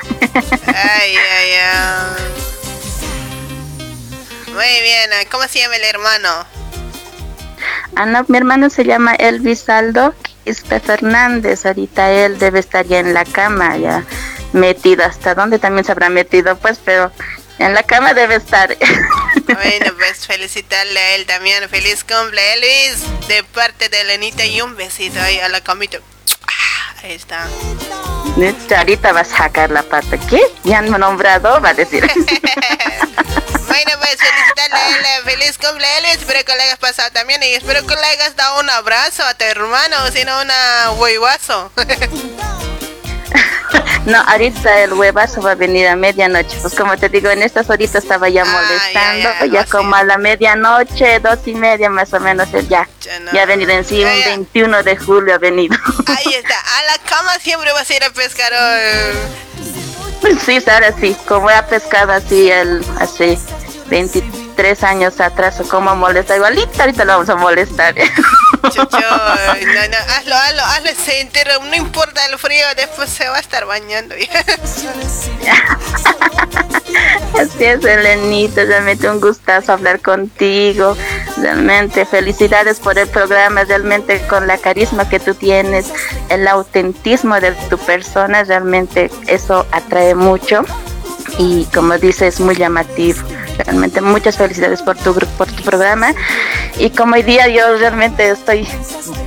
Ay, 0.67 1.15
ay, 1.17 1.51
ay. 1.63 2.25
Muy 4.53 4.83
bien, 4.83 5.11
¿cómo 5.31 5.47
se 5.49 5.61
llama 5.61 5.77
el 5.77 5.85
hermano? 5.85 6.58
Ah, 7.97 8.07
no, 8.07 8.25
mi 8.29 8.39
hermano 8.39 8.71
se 8.71 8.85
llama 8.85 9.15
Elvis 9.15 9.69
Aldo 9.69 10.15
Quispe 10.45 10.81
Fernández. 10.81 11.67
Ahorita 11.67 12.11
él 12.11 12.39
debe 12.39 12.61
estar 12.61 12.87
ya 12.87 13.01
en 13.01 13.15
la 13.15 13.25
cama, 13.25 13.77
ya 13.77 14.05
metido. 14.53 15.05
¿Hasta 15.05 15.35
dónde 15.35 15.59
también 15.59 15.85
se 15.85 15.93
habrá 15.93 16.09
metido? 16.09 16.57
Pues, 16.57 16.81
pero 16.85 17.13
en 17.59 17.75
la 17.75 17.83
cama 17.83 18.15
debe 18.15 18.37
estar. 18.37 18.77
Bueno, 19.49 19.95
pues 19.97 20.27
felicitarle 20.27 21.01
a 21.01 21.15
él 21.15 21.25
también. 21.25 21.67
Feliz 21.71 22.05
cumple, 22.05 22.41
Elvis. 22.53 23.03
De 23.29 23.43
parte 23.43 23.89
de 23.89 24.05
Lenita 24.05 24.45
y 24.45 24.61
un 24.61 24.77
besito 24.77 25.19
ahí 25.21 25.39
a 25.39 25.49
la 25.49 25.63
camita. 25.63 25.99
Ah, 26.47 26.79
Ahí 27.03 27.13
está. 27.13 27.49
Ahorita 28.77 29.13
va 29.13 29.21
a 29.21 29.25
sacar 29.25 29.71
la 29.71 29.83
pata. 29.83 30.19
¿Qué? 30.29 30.43
¿Ya 30.65 30.79
han 30.79 30.91
nombrado? 30.91 31.61
Va 31.63 31.71
a 31.71 31.75
decir. 31.75 32.05
Bueno, 33.69 33.93
pues 34.01 34.19
eh, 34.73 35.21
Feliz 35.25 35.59
cumple, 35.59 35.87
Elvis. 35.99 36.19
Espero 36.19 36.45
que 36.45 36.55
le 36.55 36.63
hayas 36.63 36.79
pasado 36.79 37.11
también. 37.13 37.43
Y 37.43 37.55
espero 37.55 37.87
que 37.87 37.95
le 37.95 38.05
hayas 38.05 38.37
dado 38.37 38.61
un 38.61 38.71
abrazo 38.71 39.25
a 39.25 39.35
tu 39.35 39.45
hermano, 39.45 39.97
o 40.07 40.11
si 40.11 40.25
no, 40.25 40.41
una 40.41 40.91
huevazo. 40.93 41.73
No, 44.07 44.19
ahorita 44.23 44.85
el 44.85 44.95
huevazo 44.95 45.43
va 45.43 45.51
a 45.51 45.55
venir 45.55 45.87
a 45.87 45.95
medianoche. 45.95 46.57
Pues 46.63 46.75
como 46.75 46.97
te 46.97 47.11
digo, 47.11 47.29
en 47.29 47.43
estas 47.43 47.69
horitas 47.69 48.03
estaba 48.03 48.31
ya 48.31 48.43
molestando. 48.45 49.45
ya 49.53 49.65
como 49.67 49.95
a 49.95 50.05
la 50.05 50.17
medianoche, 50.17 51.21
dos 51.21 51.41
y 51.45 51.55
media 51.55 51.91
más 51.91 52.13
o 52.15 52.21
menos, 52.21 52.49
ya. 52.69 52.89
Ya 53.33 53.43
ha 53.43 53.47
venido 53.47 53.73
en 53.73 53.85
sí, 53.85 54.03
un 54.03 54.25
21 54.25 54.83
de 54.83 54.97
julio 54.97 55.35
ha 55.35 55.39
venido. 55.39 55.77
Ahí 56.07 56.35
está. 56.35 56.55
A 56.79 56.83
la 56.85 56.99
cama 56.99 57.39
siempre 57.39 57.71
vas 57.73 57.91
a 57.91 57.97
ir 57.97 58.05
a 58.05 58.11
pescar. 58.11 58.53
oh. 58.55 59.49
Sí, 60.45 60.59
ahora 60.71 60.93
sí, 60.99 61.17
como 61.27 61.49
ha 61.49 61.67
pescado 61.67 62.13
así 62.13 62.51
el 62.51 62.85
hace 62.99 63.39
23 63.89 64.38
años 64.83 65.21
atrás, 65.21 65.61
o 65.61 65.69
como 65.69 65.95
molesta, 65.95 66.35
igualita 66.35 66.83
ahorita 66.83 67.05
lo 67.05 67.13
vamos 67.13 67.29
a 67.29 67.37
molestar. 67.37 67.95
Chucho, 68.63 68.89
no, 68.91 68.99
no, 68.99 69.97
hazlo, 70.17 70.35
hazlo, 70.35 70.63
hazlo 70.63 70.91
se 71.05 71.21
entero, 71.21 71.53
no 71.65 71.77
importa 71.77 72.27
el 72.27 72.37
frío, 72.39 72.67
después 72.77 73.09
se 73.09 73.29
va 73.29 73.37
a 73.37 73.41
estar 73.41 73.67
bañando. 73.67 74.17
Así 77.39 77.65
es, 77.65 77.85
Elenita, 77.85 78.65
realmente 78.65 79.09
un 79.09 79.21
gustazo 79.21 79.75
hablar 79.75 80.01
contigo. 80.01 80.97
Realmente 81.37 82.05
felicidades 82.05 82.81
por 82.81 82.99
el 82.99 83.07
programa, 83.09 83.63
realmente 83.63 84.21
con 84.27 84.49
la 84.49 84.59
carisma 84.59 85.09
que 85.09 85.21
tú 85.21 85.35
tienes, 85.35 85.93
el 86.31 86.49
autentismo 86.49 87.41
de 87.41 87.53
tu 87.71 87.79
persona, 87.79 88.43
realmente 88.43 89.09
eso 89.29 89.67
atrae 89.71 90.17
mucho 90.17 90.65
y 91.39 91.65
como 91.75 91.97
dices, 91.99 92.41
muy 92.41 92.55
llamativo. 92.57 93.23
Realmente 93.59 94.01
muchas 94.01 94.37
felicidades 94.37 94.83
por 94.83 94.97
tu, 94.97 95.15
gru- 95.15 95.27
por 95.37 95.51
tu 95.51 95.63
programa 95.63 96.13
y 96.79 96.91
como 96.91 97.15
hoy 97.15 97.23
día 97.23 97.49
yo 97.49 97.77
realmente 97.79 98.31
estoy 98.31 98.69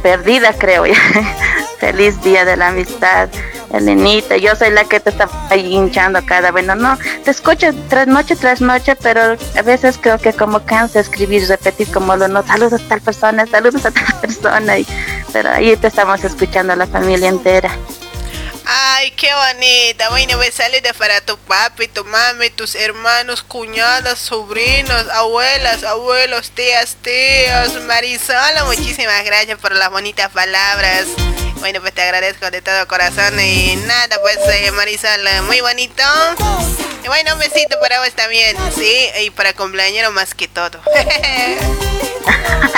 perdida, 0.04 0.54
creo. 0.54 0.84
Feliz 1.80 2.22
día 2.22 2.46
de 2.46 2.56
la 2.58 2.68
amistad. 2.68 3.28
Elenita, 3.74 4.36
yo 4.36 4.54
soy 4.58 4.70
la 4.72 4.84
que 4.84 5.00
te 5.00 5.12
está 5.12 5.30
hinchando 5.56 6.20
cada 6.26 6.52
bueno, 6.52 6.76
no, 6.76 6.98
te 7.24 7.32
escucho 7.32 7.68
tras 7.88 8.06
noche 8.06 8.36
tras 8.36 8.60
noche, 8.60 8.98
pero 8.98 9.38
a 9.58 9.62
veces 9.62 9.98
creo 9.98 10.18
que 10.18 10.34
como 10.34 10.60
cansa 10.66 11.00
escribir, 11.00 11.48
repetir 11.48 11.90
como 11.90 12.18
lo 12.18 12.28
no, 12.28 12.46
saludos 12.46 12.74
a 12.82 12.88
tal 12.90 13.00
persona, 13.00 13.46
saludos 13.48 13.86
a 13.86 13.92
tal 13.92 14.04
persona, 14.22 14.78
y, 14.78 14.86
pero 15.32 15.52
ahí 15.52 15.78
te 15.78 15.88
estamos 15.88 16.22
escuchando 16.26 16.76
la 16.76 16.86
familia 16.86 17.30
entera. 17.30 17.72
Ay, 18.74 19.12
qué 19.12 19.30
bonita. 19.34 20.10
Bueno, 20.12 20.38
pues 20.38 20.54
saludos 20.54 20.94
para 20.98 21.20
tu 21.20 21.38
papi, 21.38 21.90
tu 21.90 22.06
mami, 22.06 22.50
tus 22.52 22.76
hermanos, 22.76 23.44
cuñadas, 23.44 24.18
sobrinos, 24.18 25.10
abuelas, 25.10 25.84
abuelos, 25.84 26.52
tías, 26.52 26.96
tíos. 27.02 27.84
Marisol, 27.84 28.66
muchísimas 28.68 29.26
gracias 29.26 29.60
por 29.60 29.74
las 29.76 29.90
bonitas 29.90 30.30
palabras. 30.32 31.06
Bueno, 31.60 31.82
pues 31.82 31.94
te 31.94 32.02
agradezco 32.02 32.50
de 32.50 32.62
todo 32.62 32.88
corazón. 32.88 33.38
Y 33.42 33.76
nada, 33.76 34.18
pues 34.22 34.38
eh, 34.48 34.72
Marisol, 34.72 35.20
muy 35.48 35.60
bonito. 35.60 36.04
Y 37.04 37.08
bueno, 37.08 37.34
un 37.34 37.40
besito 37.40 37.78
para 37.82 38.00
vos 38.00 38.14
también, 38.14 38.56
¿sí? 38.74 39.10
Y 39.22 39.32
para 39.32 39.52
cumpleañero 39.54 40.12
más 40.12 40.34
que 40.34 40.48
todo. 40.48 40.80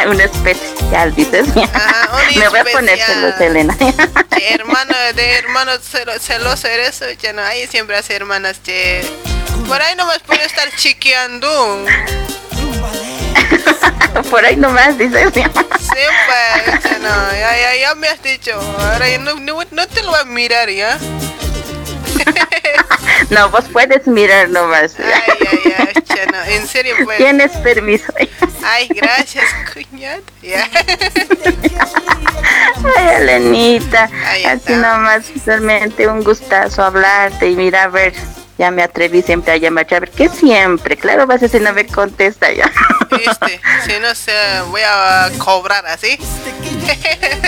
un 0.08 0.20
especial, 0.20 1.16
dices. 1.16 1.48
un 1.48 1.56
Me 2.40 2.50
voy 2.50 2.60
a 2.60 2.64
poner 2.66 3.00
especial. 3.00 3.36
celos, 3.38 3.42
Elena. 3.42 3.78
Che, 3.78 4.54
hermano 4.54 4.96
de 5.16 5.38
hermanos 5.38 5.80
celo- 5.84 6.20
celoso 6.20 6.68
eres, 6.68 7.02
ya 7.22 7.34
no, 7.34 7.42
ahí 7.44 7.68
siempre 7.68 7.98
hace 7.98 8.16
hermanas, 8.16 8.58
che. 8.64 9.02
Por 9.68 9.82
ahí 9.82 9.96
nomás 9.96 10.20
puede 10.20 10.44
estar 10.46 10.70
chiqueando. 10.76 11.86
Por 14.30 14.46
ahí 14.46 14.56
nomás, 14.56 14.98
dices. 14.98 15.32
Siempre, 15.34 16.80
che, 16.82 17.00
no, 17.00 17.32
ya, 17.32 17.58
ya, 17.58 17.76
ya 17.80 17.96
me 17.96 18.08
has 18.08 18.22
dicho. 18.22 18.52
Ahora 18.80 19.10
ya 19.10 19.18
no, 19.18 19.36
no, 19.36 19.60
no 19.72 19.88
te 19.88 20.04
lo 20.04 20.12
voy 20.12 20.20
a 20.22 20.26
mirar, 20.26 20.70
¿ya? 20.70 20.98
No, 23.30 23.50
vos 23.50 23.66
puedes 23.72 24.06
mirar 24.08 24.50
nomás. 24.50 24.96
Che, 24.96 26.26
no, 26.32 26.44
en 26.46 26.68
serio, 26.68 26.96
pues. 27.04 27.18
Tienes 27.18 27.52
permiso. 27.58 28.14
Ay, 28.64 28.88
gracias, 28.90 29.46
cuñada. 29.74 30.22
Ya. 30.42 30.70
Ay, 32.96 33.08
Elenita, 33.18 34.10
así 34.48 34.74
nomás, 34.74 35.26
realmente 35.46 36.08
un 36.08 36.24
gustazo 36.24 36.84
hablarte 36.84 37.50
y 37.50 37.56
mira, 37.56 37.84
a 37.84 37.88
ver, 37.88 38.14
ya 38.58 38.72
me 38.72 38.84
atreví 38.84 39.22
siempre 39.22 39.54
a 39.54 39.58
llamar, 39.58 39.88
a 39.92 40.00
ver, 40.00 40.12
que 40.12 40.30
siempre, 40.30 40.98
claro, 40.98 41.26
vas 41.26 41.38
a 41.38 41.46
decir, 41.48 41.62
no 41.62 41.74
me 41.74 41.86
contesta 41.88 42.52
ya. 42.52 42.72
Este, 43.12 43.60
si 43.86 44.00
no 44.00 44.14
se 44.14 44.34
voy 44.70 44.82
a 44.86 45.32
cobrar 45.38 45.86
así. 45.88 46.18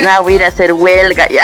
No, 0.02 0.23
voy 0.23 0.34
a 0.34 0.36
ir 0.36 0.44
a 0.44 0.48
hacer 0.48 0.73
huelga 0.73 1.27
ya. 1.30 1.44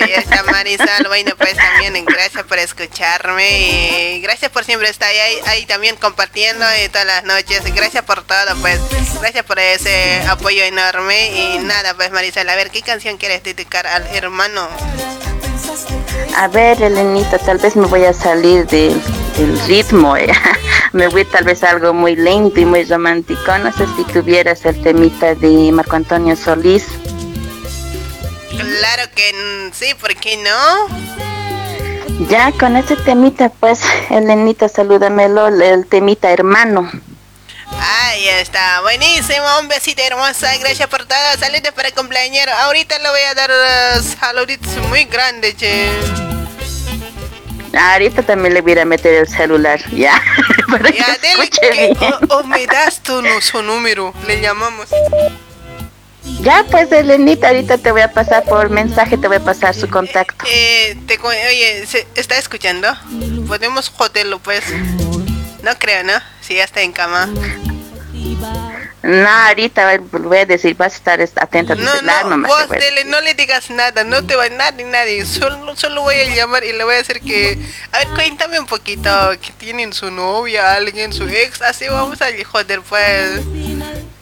Ahí 0.00 0.12
está 0.12 0.42
Marisol, 0.44 1.08
bueno 1.08 1.32
pues 1.36 1.56
también 1.56 2.04
gracias 2.04 2.44
por 2.44 2.58
escucharme 2.58 4.16
y 4.16 4.20
gracias 4.20 4.50
por 4.50 4.64
siempre 4.64 4.88
estar 4.88 5.08
ahí, 5.08 5.38
ahí 5.46 5.66
también 5.66 5.96
compartiendo 5.96 6.64
eh, 6.72 6.88
todas 6.90 7.06
las 7.06 7.24
noches, 7.24 7.62
gracias 7.74 8.04
por 8.04 8.22
todo 8.22 8.54
pues, 8.60 8.80
gracias 9.20 9.44
por 9.44 9.58
ese 9.58 10.22
apoyo 10.28 10.62
enorme 10.62 11.30
y 11.32 11.58
nada 11.60 11.94
pues 11.94 12.10
Marisol, 12.10 12.48
a 12.48 12.54
ver 12.54 12.70
qué 12.70 12.82
canción 12.82 13.16
quieres 13.16 13.42
dedicar 13.42 13.86
al 13.86 14.06
hermano. 14.14 14.68
A 16.36 16.48
ver, 16.48 16.80
Elenita, 16.82 17.38
tal 17.38 17.58
vez 17.58 17.76
me 17.76 17.86
voy 17.86 18.04
a 18.04 18.12
salir 18.12 18.66
de- 18.66 18.94
del 19.36 19.58
ritmo, 19.66 20.16
eh. 20.16 20.28
me 20.92 21.08
voy 21.08 21.24
tal 21.24 21.44
vez 21.44 21.62
a 21.64 21.70
algo 21.70 21.92
muy 21.92 22.16
lento 22.16 22.60
y 22.60 22.64
muy 22.64 22.84
romántico, 22.84 23.58
no 23.58 23.72
sé 23.72 23.86
si 23.96 24.04
tuvieras 24.04 24.64
el 24.64 24.80
temita 24.82 25.34
de 25.34 25.70
Marco 25.72 25.96
Antonio 25.96 26.36
Solís. 26.36 26.86
Claro 28.50 29.10
que 29.14 29.70
sí, 29.72 29.94
¿por 30.00 30.14
qué 30.16 30.36
no? 30.38 31.06
Ya, 32.28 32.50
con 32.52 32.76
ese 32.76 32.96
temita, 32.96 33.50
pues, 33.50 33.80
Elenita, 34.10 34.68
salúdamelo, 34.68 35.48
el 35.48 35.86
temita 35.86 36.30
hermano. 36.30 36.90
Ahí 38.16 38.28
está, 38.28 38.80
buenísimo, 38.80 39.44
un 39.60 39.68
besito 39.68 40.00
hermosa, 40.00 40.56
gracias 40.56 40.88
por 40.88 41.04
todo, 41.04 41.18
saludos 41.38 41.70
para 41.74 41.88
el 41.88 41.94
cumpleañero. 41.94 42.50
Ahorita 42.50 42.98
le 42.98 43.10
voy 43.10 43.20
a 43.20 43.34
dar 43.34 43.50
uh, 43.50 44.02
saluditos 44.02 44.72
muy 44.88 45.04
grandes, 45.04 45.54
che. 45.58 45.90
Ahorita 47.78 48.22
también 48.22 48.54
le 48.54 48.62
voy 48.62 48.78
a 48.78 48.86
meter 48.86 49.12
el 49.12 49.28
celular, 49.28 49.78
ya. 49.92 50.18
para 50.70 50.88
Ya, 50.92 51.04
que 51.04 51.28
dele 51.28 51.44
escuche 51.44 51.60
que, 51.60 51.70
bien. 51.72 51.96
o, 52.30 52.36
o 52.38 52.42
me 52.44 52.66
das 52.66 53.02
tu 53.02 53.20
nu- 53.20 53.42
su 53.42 53.60
número, 53.62 54.14
le 54.26 54.40
llamamos. 54.40 54.88
Ya, 56.40 56.64
pues, 56.70 56.90
Elenita, 56.92 57.48
ahorita 57.48 57.76
te 57.76 57.92
voy 57.92 58.00
a 58.00 58.10
pasar 58.12 58.44
por 58.44 58.70
mensaje, 58.70 59.18
te 59.18 59.28
voy 59.28 59.36
a 59.36 59.44
pasar 59.44 59.74
su 59.74 59.90
contacto. 59.90 60.46
Eh, 60.50 60.96
te, 61.06 61.18
cu- 61.18 61.28
oye, 61.28 61.84
¿se- 61.86 62.06
¿está 62.14 62.38
escuchando? 62.38 62.88
Podemos 63.46 63.90
joderlo, 63.90 64.38
pues. 64.38 64.64
No 65.62 65.78
creo, 65.78 66.02
¿no? 66.02 66.14
Si 66.40 66.54
ya 66.54 66.64
está 66.64 66.80
en 66.80 66.92
cama. 66.92 67.28
No, 69.06 69.28
ahorita 69.28 69.98
voy 70.10 70.38
a 70.38 70.46
decir, 70.46 70.74
vas 70.76 70.94
a 70.94 70.96
estar 70.96 71.20
est- 71.20 71.38
atenta 71.38 71.74
a 71.74 71.76
tu 71.76 71.82
No, 71.82 71.92
celular, 71.92 72.24
no, 72.24 72.30
nomás 72.30 72.50
vos 72.50 72.68
dele, 72.70 73.04
no 73.04 73.20
le 73.20 73.34
digas 73.34 73.70
nada, 73.70 74.02
no 74.04 74.26
te 74.26 74.34
va 74.34 74.44
a 74.44 74.48
nadie, 74.48 74.84
nadie. 74.84 75.24
Solo, 75.24 75.76
solo 75.76 76.02
voy 76.02 76.16
a 76.16 76.34
llamar 76.34 76.64
y 76.64 76.72
le 76.72 76.82
voy 76.84 76.94
a 76.94 76.98
decir 76.98 77.20
que. 77.20 77.56
A 77.92 77.98
ver, 77.98 78.08
cuéntame 78.08 78.58
un 78.58 78.66
poquito. 78.66 79.10
Que 79.40 79.52
tienen 79.52 79.92
su 79.92 80.10
novia, 80.10 80.72
alguien, 80.74 81.12
su 81.12 81.24
ex. 81.28 81.62
Así 81.62 81.86
vamos 81.88 82.20
a 82.20 82.26
joder, 82.44 82.80
pues. 82.82 83.40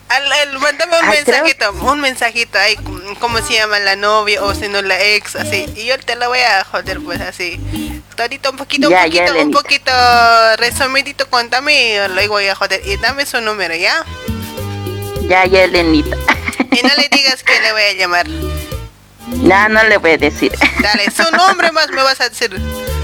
Al, 0.07 0.31
al- 0.31 0.59
mándame 0.59 0.99
un 0.99 1.09
creo- 1.09 1.23
mensajito, 1.25 1.71
un 1.73 1.99
mensajito 2.01 2.59
ahí, 2.59 2.75
cómo 3.19 3.39
se 3.41 3.53
llama 3.53 3.79
la 3.79 3.95
novia 3.95 4.43
o 4.43 4.53
si 4.53 4.67
no 4.67 4.83
la 4.83 5.01
ex, 5.01 5.35
así. 5.35 5.65
Y 5.75 5.85
yo 5.87 5.97
te 5.97 6.15
la 6.15 6.27
voy 6.27 6.39
a 6.41 6.63
joder, 6.63 6.99
pues 7.01 7.21
así. 7.21 7.59
Todito 8.15 8.51
un 8.51 8.57
poquito, 8.57 8.87
Ya, 8.89 9.05
un 9.05 9.11
ya, 9.11 9.25
poquito, 9.25 9.43
un 9.45 9.51
poquito 9.51 9.91
resumidito, 10.57 11.27
cuéntame, 11.27 12.07
luego 12.09 12.35
voy 12.35 12.47
a 12.47 12.55
joder. 12.55 12.81
Y 12.85 12.97
dame 12.97 13.25
su 13.25 13.41
número, 13.41 13.73
¿ya? 13.75 14.05
Ya, 15.27 15.45
ya, 15.45 15.63
Elenita. 15.63 16.15
Y 16.71 16.81
no 16.83 16.89
le 16.95 17.09
digas 17.09 17.43
que 17.43 17.59
le 17.61 17.71
voy 17.71 17.81
a 17.81 17.93
llamar. 17.93 18.27
No, 19.41 19.69
no 19.69 19.83
le 19.83 19.97
voy 19.97 20.11
a 20.11 20.17
decir. 20.17 20.51
Dale, 20.81 21.09
su 21.11 21.23
nombre 21.35 21.71
más 21.71 21.89
me 21.89 22.01
vas 22.03 22.21
a 22.21 22.29
decir. 22.29 22.59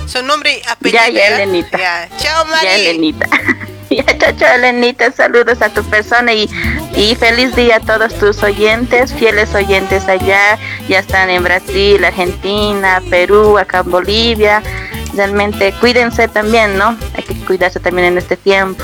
Su 0.07 0.22
nombre 0.23 0.60
y 0.64 0.69
apellido. 0.69 1.03
Ya, 1.03 1.10
ya, 1.10 1.27
Elenita. 1.27 1.77
Ya. 1.77 2.10
Chao, 2.18 2.45
Ya, 2.45 2.52
Mari. 2.52 2.68
Elenita. 2.68 3.27
Ya, 3.89 4.06
chao, 4.18 4.31
chao, 4.38 4.56
Elenita. 4.56 5.11
Saludos 5.11 5.61
a 5.61 5.68
tu 5.69 5.84
persona 5.84 6.31
y, 6.31 6.49
y 6.95 7.14
feliz 7.15 7.53
día 7.57 7.76
a 7.76 7.80
todos 7.81 8.14
tus 8.18 8.41
oyentes, 8.41 9.14
fieles 9.14 9.53
oyentes 9.53 10.07
allá. 10.07 10.57
Ya 10.88 10.99
están 10.99 11.30
en 11.30 11.43
Brasil, 11.43 12.03
Argentina, 12.06 13.02
Perú, 13.10 13.57
acá 13.57 13.80
en 13.80 13.91
Bolivia. 13.91 14.64
Realmente 15.14 15.73
cuídense 15.81 16.30
también, 16.30 16.77
¿no? 16.77 16.98
Hay 17.15 17.23
que 17.23 17.35
cuidarse 17.45 17.81
también 17.81 18.07
en 18.07 18.18
este 18.19 18.38
tiempo. 18.38 18.81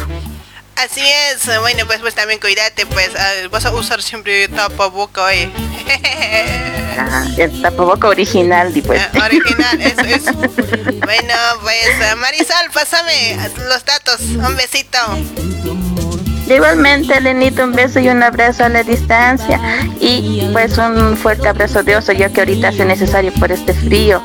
Así 0.78 1.02
es. 1.02 1.46
Bueno, 1.60 1.86
pues, 1.88 2.00
pues 2.00 2.14
también 2.14 2.40
cuídate, 2.40 2.86
pues. 2.86 3.12
vas 3.50 3.66
a 3.66 3.72
usar 3.72 4.02
siempre 4.04 4.48
tapaboca. 4.48 5.28
Ah, 6.98 7.26
el 7.38 7.62
tapaboca 7.62 8.08
original, 8.08 8.72
pues. 8.86 9.02
Ah, 9.02 9.26
Original, 9.26 9.82
eso 9.82 10.02
es. 10.02 10.24
Bueno, 10.26 11.34
pues, 11.62 11.90
ah, 12.02 12.16
Marisol, 12.16 12.70
pásame 12.74 13.38
los 13.68 13.84
datos. 13.86 14.22
Un 14.22 14.56
besito. 14.56 15.00
Igualmente, 16.48 17.18
Elenita, 17.18 17.64
un 17.64 17.74
beso 17.74 18.00
y 18.00 18.10
un 18.10 18.22
abrazo 18.24 18.66
a 18.66 18.70
la 18.70 18.84
distancia. 18.84 19.60
Y 20.00 20.48
pues 20.54 20.78
un 20.78 21.18
fuerte 21.18 21.48
abrazo 21.48 21.84
de 21.84 21.98
oso, 21.98 22.14
ya 22.14 22.30
que 22.30 22.42
ahorita 22.42 22.70
hace 22.70 22.86
necesario 22.86 23.34
por 23.34 23.52
este 23.52 23.74
frío. 23.74 24.22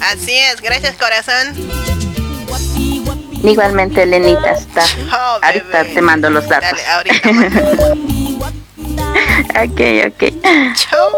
Así 0.00 0.36
es. 0.36 0.60
Gracias, 0.60 0.96
corazón. 0.96 2.11
Igualmente, 3.42 4.02
Elenita, 4.02 4.52
está. 4.52 4.82
Chao, 5.10 5.38
Ahorita 5.42 5.84
te 5.84 6.00
mando 6.00 6.30
los 6.30 6.48
datos. 6.48 6.78
Dale, 9.54 9.64
ok, 9.64 9.80
ok. 10.08 10.22
Chao. 10.74 11.10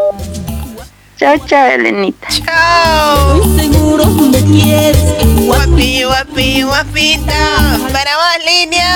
Chao, 1.18 1.38
chao, 1.46 1.66
Elenita. 1.68 2.26
Chao. 2.28 3.42
Seguro 3.56 4.06
me 4.06 4.42
quieres 4.44 4.98
Guapi, 5.46 6.04
guapi, 6.04 6.62
guapita. 6.62 7.78
Para 7.92 8.16
vos, 8.16 8.38
línea. 8.46 8.90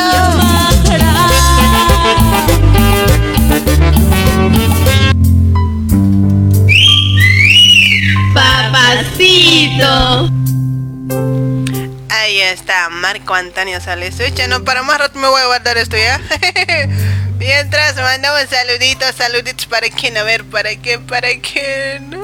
Papacito. 8.34 9.88
Ahí 12.19 12.40
está, 12.40 12.89
Marco 12.89 13.32
Antonio 13.32 13.81
Sales. 13.81 14.19
Echa, 14.19 14.49
no, 14.49 14.65
para 14.65 14.82
más 14.82 14.99
rato 14.99 15.16
me 15.20 15.28
voy 15.28 15.40
a 15.40 15.47
guardar 15.47 15.78
esto 15.78 15.97
ya. 15.97 16.20
Mientras 17.39 17.95
mandamos 17.95 18.40
saluditos, 18.51 19.15
saluditos 19.15 19.66
para 19.66 19.89
quién, 19.89 20.19
a 20.19 20.24
ver, 20.24 20.43
para 20.43 20.74
qué, 20.74 20.99
para 20.99 21.28
qué. 21.40 22.01
No, 22.03 22.19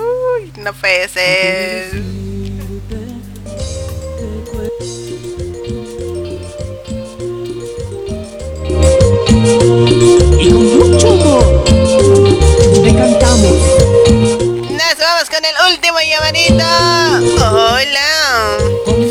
no 0.57 0.73
puede 0.73 1.09
ser. 1.09 1.95
Y 10.41 10.51
con 10.51 10.91
mucho 10.91 11.13
amor 11.13 11.65
le 12.83 12.95
cantamos. 12.97 13.53
Nos 14.73 14.99
vamos 14.99 15.31
con 15.31 15.45
el 15.45 15.73
último 15.73 15.99
llamadito. 16.01 16.65
Hola. 17.47 19.04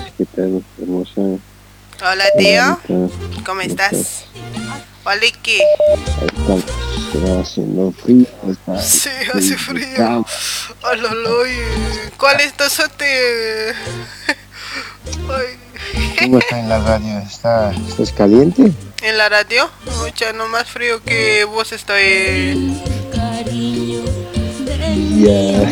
¿Qué 0.00 0.24
tal? 0.34 0.64
Hermosa. 0.80 1.20
Hola, 1.20 2.24
tío. 2.38 3.10
¿Cómo 3.44 3.60
estás? 3.60 4.24
Estamos. 5.04 6.64
Está 7.14 7.40
haciendo 7.40 7.92
frío. 7.92 8.26
Está 8.48 8.80
Sí, 8.82 9.10
hace 9.34 9.56
frío. 9.56 10.24
Hola, 10.82 11.08
hola, 11.10 11.30
oye. 11.30 11.64
¿Cuál 12.16 12.40
es 12.40 12.54
tu 12.54 12.64
sote? 12.70 13.74
Ay, 15.28 15.58
¿Cómo 16.20 16.38
está 16.38 16.58
en 16.58 16.68
la 16.68 16.78
radio? 16.78 17.18
¿Está, 17.18 17.72
¿Estás 17.72 18.12
caliente? 18.12 18.72
¿En 19.02 19.18
la 19.18 19.28
radio? 19.28 19.68
Mucha, 19.98 20.32
no 20.32 20.48
más 20.48 20.68
frío 20.68 21.02
que 21.02 21.44
vos 21.44 21.72
estoy. 21.72 22.80
Ya. 25.18 25.62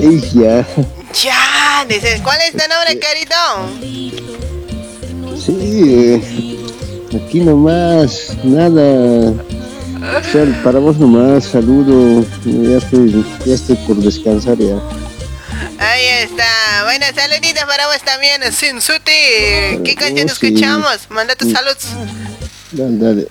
Y 0.00 0.20
ya. 0.34 0.66
Dices, 1.86 2.20
¿cuál 2.22 2.38
es 2.40 2.52
tu 2.52 2.58
nombre, 2.58 2.98
querido? 2.98 3.36
Sí, 5.38 5.56
eh, 5.94 6.58
aquí 7.14 7.40
nomás, 7.40 8.36
nada. 8.42 9.32
Sal, 10.32 10.60
para 10.64 10.80
vos 10.80 10.98
nomás, 10.98 11.44
saludo. 11.44 12.24
Ya 12.44 12.78
estoy, 12.78 13.24
ya 13.46 13.54
estoy 13.54 13.76
por 13.86 13.96
descansar 13.96 14.58
ya. 14.58 14.74
Ahí 15.78 16.04
está. 16.24 16.82
Bueno, 16.84 17.06
saluditos 17.14 17.64
para 17.64 17.86
vos 17.86 18.02
también, 18.04 18.42
Sin 18.52 18.80
Suti. 18.80 19.82
¿Qué 19.84 19.94
canción 19.96 20.28
escuchamos? 20.28 20.98
Manda 21.10 21.36
tus 21.36 21.52
saludos. 21.52 21.86
Dale, 22.72 22.98
dale. 22.98 23.28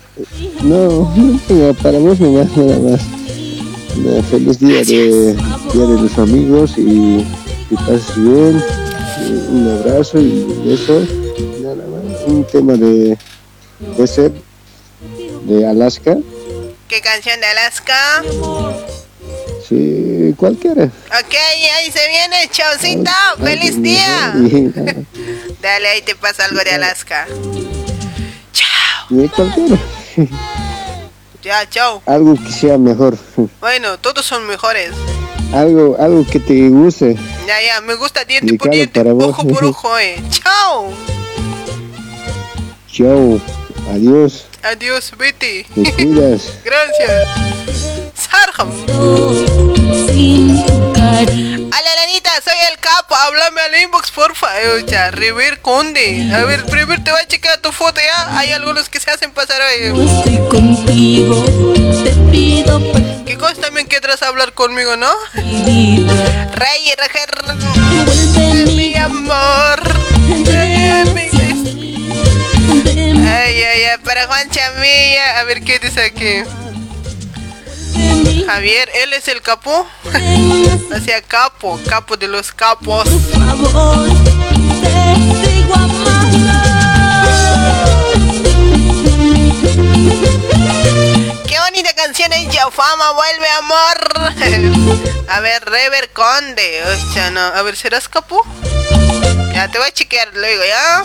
No, 0.62 1.14
no, 1.50 1.74
para 1.76 2.00
vos 2.00 2.20
nomás, 2.20 2.48
nada 2.56 2.80
más. 2.80 3.02
Feliz 4.30 4.60
día 4.60 4.84
de, 4.84 5.34
día 5.34 5.86
de 5.86 6.02
los 6.02 6.18
amigos 6.18 6.78
y 6.78 7.26
que 7.70 7.76
pases 7.76 8.16
bien. 8.16 8.64
Y 9.20 9.32
un 9.32 9.80
abrazo 9.80 10.20
y 10.20 10.44
un 10.44 10.68
beso. 10.68 11.00
Nada 11.62 11.76
más. 11.76 12.28
Un 12.28 12.44
tema 12.46 12.74
de, 12.74 13.18
de 13.98 14.08
ser 14.08 14.32
de 15.44 15.68
Alaska. 15.68 16.18
¿Qué 16.88 17.02
canción 17.02 17.40
de 17.40 17.46
Alaska? 17.48 18.24
Sí, 19.68 20.34
cualquiera. 20.38 20.86
Ok, 20.86 21.36
ahí 21.78 21.92
se 21.92 22.08
viene, 22.08 22.50
chaucito. 22.50 23.12
¡Feliz 23.44 23.82
día! 23.82 24.34
Dale, 25.62 25.88
ahí 25.90 26.02
te 26.02 26.16
pasa 26.16 26.46
algo 26.46 26.60
de 26.64 26.72
Alaska. 26.72 27.28
De 29.10 29.30
cualquiera. 29.30 29.78
Ya, 31.44 31.70
chau. 31.70 32.02
Algo 32.06 32.36
que 32.36 32.52
sea 32.52 32.78
mejor. 32.78 33.18
Bueno, 33.60 33.98
todos 34.00 34.26
son 34.26 34.46
mejores. 34.48 34.92
Algo, 35.54 35.96
algo 36.00 36.26
que 36.26 36.40
te 36.40 36.70
guste. 36.70 37.18
Ya, 37.48 37.62
ya, 37.62 37.80
me 37.80 37.96
gusta 37.96 38.26
diente 38.26 38.54
por 38.56 38.70
diente, 38.70 39.00
ojo 39.00 39.48
por 39.48 39.64
ojo, 39.64 39.98
eh. 39.98 40.22
Chao. 40.30 40.92
Chao. 42.92 43.40
Adiós. 43.90 44.48
Adiós, 44.64 45.14
Betty. 45.18 45.64
Te 45.64 45.94
cuidas. 45.94 46.60
Gracias. 46.66 47.30
Sarjam. 48.16 48.70
Hola, 51.20 51.96
Lanita, 52.06 52.30
soy 52.44 52.54
el 52.72 52.78
capo. 52.78 53.16
Háblame 53.16 53.60
al 53.62 53.82
inbox, 53.82 54.12
porfa. 54.12 54.50
Ocha, 54.76 55.10
River 55.10 55.60
Conde. 55.62 56.32
A 56.32 56.46
ver, 56.46 56.64
primero 56.66 57.02
te 57.02 57.10
voy 57.10 57.20
a 57.20 57.28
checar 57.28 57.58
tu 57.58 57.72
foto 57.72 58.00
ya. 58.00 58.38
Hay 58.38 58.52
algunos 58.52 58.88
que 58.88 59.00
se 59.00 59.10
hacen 59.10 59.32
pasar 59.32 59.60
hoy. 59.62 60.08
Estoy 60.08 60.38
contigo, 60.48 61.44
te 62.04 62.12
pido 62.32 62.80
¿Qué 63.26 63.36
cosa 63.36 63.62
también 63.62 63.88
quieres 63.88 64.22
hablar 64.22 64.54
conmigo, 64.54 64.96
¿no? 64.96 65.12
Rey, 65.34 66.06
Roger, 66.98 67.32
mi 68.76 68.96
amor. 68.96 69.82
Ay, 73.28 73.64
ay, 73.64 73.84
ay, 73.86 73.98
para 74.04 74.28
Juan 74.28 74.50
Chamilla, 74.52 75.40
a 75.40 75.44
ver 75.46 75.64
qué 75.64 75.80
dice 75.80 76.02
aquí. 76.02 76.44
Javier, 78.46 78.90
él 78.96 79.14
es 79.14 79.28
el 79.28 79.42
capo. 79.42 79.88
Hacia 80.94 81.22
capo, 81.22 81.80
capo 81.88 82.18
de 82.18 82.28
los 82.28 82.52
capos. 82.52 83.08
Qué 91.48 91.60
bonita 91.60 91.94
canción 91.96 92.34
es 92.34 92.48
Fama, 92.72 93.12
vuelve 93.14 93.50
amor. 93.60 95.28
a 95.30 95.40
ver, 95.40 95.64
Rever 95.66 96.10
Conde. 96.12 96.84
Hostia, 96.84 97.32
no. 97.32 97.40
A 97.40 97.62
ver, 97.62 97.76
¿serás 97.76 98.10
capo? 98.10 98.46
Ya 99.54 99.70
te 99.70 99.78
voy 99.78 99.88
a 99.88 99.92
chequear 99.92 100.30
luego, 100.34 100.64
¿ya? 100.66 101.04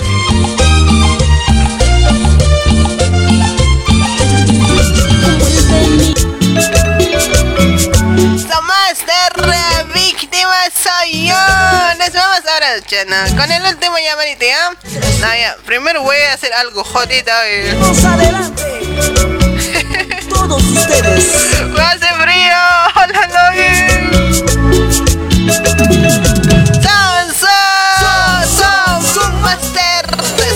Master 8.67 9.33
víctima 9.95 10.55
soy 10.77 11.29
yo. 11.29 11.35
Nos 11.99 12.13
vamos 12.13 12.41
ahora, 12.53 12.81
Chana. 12.87 13.25
Con 13.37 13.51
el 13.51 13.63
último 13.65 13.97
llamadito, 13.99 14.45
¿ya? 14.45 14.71
No, 15.21 15.35
ya. 15.35 15.57
Primero 15.65 16.03
voy 16.03 16.17
a 16.31 16.35
hacer 16.35 16.53
algo 16.53 16.85
jodido. 16.85 17.33
Vamos 17.81 18.05
adelante. 18.05 18.63
Todos 20.29 20.63
ustedes. 20.63 21.53
Hace 21.79 22.07
frío. 22.15 22.57
Hola, 22.95 23.29
Master. 29.41 30.07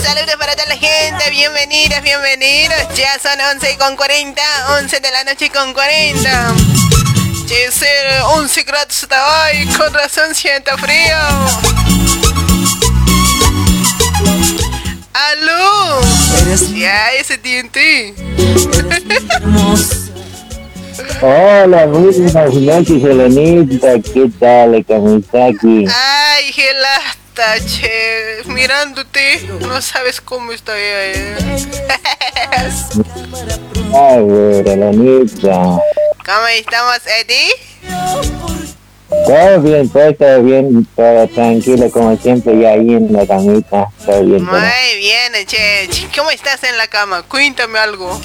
Saludos 0.03 0.37
para 0.39 0.55
toda 0.55 0.69
la 0.69 0.77
gente. 0.77 1.31
Bienvenidos, 1.31 2.03
bienvenidos. 2.03 2.77
Ya 2.95 3.19
son 3.19 3.41
11 3.41 3.77
con 3.79 3.97
40. 3.97 4.43
11 4.79 5.01
de 5.01 5.11
la 5.11 5.25
noche 5.25 5.51
con 5.51 5.73
40. 5.73 6.55
Ser 7.49 8.23
11 8.25 8.63
grados 8.65 9.03
está 9.03 9.47
hoy, 9.47 9.67
con 9.77 9.93
razón 9.95 10.35
siento 10.35 10.77
frío. 10.79 11.17
¡Aló! 15.13 16.01
Ya, 16.75 17.13
ese 17.13 17.37
diente. 17.39 18.15
Hola, 21.21 21.87
muy 21.87 22.13
buenas 22.13 22.55
noches, 22.55 23.05
Helenita. 23.05 24.01
¿Qué 24.01 24.31
tal, 24.39 24.85
Kamisaki? 24.85 25.87
Ay, 25.89 26.53
gelasta, 26.53 27.61
che. 27.67 28.43
Mirándote, 28.47 29.49
no 29.61 29.81
sabes 29.81 30.21
cómo 30.21 30.53
estoy. 30.53 30.81
Eh. 30.81 31.37
Ay, 33.95 34.25
Helenita. 34.67 35.81
¿Cómo 36.27 36.47
estamos, 36.49 36.99
Eddie? 37.07 37.55
Todo 39.27 39.61
bien, 39.61 39.89
todo, 39.89 40.43
bien, 40.43 40.85
todo 40.97 41.29
tranquilo 41.29 41.89
como 41.93 42.17
siempre 42.17 42.61
ya 42.61 42.71
ahí 42.71 42.95
en 42.95 43.13
la 43.13 43.25
camita, 43.25 43.87
todo 44.05 44.25
bien. 44.25 44.45
Muy 44.45 44.97
bien, 44.99 45.33
che. 45.47 45.89
¿Cómo 46.17 46.33
estás 46.33 46.65
en 46.65 46.77
la 46.79 46.89
cama? 46.89 47.23
Cuéntame 47.23 47.79
algo. 47.79 48.21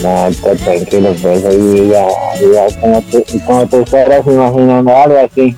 No, 0.00 0.30
todo 0.40 0.54
tranquilo, 0.54 1.12
pues 1.20 1.44
ahí 1.44 1.90
ya, 1.90 2.06
ya 2.38 2.80
como, 2.80 3.02
te, 3.02 3.24
como 3.44 3.68
te 3.68 3.82
estarás 3.82 4.24
imaginando 4.24 4.96
algo 4.96 5.18
así. 5.18 5.56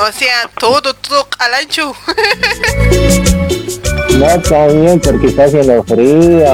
O 0.00 0.10
sea, 0.10 0.50
todo, 0.58 0.94
todo 0.94 1.28
al 1.38 1.52
no, 4.18 4.40
también 4.40 4.98
porque 5.00 5.28
está 5.28 5.44
haciendo 5.44 5.82
frío. 5.84 6.44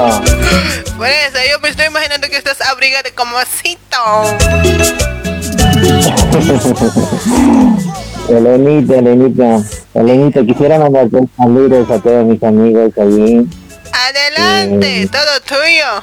Por 0.97 1.09
eso, 1.09 1.39
yo 1.51 1.59
me 1.61 1.69
estoy 1.69 1.87
imaginando 1.87 2.29
que 2.29 2.37
estás 2.37 2.61
abrigado 2.61 3.09
como. 3.15 3.37
Elenita, 8.29 8.97
Elenita, 8.97 9.63
Elenita, 9.95 10.45
quisiera 10.45 10.79
mandar 10.79 11.09
saludos 11.37 11.91
a 11.91 11.99
todos 11.99 12.27
mis 12.27 12.43
amigos 12.43 12.93
allí. 12.99 13.49
Adelante, 13.93 15.03
eh, 15.03 15.09
todo 15.09 15.41
tuyo. 15.47 16.03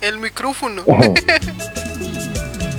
El 0.00 0.18
micrófono. 0.18 0.82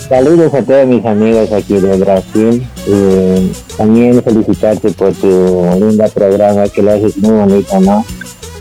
Saludos 0.10 0.54
a 0.54 0.64
todos 0.64 0.88
mis 0.88 1.06
amigos 1.06 1.52
aquí 1.52 1.74
de 1.74 1.98
Brasil. 1.98 2.66
Eh, 2.88 3.52
también 3.76 4.24
felicitarte 4.24 4.90
por 4.92 5.14
tu 5.14 5.70
linda 5.80 6.08
programa 6.08 6.70
que 6.70 6.82
lo 6.82 6.94
haces 6.94 7.18
muy 7.18 7.32
bonito, 7.32 7.80
¿no? 7.82 8.06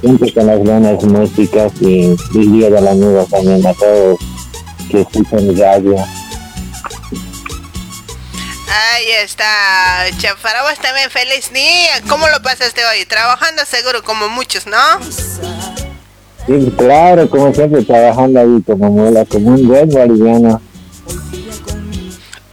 Siempre 0.01 0.35
con 0.35 0.47
las 0.49 0.59
buenas 0.59 1.05
músicas 1.05 1.73
y 1.81 2.17
feliz 2.33 2.53
día 2.53 2.71
de 2.71 2.81
la 2.81 2.91
amigo 2.91 3.25
también 3.31 3.65
a 3.65 3.73
todos 3.75 4.19
que 4.91 5.03
escuchan 5.03 5.57
radio. 5.57 5.97
Ahí 8.69 9.07
está, 9.23 10.05
Chafarabas 10.19 10.81
también 10.81 11.11
feliz 11.11 11.53
día. 11.53 12.03
¿Cómo 12.09 12.27
lo 12.29 12.43
pasaste 12.43 12.81
hoy? 12.87 13.07
Trabajando 13.07 13.65
seguro 13.65 14.03
como 14.03 14.29
muchos, 14.29 14.67
¿no? 14.67 14.77
Sí, 16.47 16.73
claro, 16.77 17.31
como 17.31 17.55
siempre 17.55 17.85
trabajando 17.85 18.41
ahí 18.41 18.63
como, 18.67 18.89
como 19.29 19.49
un 19.49 19.69
buen 19.69 19.89
boliviano. 19.91 20.61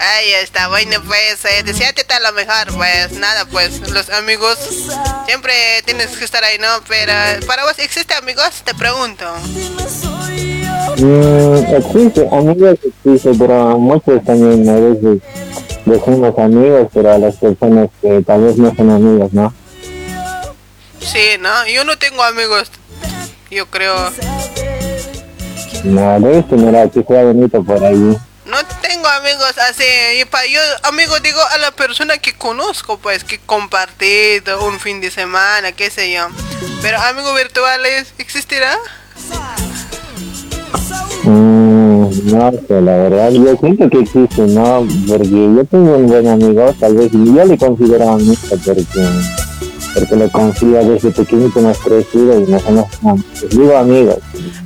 Ahí 0.04 0.34
está, 0.34 0.68
bueno, 0.68 0.98
pues, 1.08 1.46
eh, 1.46 1.64
deseate 1.64 2.04
tal 2.04 2.24
lo 2.24 2.34
mejor, 2.34 2.76
pues, 2.76 3.14
nada, 3.14 3.46
pues, 3.46 3.80
los 3.90 4.10
amigos, 4.10 4.58
siempre 5.26 5.54
tienes 5.86 6.08
que 6.18 6.26
estar 6.26 6.44
ahí, 6.44 6.58
¿no? 6.60 6.68
Pero, 6.90 7.14
¿para 7.48 7.64
vos 7.64 7.80
existe 7.80 8.14
amigos? 8.14 8.64
Te 8.66 8.74
pregunto. 8.74 9.26
Mm, 10.98 11.76
existe, 11.76 12.28
amigos 12.34 12.80
existe, 12.84 13.32
pero 13.40 13.80
muchos 13.80 14.22
también 14.26 14.68
a 14.68 14.74
veces 14.74 15.22
decimos 15.86 16.38
amigos, 16.38 16.90
pero 16.94 17.14
a 17.14 17.18
las 17.18 17.36
personas 17.38 17.88
que 18.02 18.22
tal 18.24 18.44
vez 18.44 18.58
no 18.58 18.76
son 18.76 18.90
amigos, 18.90 19.32
¿no? 19.32 19.54
Sí, 21.00 21.38
¿no? 21.40 21.66
Yo 21.74 21.86
no 21.86 21.98
tengo 21.98 22.24
amigos, 22.24 22.70
yo 23.50 23.68
creo. 23.68 23.96
No, 25.86 26.20
debes 26.20 26.48
tener 26.50 26.92
que 26.92 27.04
sea 27.04 27.24
bonito 27.24 27.64
por 27.64 27.82
ahí. 27.82 28.18
Tengo 29.04 29.16
amigos 29.16 29.58
así, 29.58 29.84
y 30.22 30.24
pa, 30.24 30.46
yo 30.46 30.62
amigo 30.84 31.20
digo 31.22 31.40
a 31.52 31.58
la 31.58 31.72
persona 31.72 32.18
que 32.20 32.32
conozco, 32.32 32.98
pues, 33.00 33.26
que 33.26 33.38
compartido 33.38 34.66
un 34.66 34.80
fin 34.80 35.02
de 35.02 35.12
semana, 35.12 35.74
qué 35.74 35.90
sé 35.90 36.14
yo. 36.14 36.30
Pero 36.82 37.00
amigos 37.00 37.36
virtuales, 37.36 38.14
¿existirá? 38.18 38.78
Mm, 41.24 42.32
no 42.32 42.52
sé, 42.66 42.82
la 42.82 42.96
verdad, 42.96 43.32
yo 43.32 43.58
siento 43.58 43.90
que 43.90 44.00
existe, 44.00 44.42
¿no? 44.44 44.88
Porque 45.06 45.28
yo 45.28 45.66
tengo 45.66 45.98
un 45.98 46.08
buen 46.08 46.26
amigo, 46.26 46.74
tal 46.80 46.96
vez, 46.96 47.12
y 47.12 47.26
yo 47.26 47.44
le 47.44 47.58
considero 47.58 48.10
amigo 48.10 48.38
porque 48.50 48.86
porque 49.94 50.16
lo 50.16 50.32
confía 50.32 50.80
desde 50.80 51.12
pequeñito 51.12 51.60
hemos 51.60 51.78
crecido 51.80 52.40
y 52.40 52.44
nos 52.44 52.66
hemos 52.66 52.88
digo 53.50 53.78
amigos 53.78 54.18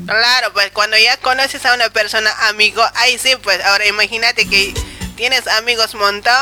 claro 0.06 0.54
pues 0.54 0.72
cuando 0.72 0.98
ya 0.98 1.18
conoces 1.18 1.66
a 1.66 1.74
una 1.74 1.90
persona 1.90 2.30
amigo 2.50 2.82
ahí 2.96 3.18
sí 3.18 3.36
pues 3.42 3.64
ahora 3.66 3.86
imagínate 3.88 4.48
que 4.48 4.74
tienes 5.16 5.48
amigos 5.48 5.96
montón 5.96 6.34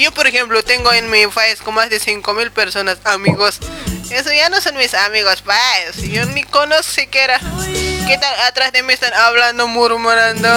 yo 0.00 0.12
por 0.12 0.26
ejemplo 0.26 0.62
tengo 0.62 0.92
en 0.92 1.10
mi 1.10 1.24
Facebook 1.26 1.72
más 1.72 1.90
de 1.90 1.98
cinco 1.98 2.34
mil 2.34 2.50
personas 2.50 2.98
amigos 3.04 3.58
eso 4.10 4.32
ya 4.32 4.50
no 4.50 4.60
son 4.60 4.76
mis 4.76 4.94
amigos 4.94 5.42
pues 5.42 6.10
yo 6.10 6.24
ni 6.26 6.42
conozco 6.44 6.82
siquiera 6.82 7.40
qué 8.06 8.18
tal 8.18 8.40
atrás 8.46 8.72
de 8.72 8.82
mí 8.82 8.92
están 8.92 9.14
hablando 9.14 9.66
murmurando 9.66 10.48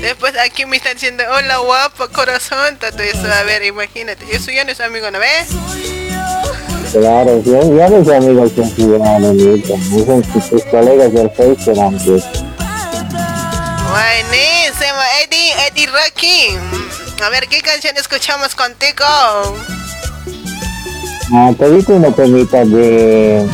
Después 0.00 0.36
aquí 0.38 0.66
me 0.66 0.76
están 0.76 0.94
diciendo, 0.94 1.24
hola 1.30 1.58
guapa, 1.58 2.08
corazón, 2.08 2.76
todo 2.76 3.02
eso. 3.02 3.32
A 3.32 3.42
ver, 3.44 3.64
imagínate, 3.64 4.24
eso 4.30 4.50
ya 4.50 4.64
no 4.64 4.70
es 4.70 4.80
amigo, 4.80 5.10
¿no 5.10 5.18
ves? 5.18 5.48
Claro, 6.92 7.42
ya, 7.44 7.60
ya 7.62 7.88
mis 7.88 8.08
amigos 8.08 8.52
que 8.52 8.62
han 8.62 8.70
son 10.06 10.22
tus 10.22 10.64
colegas 10.64 11.12
del 11.12 11.30
Facebook 11.30 11.80
antes. 11.80 12.24
Buenísimo, 13.90 15.00
Eddie, 15.22 15.52
Eddie 15.68 15.86
Rocky. 15.86 16.56
A 17.24 17.28
ver, 17.30 17.48
¿qué 17.48 17.60
canción 17.60 17.96
escuchamos 17.96 18.54
contigo? 18.54 19.04
Ah, 21.32 21.52
te 21.58 21.70
dije 21.70 21.92
una 21.92 22.12
temita 22.12 22.64
de 22.64 23.48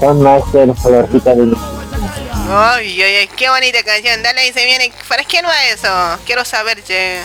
Son 0.00 0.22
Master 0.22 0.74
Florcita 0.74 1.34
de 1.34 1.54
Ay, 2.50 3.02
ay, 3.02 3.16
ay, 3.16 3.28
qué 3.36 3.50
bonita 3.50 3.82
canción. 3.82 4.22
Dale 4.22 4.48
y 4.48 4.52
se 4.52 4.64
viene. 4.64 4.90
¿Para 5.06 5.22
quién 5.22 5.44
va 5.44 5.66
eso? 5.66 5.88
Quiero 6.24 6.44
saber, 6.46 6.82
che. 6.82 7.18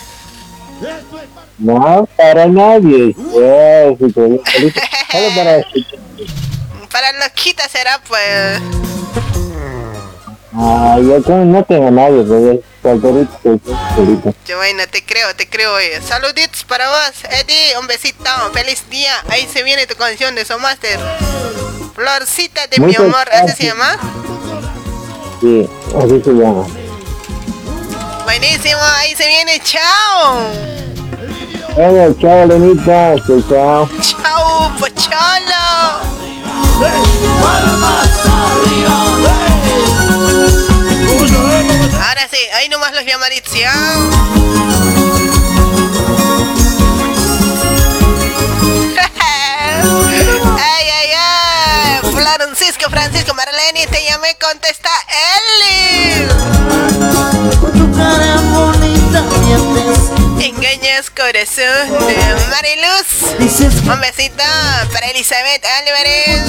No, 1.57 2.07
para 2.17 2.45
nadie. 2.47 3.13
Pues, 3.13 4.13
solo 4.13 4.39
para 5.35 5.65
Para 6.91 7.69
será, 7.69 8.01
pues. 8.07 8.61
Ah, 10.55 10.99
yo 10.99 11.19
no 11.45 11.63
tengo 11.63 11.89
nadie, 11.89 12.23
pues. 12.23 12.59
solterito. 12.83 14.35
Yo 14.45 14.57
bueno, 14.57 14.83
te 14.91 15.03
creo, 15.03 15.35
te 15.35 15.49
creo. 15.49 15.79
Eh. 15.79 15.99
Saluditos 16.07 16.63
para 16.65 16.87
vos, 16.89 17.23
Eddie. 17.29 17.77
Un 17.79 17.87
besito. 17.87 18.29
Feliz 18.53 18.87
día. 18.89 19.13
Ahí 19.29 19.47
se 19.51 19.63
viene 19.63 19.87
tu 19.87 19.95
canción 19.95 20.35
de 20.35 20.45
Somaster. 20.45 20.99
Florcita 21.95 22.67
de 22.67 22.79
mi 22.79 22.95
amor. 22.95 23.27
¿Así 23.31 23.55
se 23.55 23.63
llama? 23.65 23.97
Sí, 25.41 25.67
así 25.97 26.21
se 26.23 26.31
llama. 26.31 26.67
Buenísimo. 28.25 28.81
Ahí 28.97 29.15
se 29.15 29.27
viene. 29.27 29.59
Chao. 29.59 30.92
Bueno, 31.75 32.13
chao, 32.19 32.45
Lenita. 32.45 33.15
Chao, 33.25 33.41
chao. 33.49 33.89
Chao, 33.99 34.71
pocholo. 34.79 35.63
Ahora 42.05 42.27
sí, 42.29 42.37
ahí 42.55 42.69
nomás 42.69 42.93
los 42.93 43.05
llamaditos, 43.05 43.53
¿ya? 43.59 43.71
ay, 50.59 50.89
ay, 50.99 51.09
ay. 51.17 52.11
Francisco, 52.13 52.89
Francisco, 52.89 53.33
Marlene, 53.33 53.87
te 53.87 54.05
llamé, 54.05 54.35
contesta 54.39 54.89
Eli. 55.09 56.27
Engañas 60.43 61.09
corazón 61.09 62.05
de 62.05 62.15
Mariluz. 62.49 63.07
Un 63.89 64.01
besito 64.01 64.43
para 64.91 65.07
Elizabeth 65.07 65.63
Álvarez. 65.65 66.41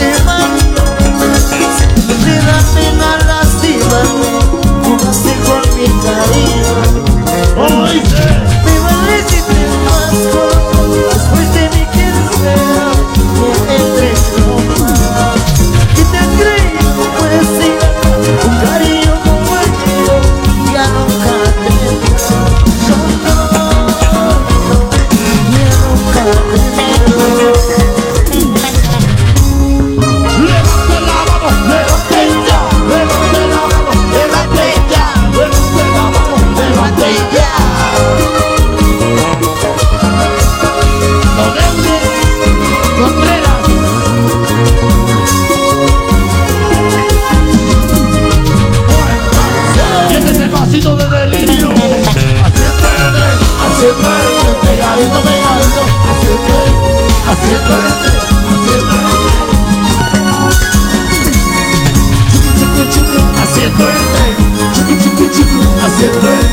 Haciendo 66.04 66.28
el 66.28 66.44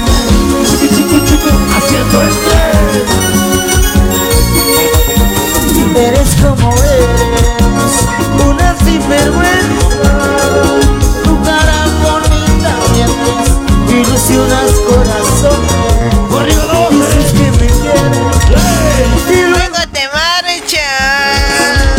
chucu 0.65 0.87
chucu 0.95 1.17
chucu, 1.25 1.51
haciendo 1.75 2.21
el 2.21 2.31
Eres 5.93 6.29
como 6.41 6.73
eres, 6.73 7.95
una 8.45 8.69
sinvergüenza. 8.79 10.11
Tu 11.23 11.33
cara 11.43 11.79
bonita 12.01 12.71
mientes, 12.93 13.49
ilusionas 13.89 14.71
corazones. 14.87 16.13
Dices 16.91 17.29
que 17.33 17.47
me 17.51 17.67
quieres, 17.67 18.27
y 19.29 19.31
Luego 19.49 19.81
te 19.91 20.03
marchas. 20.07 21.91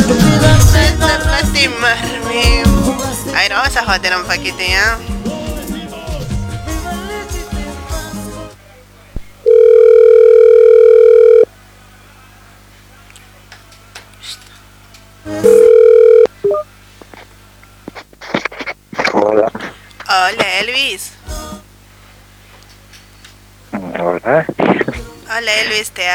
Lastimarme. 1.27 2.45
A 3.35 3.39
ver, 3.41 3.53
vamos 3.53 3.77
a 3.77 3.79
joder 3.85 4.13
un 4.17 4.25
poquito 4.25 4.63
ya. 4.67 5.12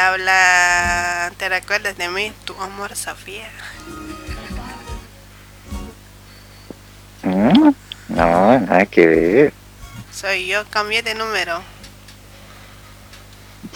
Habla. 0.08 1.32
¿Te 1.38 1.50
recuerdas 1.50 1.98
de 1.98 2.10
mí? 2.10 2.32
Tu 2.46 2.54
amor, 2.62 2.96
Sofía. 2.96 3.50
Mm, 7.24 7.72
No, 8.10 8.60
nada 8.60 8.86
que 8.86 9.06
ver. 9.06 9.54
Soy 10.12 10.48
yo, 10.48 10.66
cambié 10.70 11.04
de 11.04 11.14
número. 11.16 11.62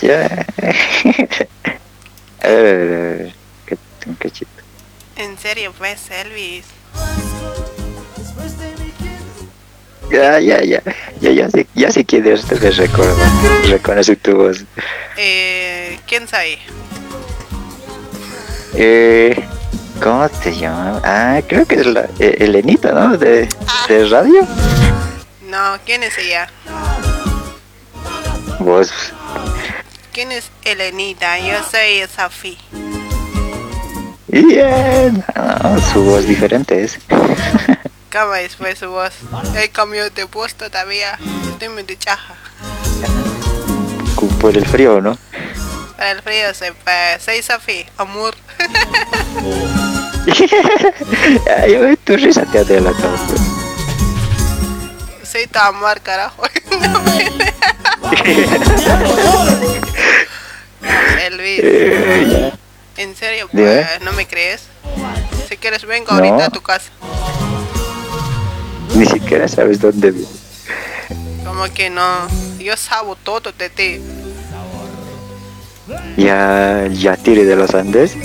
Ya. 0.01 0.45
Ver, 2.43 2.49
a 2.49 2.49
ver, 2.49 2.93
a 2.93 3.17
ver. 3.23 3.35
¿Qué, 3.67 3.77
un 4.07 4.15
cachito. 4.15 4.49
En 5.15 5.37
serio, 5.37 5.73
pues, 5.77 6.09
Elvis. 6.09 6.65
Ya, 10.11 10.39
ya, 10.39 10.61
ya. 10.63 10.81
Ya, 11.21 11.31
ya 11.31 11.49
sé, 11.49 11.67
ya 11.75 11.91
sé 11.91 12.03
quién 12.03 12.25
es, 12.27 12.43
te 12.45 12.55
recuerdo. 12.55 13.15
Reconoce 13.69 14.15
tu 14.15 14.35
voz. 14.35 14.63
Eh, 15.17 15.70
¿Quién 16.11 16.27
soy? 16.27 16.57
Eh, 18.73 19.47
¿Cómo 20.03 20.27
te 20.27 20.53
llamas? 20.53 21.01
Ah, 21.05 21.39
creo 21.47 21.65
que 21.65 21.75
es 21.75 21.85
la 21.85 22.01
eh, 22.19 22.35
Elenita, 22.39 22.91
¿no? 22.91 23.17
De, 23.17 23.47
de 23.87 24.09
radio. 24.09 24.45
No, 25.47 25.79
¿quién 25.85 26.03
es 26.03 26.17
ella? 26.17 26.49
Vos. 28.59 28.91
¿Quién 30.11 30.33
es 30.33 30.51
Elenita? 30.65 31.39
Yo 31.39 31.63
soy 31.63 32.05
Safi. 32.13 32.57
Bien. 34.27 35.23
No, 35.33 35.79
su 35.93 36.03
voz 36.03 36.27
diferente 36.27 36.83
es. 36.83 36.99
¿Cómo 38.11 38.35
es 38.35 38.57
pues 38.57 38.79
su 38.79 38.89
voz? 38.89 39.13
He 39.55 39.69
cambiado 39.69 40.09
de 40.09 40.25
voz 40.25 40.55
todavía. 40.55 41.17
Estoy 41.53 41.69
muy 41.69 41.85
chaja. 41.97 42.35
Por 44.41 44.57
el 44.57 44.65
frío, 44.65 44.99
¿no? 44.99 45.17
Para 46.01 46.11
el 46.17 46.21
frío 46.23 46.51
soy, 46.55 46.71
pues, 46.83 47.21
soy 47.23 47.43
Safi, 47.43 47.85
amor. 47.97 48.33
Ay, 51.57 51.75
ay, 51.75 51.97
tu 52.03 52.15
risa 52.17 52.43
te 52.45 52.57
ha 52.57 52.63
delatado. 52.63 53.15
pues. 53.27 53.41
soy 55.31 55.45
tu 55.45 55.59
amor, 55.59 56.01
carajo. 56.01 56.41
Elvis. 61.23 61.61
¿En 62.97 63.15
serio? 63.15 63.47
Pues, 63.51 64.01
¿no 64.01 64.11
me 64.13 64.27
crees? 64.27 64.63
Si 65.47 65.57
quieres, 65.57 65.85
vengo 65.85 66.11
No. 66.11 66.17
ahorita 66.17 66.45
a 66.45 66.49
tu 66.49 66.61
casa. 66.61 66.89
Ni 68.95 69.05
siquiera 69.05 69.47
sabes 69.47 69.79
dónde 69.79 70.09
vivo. 70.09 70.29
Como 71.45 71.71
que 71.71 71.91
no. 71.91 72.27
Yo 72.57 72.75
sabo 72.75 73.15
todo 73.15 73.51
de 73.51 73.69
ti. 73.69 74.01
Ya, 76.17 76.87
ya 76.91 77.17
tiré 77.17 77.45
de 77.45 77.55
los 77.55 77.73
Andes. 77.73 78.15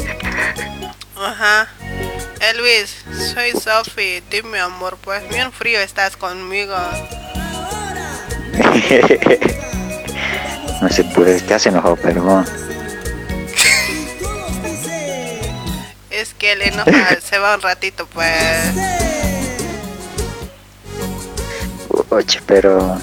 Ajá. 1.17 1.69
Elvis, 2.41 3.05
soy 3.35 3.53
Sophie. 3.53 4.23
Dime, 4.31 4.61
amor, 4.61 4.99
pues 5.03 5.27
bien 5.29 5.53
frío 5.53 5.81
estás 5.81 6.17
conmigo. 6.17 6.75
no 10.83 10.89
se 10.89 11.05
puede, 11.05 11.41
te 11.41 11.55
has 11.55 11.67
enojado, 11.67 11.97
perdón. 11.97 12.47
Es 16.11 16.35
que 16.35 16.53
el 16.53 16.63
enojo 16.63 16.91
se 17.23 17.39
va 17.39 17.57
un 17.57 17.63
ratito, 17.63 18.07
pues. 18.07 18.27
Oye, 22.09 22.41
pero. 22.47 22.99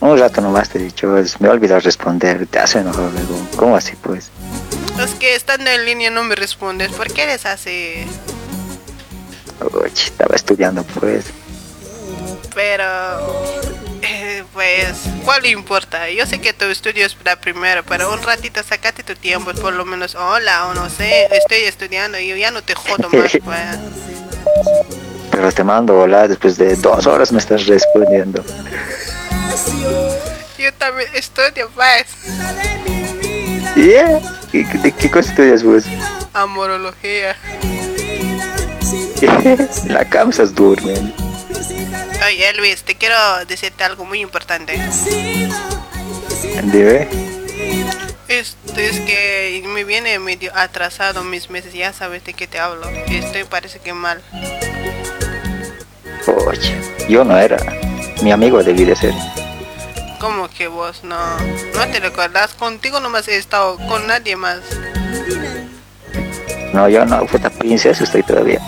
Un 0.00 0.16
rato 0.18 0.40
nomás 0.40 0.68
te 0.68 0.78
he 0.78 0.82
dicho, 0.82 1.16
es- 1.16 1.40
me 1.40 1.48
he 1.48 1.50
olvidado 1.50 1.80
responder, 1.80 2.46
te 2.46 2.58
has 2.58 2.74
enojado 2.76 3.10
luego. 3.10 3.40
¿Cómo 3.56 3.76
así, 3.76 3.94
pues? 4.00 4.30
Es 5.02 5.10
que 5.14 5.34
estando 5.34 5.70
en 5.70 5.84
línea 5.84 6.10
no 6.10 6.22
me 6.24 6.34
respondes. 6.34 6.92
¿Por 6.92 7.12
qué 7.12 7.24
eres 7.24 7.46
así? 7.46 8.04
Oye, 9.74 9.92
estaba 9.94 10.36
estudiando, 10.36 10.84
pues. 10.84 11.24
Pero. 12.54 12.84
eh, 14.02 14.44
pues, 14.54 14.86
¿cuál 15.24 15.42
le 15.42 15.50
importa? 15.50 16.08
Yo 16.10 16.26
sé 16.26 16.40
que 16.40 16.52
tu 16.52 16.64
estudio 16.66 17.04
es 17.04 17.16
la 17.24 17.36
primera, 17.40 17.82
pero 17.82 18.12
un 18.12 18.22
ratito 18.22 18.60
sacate 18.62 19.02
tu 19.02 19.14
tiempo, 19.14 19.52
por 19.54 19.72
lo 19.74 19.84
menos, 19.84 20.14
hola, 20.14 20.66
o 20.68 20.74
no 20.74 20.88
sé, 20.88 21.26
estoy 21.32 21.58
estudiando 21.64 22.18
y 22.18 22.28
yo 22.28 22.36
ya 22.36 22.50
no 22.52 22.62
te 22.62 22.74
jodo 22.74 23.08
más, 23.12 23.36
pues. 23.44 23.60
Pero 25.30 25.52
te 25.52 25.62
mando 25.64 25.98
hola, 25.98 26.26
después 26.28 26.56
de 26.56 26.74
dos 26.76 27.06
horas 27.06 27.30
me 27.32 27.38
estás 27.38 27.66
respondiendo. 27.66 28.44
Yo 30.58 30.72
también 30.74 31.08
estudio, 31.14 31.70
pues. 31.74 32.06
Yeah. 33.76 34.20
¿Qué, 34.50 34.64
de 34.64 34.92
qué 34.92 35.10
cosa 35.10 35.30
estudias 35.30 35.62
vos? 35.62 35.84
Amorología. 36.32 37.36
La 39.86 40.04
causa 40.08 40.42
es 40.42 40.54
durmiendo. 40.54 41.12
Oye, 42.26 42.48
Elvis, 42.50 42.82
te 42.82 42.96
quiero 42.96 43.14
decirte 43.46 43.84
algo 43.84 44.04
muy 44.04 44.20
importante. 44.20 44.78
Dime. 46.64 47.08
Esto 48.28 48.80
es 48.80 49.00
que 49.00 49.62
me 49.66 49.84
viene 49.84 50.18
medio 50.18 50.52
atrasado 50.54 51.24
mis 51.24 51.48
meses, 51.48 51.72
ya 51.72 51.92
sabes 51.92 52.24
de 52.24 52.34
qué 52.34 52.46
te 52.46 52.58
hablo. 52.58 52.88
Estoy 53.08 53.44
parece 53.44 53.78
que 53.78 53.94
mal. 53.94 54.22
Oye, 56.26 56.76
yo 57.08 57.24
no 57.24 57.38
era. 57.38 57.56
Mi 58.22 58.32
amigo 58.32 58.62
debí 58.62 58.84
de 58.84 58.96
ser. 58.96 59.14
¿Cómo 60.18 60.48
que 60.48 60.66
vos 60.66 61.04
no? 61.04 61.16
¿No 61.74 61.86
te 61.92 62.00
recuerdas? 62.00 62.54
Contigo 62.54 62.98
nomás 62.98 63.28
he 63.28 63.36
estado 63.36 63.76
con 63.88 64.06
nadie 64.06 64.34
más. 64.34 64.60
No, 66.72 66.88
yo 66.88 67.04
no, 67.04 67.24
puta 67.26 67.48
princesa 67.48 68.02
estoy 68.02 68.22
todavía. 68.22 68.60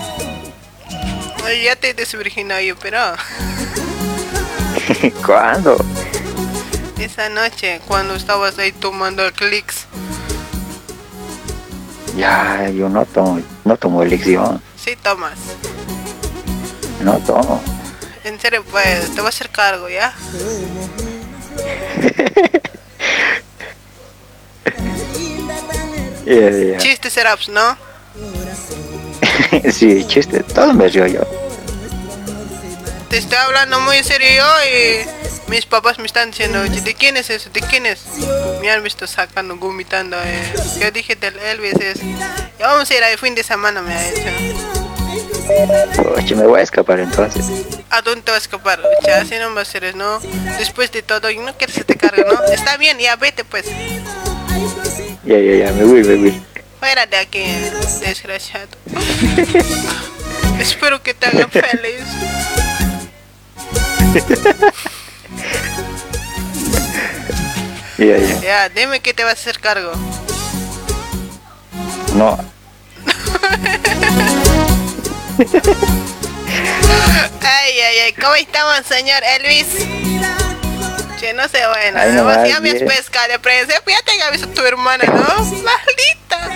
Ay, 1.44 1.64
ya 1.64 1.76
te 1.76 1.92
desvirginado 1.94 2.60
yo, 2.60 2.76
pero... 2.76 2.98
¿Cuándo? 5.26 5.76
Esa 6.98 7.28
noche, 7.28 7.80
cuando 7.88 8.14
estabas 8.14 8.58
ahí 8.58 8.72
tomando 8.72 9.22
clics. 9.32 9.86
Ya, 12.16 12.68
yo 12.70 12.88
no 12.88 13.04
tomo, 13.06 13.40
no 13.64 13.76
tomo 13.76 14.02
elección. 14.02 14.62
Sí, 14.76 14.96
tomas. 15.02 15.38
No 17.00 17.14
tomo. 17.18 17.60
En 18.24 18.38
serio, 18.40 18.64
pues, 18.70 19.06
te 19.14 19.20
voy 19.20 19.26
a 19.26 19.28
hacer 19.28 19.48
cargo, 19.50 19.88
¿ya? 19.88 20.14
Yeah, 26.24 26.50
yeah. 26.50 26.78
Chiste 26.78 27.10
seraps, 27.10 27.48
¿no? 27.48 27.76
sí, 29.72 30.04
chiste, 30.06 30.42
todo 30.44 30.72
me 30.74 30.86
río 30.88 31.06
yo. 31.06 31.22
Te 33.08 33.18
estoy 33.18 33.38
hablando 33.38 33.80
muy 33.80 33.96
en 33.96 34.04
serio 34.04 34.28
yo 34.36 34.44
y 34.64 35.50
mis 35.50 35.66
papás 35.66 35.98
me 35.98 36.06
están 36.06 36.30
diciendo, 36.30 36.60
"Oye, 36.60 36.80
¿de 36.82 36.94
quién 36.94 37.16
es 37.16 37.30
eso? 37.30 37.50
¿De 37.50 37.60
quién 37.62 37.84
es? 37.86 38.02
Me 38.60 38.70
han 38.70 38.84
visto 38.84 39.08
sacando, 39.08 39.56
vomitando. 39.56 40.16
Eh. 40.22 40.52
Yo 40.80 40.90
dije 40.92 41.16
del 41.16 41.36
Elvis 41.40 41.74
es, 41.80 41.98
ya 42.58 42.68
vamos 42.68 42.88
a 42.88 42.94
ir 42.96 43.02
al 43.02 43.18
fin 43.18 43.34
de 43.34 43.42
semana, 43.42 43.82
me 43.82 43.92
ha 43.96 44.10
dicho. 44.12 44.89
Oye, 46.16 46.34
me 46.36 46.46
voy 46.46 46.60
a 46.60 46.62
escapar 46.62 47.00
entonces. 47.00 47.44
¿A 47.90 48.02
dónde 48.02 48.22
te 48.22 48.30
vas 48.30 48.40
a 48.40 48.42
escapar? 48.42 48.80
Ya, 49.06 49.20
así 49.20 49.34
no 49.38 49.58
a 49.58 49.64
ser, 49.64 49.94
¿no? 49.96 50.20
Después 50.58 50.92
de 50.92 51.02
todo, 51.02 51.30
y 51.30 51.38
no 51.38 51.56
quieres 51.56 51.76
que 51.76 51.84
te 51.84 51.96
cargue, 51.96 52.24
¿no? 52.24 52.42
Está 52.52 52.76
bien, 52.76 52.98
ya 52.98 53.16
vete 53.16 53.44
pues. 53.44 53.66
Ya, 55.24 55.38
ya, 55.38 55.66
ya, 55.66 55.72
me 55.72 55.84
voy, 55.84 56.04
me 56.04 56.16
voy. 56.16 56.42
Fuera 56.78 57.06
de 57.06 57.16
aquí, 57.16 57.42
desgraciado. 58.00 58.68
Espero 60.60 61.02
que 61.02 61.14
te 61.14 61.26
hagan 61.26 61.50
feliz. 61.50 62.04
Ya, 67.98 68.16
ya. 68.16 68.40
Ya, 68.40 68.68
dime 68.70 69.00
que 69.00 69.12
te 69.12 69.24
vas 69.24 69.32
a 69.32 69.40
hacer 69.40 69.60
cargo. 69.60 69.92
No, 72.14 72.38
Ay, 77.42 77.80
ay, 77.80 77.98
ay, 78.04 78.12
¿cómo 78.12 78.34
estamos, 78.34 78.84
señor 78.86 79.22
Elvis? 79.24 79.66
Che, 81.18 81.32
no 81.32 81.48
sé, 81.48 81.66
bueno, 81.66 81.98
Ay, 81.98 82.12
no 82.12 82.46
ya 82.46 82.60
me 82.60 82.70
has 82.70 82.74
bien. 82.74 82.86
pescado 82.86 83.28
de 83.28 83.38
prensa, 83.38 83.80
pues 83.84 83.96
ya 83.96 84.02
te 84.04 84.22
aviso 84.22 84.48
tu 84.48 84.60
hermana, 84.62 85.04
¿no? 85.04 85.44
Maldita. 85.44 86.50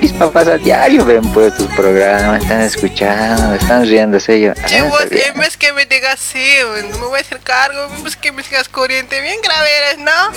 Mis 0.00 0.12
papás 0.12 0.46
a 0.46 0.56
diario 0.56 1.04
ven 1.04 1.22
pues 1.32 1.56
tus 1.56 1.66
programas, 1.74 2.42
están 2.42 2.60
escuchando, 2.60 3.54
están 3.54 3.84
riéndose 3.86 4.40
yo. 4.40 4.52
Che, 4.66 4.78
ah, 4.78 4.84
vos, 4.84 5.06
en 5.10 5.38
vez 5.40 5.56
que 5.56 5.72
me 5.72 5.84
digas 5.86 6.20
sí, 6.20 6.44
bueno, 6.68 6.96
me 6.98 7.06
voy 7.06 7.18
a 7.18 7.22
hacer 7.22 7.40
cargo, 7.40 7.88
vez 8.04 8.16
que 8.16 8.30
me 8.30 8.42
sigas 8.44 8.68
corriente, 8.68 9.20
bien 9.20 9.40
grave 9.42 9.68
eres, 9.78 9.98
¿no? 9.98 10.30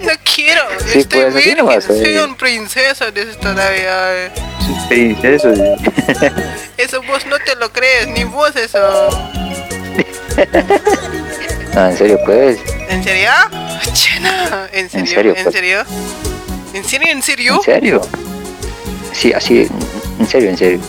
No 0.00 0.12
quiero, 0.34 0.62
Sí, 0.86 1.00
estoy 1.00 1.22
pues, 1.22 1.34
virgen, 1.34 1.66
no 1.66 1.80
soy 1.80 2.16
un 2.18 2.36
princeso 2.36 3.10
de 3.10 3.22
eso 3.22 3.38
todavía. 3.38 4.14
eh. 4.26 4.30
Princesa, 4.88 5.54
sí. 5.54 5.62
Eso 6.76 7.02
vos 7.02 7.26
no 7.26 7.36
te 7.38 7.54
lo 7.56 7.72
crees, 7.72 8.08
ni 8.08 8.24
vos 8.24 8.54
eso. 8.56 9.28
No, 11.74 11.88
en 11.88 11.96
serio 11.96 12.18
pues. 12.26 12.58
¿En 12.90 13.02
serio? 13.02 13.30
Che, 13.94 14.20
no, 14.20 14.30
¿En 14.72 14.90
serio? 14.90 15.06
serio, 15.14 15.34
¿En 15.36 15.42
pues. 15.44 15.54
serio? 15.54 15.84
¿En 16.72 16.84
serio? 16.84 17.08
¿En 17.10 17.22
serio? 17.22 17.54
¿En 17.56 17.62
serio? 17.62 18.00
Sí, 19.12 19.32
así, 19.32 19.68
en 20.18 20.26
serio, 20.26 20.50
en 20.50 20.56
serio. 20.58 20.80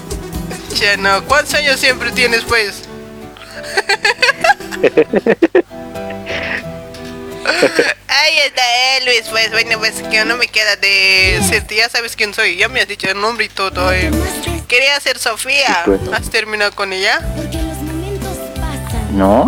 Che, 0.73 0.97
no, 0.97 1.23
¿cuántos 1.25 1.53
años 1.55 1.79
siempre 1.79 2.11
tienes, 2.11 2.43
pues? 2.43 2.83
Ahí 8.07 8.37
está 8.45 8.61
Elvis, 8.97 9.23
pues 9.29 9.51
bueno, 9.51 9.77
pues 9.79 10.01
que 10.09 10.23
no 10.25 10.37
me 10.37 10.47
queda 10.47 10.75
de 10.77 11.39
decirte, 11.41 11.75
ya 11.75 11.89
sabes 11.89 12.15
quién 12.15 12.33
soy, 12.33 12.55
ya 12.57 12.69
me 12.69 12.79
has 12.81 12.87
dicho 12.87 13.09
el 13.09 13.19
nombre 13.19 13.45
y 13.45 13.49
todo. 13.49 13.91
eh. 13.91 14.09
Quería 14.67 14.99
ser 14.99 15.17
Sofía, 15.19 15.81
pues. 15.85 15.99
¿has 16.13 16.29
terminado 16.29 16.71
con 16.73 16.93
ella? 16.93 17.19
No, 19.11 19.45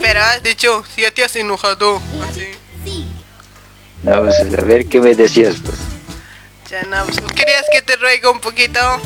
Pero 0.00 0.20
has 0.20 0.42
dicho, 0.42 0.84
si 0.94 1.02
ya 1.02 1.10
te 1.10 1.24
has 1.24 1.34
enojado, 1.36 2.00
así. 2.30 2.46
No, 4.02 4.20
pues, 4.22 4.40
a 4.40 4.44
ver 4.64 4.86
qué 4.86 5.00
me 5.00 5.14
decías 5.14 5.56
pues. 5.64 5.76
Ya 6.70 6.82
no, 6.84 7.04
pues, 7.04 7.20
¿querías 7.34 7.64
que 7.72 7.82
te 7.82 7.96
ruegue 7.96 8.28
un 8.28 8.40
poquito? 8.40 8.80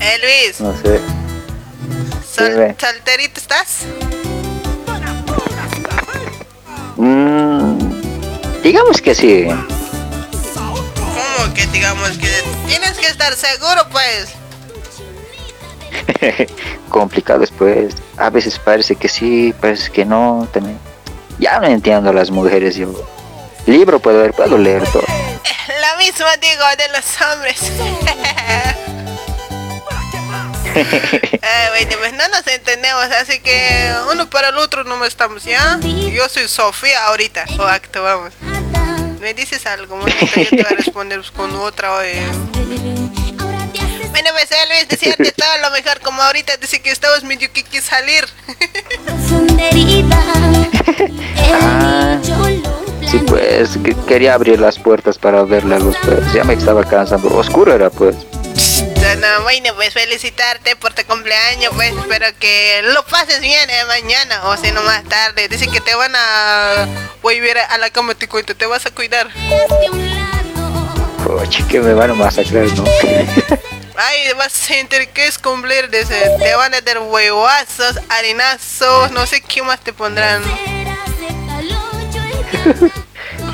Elvis, 0.00 0.60
No 0.60 0.74
sé. 0.82 1.00
sol- 2.34 2.50
Dime. 2.52 2.76
¿solterito 2.78 3.40
estás? 3.40 3.78
Mm, 6.96 7.78
digamos 8.62 9.00
que 9.02 9.14
sí. 9.14 9.46
¿Cómo 10.54 11.54
que 11.54 11.66
digamos 11.68 12.10
que 12.18 12.28
tienes 12.66 12.96
que 12.98 13.06
estar 13.08 13.34
seguro, 13.34 13.86
pues? 13.90 14.28
Complicado 16.88 17.40
después. 17.40 17.94
A 18.16 18.30
veces 18.30 18.58
parece 18.58 18.96
que 18.96 19.08
sí, 19.08 19.54
parece 19.60 19.90
que 19.90 20.04
no. 20.04 20.48
También. 20.52 20.78
Ya 21.38 21.58
no 21.60 21.66
entiendo 21.66 22.10
a 22.10 22.12
las 22.12 22.30
mujeres 22.30 22.76
yo. 22.76 22.88
Libro 23.66 23.98
puedo 23.98 24.20
ver, 24.22 24.32
puedo 24.32 24.56
leer 24.58 24.84
todo. 24.90 25.02
Lo 25.06 25.98
mismo 25.98 26.26
digo 26.40 26.64
de 26.78 26.88
los 26.96 27.20
hombres. 27.22 27.72
Eh, 30.76 31.68
bueno, 31.70 31.96
pues 31.98 32.12
no 32.12 32.28
nos 32.28 32.46
entendemos, 32.46 33.04
así 33.04 33.40
que 33.40 33.90
uno 34.12 34.28
para 34.28 34.50
el 34.50 34.58
otro 34.58 34.84
no 34.84 35.02
estamos, 35.06 35.42
¿ya? 35.44 35.78
Yo 35.80 36.28
soy 36.28 36.48
Sofía 36.48 37.06
ahorita, 37.06 37.46
o 37.58 37.62
actuamos. 37.62 38.34
Me 39.20 39.32
dices 39.32 39.64
algo, 39.64 39.96
bonito, 39.96 40.26
yo 40.36 40.50
te 40.50 40.56
voy 40.56 40.66
a 40.72 40.76
responder 40.76 41.22
con 41.34 41.54
otra. 41.56 42.06
eh. 42.06 42.22
Pues 44.36 44.50
Elvis, 44.50 44.88
decíate 44.88 45.32
todo 45.32 45.58
lo 45.62 45.70
mejor, 45.70 45.98
como 46.00 46.20
ahorita 46.22 46.58
dice 46.58 46.82
que 46.82 46.90
estabas 46.90 47.22
medio 47.24 47.50
que 47.52 47.62
que 47.64 47.80
salir. 47.80 48.26
Ah, 51.54 52.18
sí, 53.10 53.18
pues 53.26 53.70
que- 53.82 53.96
quería 54.06 54.34
abrir 54.34 54.60
las 54.60 54.78
puertas 54.78 55.16
para 55.16 55.42
ver 55.44 55.64
la 55.64 55.78
luz, 55.78 55.96
pues 56.04 56.32
ya 56.34 56.44
me 56.44 56.52
estaba 56.52 56.84
cansando. 56.84 57.34
Oscuro 57.34 57.74
era, 57.74 57.88
pues. 57.88 58.14
Bueno, 58.96 59.26
bueno, 59.42 59.70
pues 59.74 59.94
felicitarte 59.94 60.76
por 60.76 60.92
tu 60.92 61.02
cumpleaños, 61.06 61.72
pues 61.74 61.94
espero 61.96 62.26
que 62.38 62.82
lo 62.92 63.06
pases 63.06 63.40
bien 63.40 63.70
eh, 63.70 63.84
mañana 63.88 64.48
o 64.48 64.56
si 64.58 64.70
no 64.70 64.82
más 64.82 65.02
tarde. 65.04 65.48
Dice 65.48 65.66
que 65.68 65.80
te 65.80 65.94
van 65.94 66.12
a 66.14 66.86
volver 67.22 67.56
a 67.58 67.78
la 67.78 67.88
cama, 67.88 68.14
te 68.14 68.28
cuento, 68.28 68.54
te 68.54 68.66
vas 68.66 68.84
a 68.84 68.90
cuidar. 68.90 69.28
Oye, 71.26 71.64
que 71.68 71.80
me 71.80 71.94
van 71.94 72.10
a 72.10 72.14
masacrar, 72.14 72.66
¿no? 72.76 72.84
Ay, 73.98 74.32
vas 74.36 74.46
a 74.46 74.50
sentir 74.66 75.08
que 75.08 75.26
es 75.26 75.38
cumplir, 75.38 75.88
dice, 75.90 76.30
te 76.38 76.54
van 76.54 76.74
a 76.74 76.80
dar 76.82 76.98
huevazos, 76.98 77.98
harinazos, 78.10 79.10
no 79.10 79.26
sé 79.26 79.40
qué 79.40 79.62
más 79.62 79.80
te 79.80 79.94
pondrán. 79.94 80.42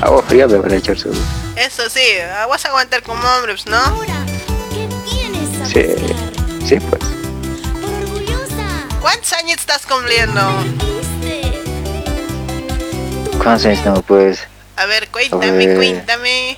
Agua 0.01 0.21
fría 0.23 0.47
me 0.47 0.57
van 0.57 0.73
a 0.73 0.75
echar 0.75 0.97
seguro. 0.97 1.19
Eso 1.55 1.89
sí, 1.89 2.01
ah, 2.35 2.45
vas 2.47 2.65
a 2.65 2.69
aguantar 2.69 3.03
como 3.03 3.21
hombres, 3.25 3.65
¿no? 3.67 3.79
Sí, 5.65 5.85
sí, 6.67 6.79
pues. 6.79 7.01
¿Cuántos 8.99 9.31
años 9.33 9.59
estás 9.59 9.85
cumpliendo? 9.85 10.41
¿Cuántos 13.41 13.65
años 13.65 13.83
tengo, 13.83 14.01
pues? 14.01 14.39
A 14.75 14.85
ver, 14.87 15.07
cuéntame, 15.09 15.51
ver. 15.51 15.77
cuéntame. 15.77 16.52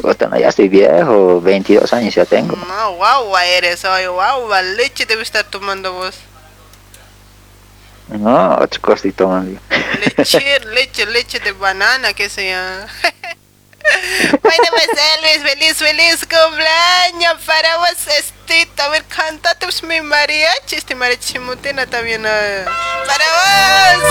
Puta, 0.00 0.28
no, 0.28 0.38
ya 0.38 0.48
estoy 0.48 0.68
viejo, 0.68 1.40
22 1.40 1.92
años 1.92 2.14
ya 2.14 2.24
tengo. 2.24 2.54
No, 2.56 2.92
guagua 2.92 3.44
eres 3.44 3.84
hoy, 3.84 4.06
guagua. 4.06 4.62
Leche 4.62 5.04
debe 5.04 5.22
estar 5.22 5.44
tomando 5.44 5.92
vos. 5.92 6.14
No, 8.08 8.56
otro 8.56 8.80
cosito 8.80 9.28
más. 9.28 9.44
Leche, 10.16 10.60
leche, 10.66 11.06
leche 11.06 11.40
de 11.40 11.52
banana, 11.52 12.12
que 12.14 12.28
sea. 12.30 12.86
bueno, 14.42 14.64
pues 14.70 14.88
Elvis, 14.88 15.42
feliz, 15.50 15.76
feliz 15.76 16.20
cumpleaños 16.26 17.34
para 17.44 17.78
vos, 17.78 18.06
Estito. 18.16 18.82
A 18.82 18.88
ver, 18.90 19.04
cántate 19.04 19.66
pues, 19.66 19.82
mi 19.82 20.00
mariachi, 20.00 20.76
este 20.76 20.94
mariachi 20.94 21.38
mutena 21.40 21.84
también. 21.86 22.24
eh. 22.26 22.64
Para 23.06 23.24
vos. 23.34 24.04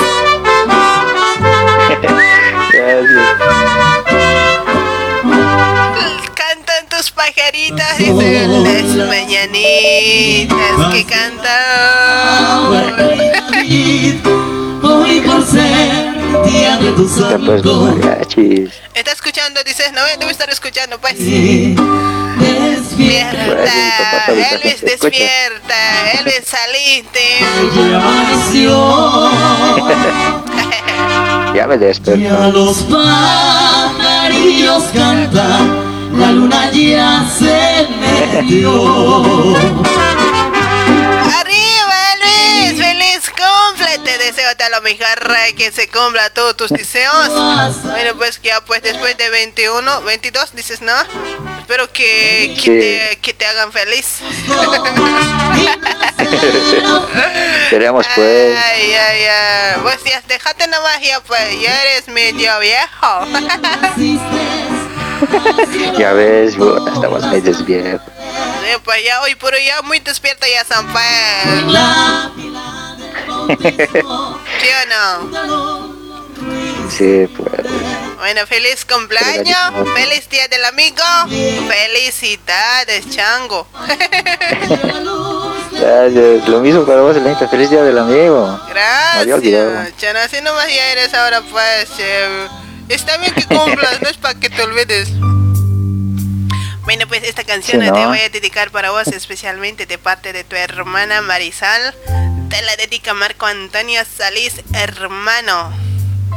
pajaritas, 7.38 7.97
dicen 7.97 8.64
las 8.64 8.84
mañanitas 9.07 10.93
que 10.93 11.05
cantan. 11.05 11.47
Hoy 14.84 15.22
por 15.22 15.43
ser 15.45 16.14
día 16.45 16.77
de 16.77 16.91
tu 16.93 17.07
Ya 17.07 17.38
los 17.38 17.64
mariachis. 17.65 18.69
Está 18.93 19.11
escuchando, 19.11 19.61
dices, 19.64 19.91
no, 19.93 20.01
debe 20.19 20.31
estar 20.31 20.49
escuchando, 20.49 20.99
pues. 20.99 21.15
Despierta, 22.39 24.26
Elvis, 24.27 24.81
despierta, 24.81 26.11
Elvis, 26.19 26.43
saliste. 26.45 27.19
Ya 31.55 31.65
me 31.65 31.77
desperté. 31.77 32.22
Ya 32.22 32.49
los 32.49 32.84
pajarillos 32.84 34.84
cantan, 34.93 35.86
la 36.18 36.31
luna 36.31 36.72
ya 36.72 37.23
se 37.38 37.88
metió. 37.99 38.72
Arriba, 41.39 41.95
Elvis, 42.14 42.84
feliz 42.84 43.22
cumple. 43.30 43.99
Te 44.03 44.18
deseo 44.18 44.56
tal 44.57 44.72
lo 44.72 44.81
mejor 44.81 45.07
que 45.56 45.72
se 45.72 45.88
cumpla 45.89 46.30
todos 46.31 46.57
tus 46.57 46.69
deseos. 46.69 47.30
Bueno, 47.84 48.15
pues 48.18 48.41
ya 48.41 48.61
pues 48.61 48.81
después 48.81 49.15
de 49.18 49.30
21, 49.30 50.02
22, 50.02 50.56
dices, 50.56 50.81
¿no? 50.81 50.94
Espero 51.60 51.91
que, 51.91 52.57
que, 52.64 52.72
te, 52.72 53.19
que 53.22 53.34
te 53.34 53.45
hagan 53.45 53.72
feliz. 53.72 54.19
Esperemos 57.64 58.06
pues. 58.15 58.57
Ay, 58.57 58.94
ay, 58.94 59.23
ay. 59.23 59.76
Pues 59.81 60.03
ya, 60.06 60.22
déjate 60.27 60.68
nomás 60.68 61.02
ya, 61.02 61.19
pues. 61.22 61.60
Ya 61.61 61.81
eres 61.84 62.07
medio 62.07 62.52
viejo. 62.60 63.26
Ya 65.98 66.14
ves, 66.14 66.56
puta, 66.56 66.91
estamos 66.94 67.26
medios 67.27 67.65
viejos. 67.65 68.02
Sí, 68.07 68.77
pues 68.84 69.03
ya 69.03 69.22
hoy 69.22 69.35
por 69.35 69.53
hoy 69.53 69.65
ya 69.65 69.81
muy 69.81 69.99
despierta 69.99 70.45
ya 70.48 70.64
San 70.64 70.85
¿Sí 74.60 74.68
o 74.68 74.85
no? 74.89 75.98
Sí, 76.89 77.27
pues. 77.35 77.61
Bueno, 78.18 78.48
feliz 78.48 78.85
cumpleaños, 78.85 79.57
feliz 79.95 80.30
día 80.30 80.48
del 80.48 80.65
amigo, 80.65 81.03
felicidades, 81.68 83.10
chango. 83.10 83.68
Gracias. 85.72 86.48
Lo 86.48 86.60
mismo 86.61 86.85
para 86.85 87.02
vos, 87.02 87.15
Elenita. 87.15 87.48
Feliz 87.48 87.69
día 87.69 87.84
del 87.84 87.98
amigo. 87.98 88.60
Gracias, 88.69 89.98
Chana, 89.98 90.23
así 90.23 90.41
nomás 90.41 90.68
ya 90.68 90.91
eres 90.91 91.14
ahora 91.14 91.41
pues. 91.41 91.89
eh, 91.99 92.48
está 92.89 93.18
bien 93.18 93.34
que 93.34 93.43
cumplas, 93.45 94.01
no 94.01 94.09
es 94.09 94.18
para 94.18 94.39
que 94.39 94.49
te 94.49 94.61
olvides. 94.64 95.09
Bueno, 96.84 97.05
pues 97.07 97.23
esta 97.23 97.43
canción 97.43 97.81
Sí, 97.81 97.88
¿no? 97.88 97.93
te 97.93 98.05
voy 98.05 98.19
a 98.19 98.30
dedicar 98.30 98.72
para 98.72 98.91
vos 98.91 99.07
especialmente 99.07 99.85
de 99.85 99.97
parte 99.97 100.31
de 100.31 100.43
tu 100.45 100.55
hermana 100.55 101.22
Marisal. 101.22 101.93
Te 102.49 102.61
la 102.61 102.76
dedica 102.77 103.14
Marco 103.14 103.45
Antonio 103.45 104.01
Salís, 104.05 104.61
hermano. 104.73 105.69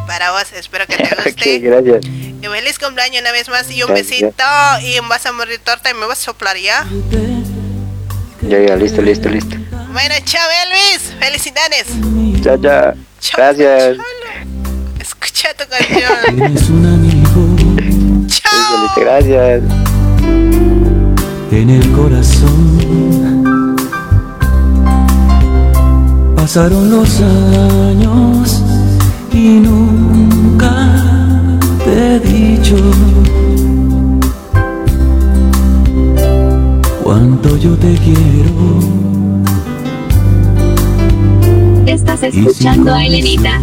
Para 0.09 0.33
vos, 0.33 0.53
espero 0.55 0.87
que 0.89 0.97
te 0.97 1.15
guste. 1.25 1.59
Gracias. 1.61 2.05
Y 2.05 2.47
feliz 2.49 2.79
cumpleaños 2.81 3.21
una 3.21 3.31
vez 3.31 3.49
más 3.49 3.71
y 3.71 3.83
un 3.85 3.91
Gracias. 3.95 4.09
besito 4.21 4.45
y 4.83 4.99
vas 5.09 5.25
a 5.27 5.33
morir 5.33 5.61
torta 5.63 5.91
y 5.91 5.95
me 5.95 6.07
vas 6.07 6.19
a 6.19 6.23
soplar 6.23 6.57
ya. 6.57 6.85
Ya, 8.43 8.59
ya, 8.59 8.75
listo, 8.75 9.03
listo, 9.03 9.29
listo. 9.29 9.55
Bueno, 9.93 10.15
chao 10.25 10.49
Elvis, 10.65 11.13
felicidades. 11.21 11.87
Chao, 12.43 12.59
chao. 12.61 12.95
Gracias. 13.37 13.99
Escucha 15.43 15.55
tu 15.57 15.65
canción. 15.71 16.37
Tienes 16.37 16.69
un 16.69 16.85
amigo 16.85 17.57
Listo, 18.27 19.01
Gracias. 19.01 19.63
en 21.51 21.71
el 21.71 21.93
corazón. 21.93 23.77
Pasaron 26.37 26.91
los 26.91 27.21
años 27.23 28.63
y 29.33 29.61
nunca 29.61 30.89
te 31.85 32.17
he 32.17 32.21
dicho 32.21 32.77
cuánto 37.03 37.57
yo 37.57 37.75
te 37.77 37.95
quiero. 37.95 38.81
Estás 41.87 42.25
escuchando 42.25 42.93
a 42.93 43.07
Elenita. 43.07 43.59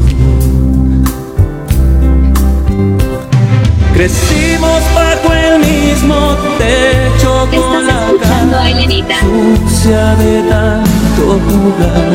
Crecimos 3.97 4.83
bajo 4.93 5.33
el 5.33 5.57
mismo 5.57 6.37
techo 6.59 7.49
con 7.49 7.87
la 7.87 8.05
Escuchando 8.05 8.59
a 8.59 8.69
Elenita. 8.69 9.15
sucia 9.21 10.15
de 10.17 10.43
tanto 10.43 11.39
jugar. 11.47 12.11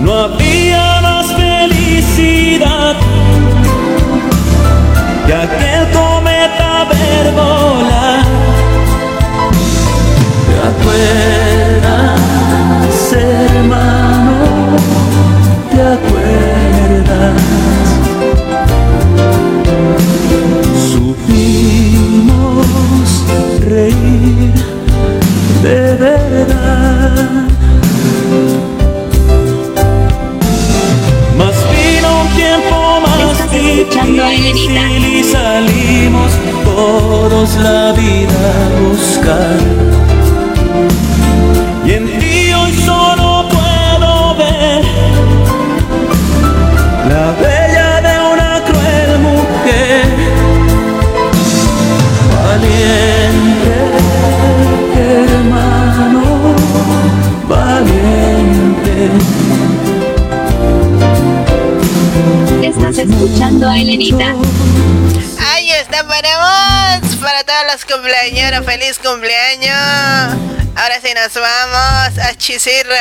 No 0.00 0.18
había 0.18 1.00
más 1.02 1.26
felicidad 1.34 2.96
que 5.26 5.34
aquel 5.34 5.69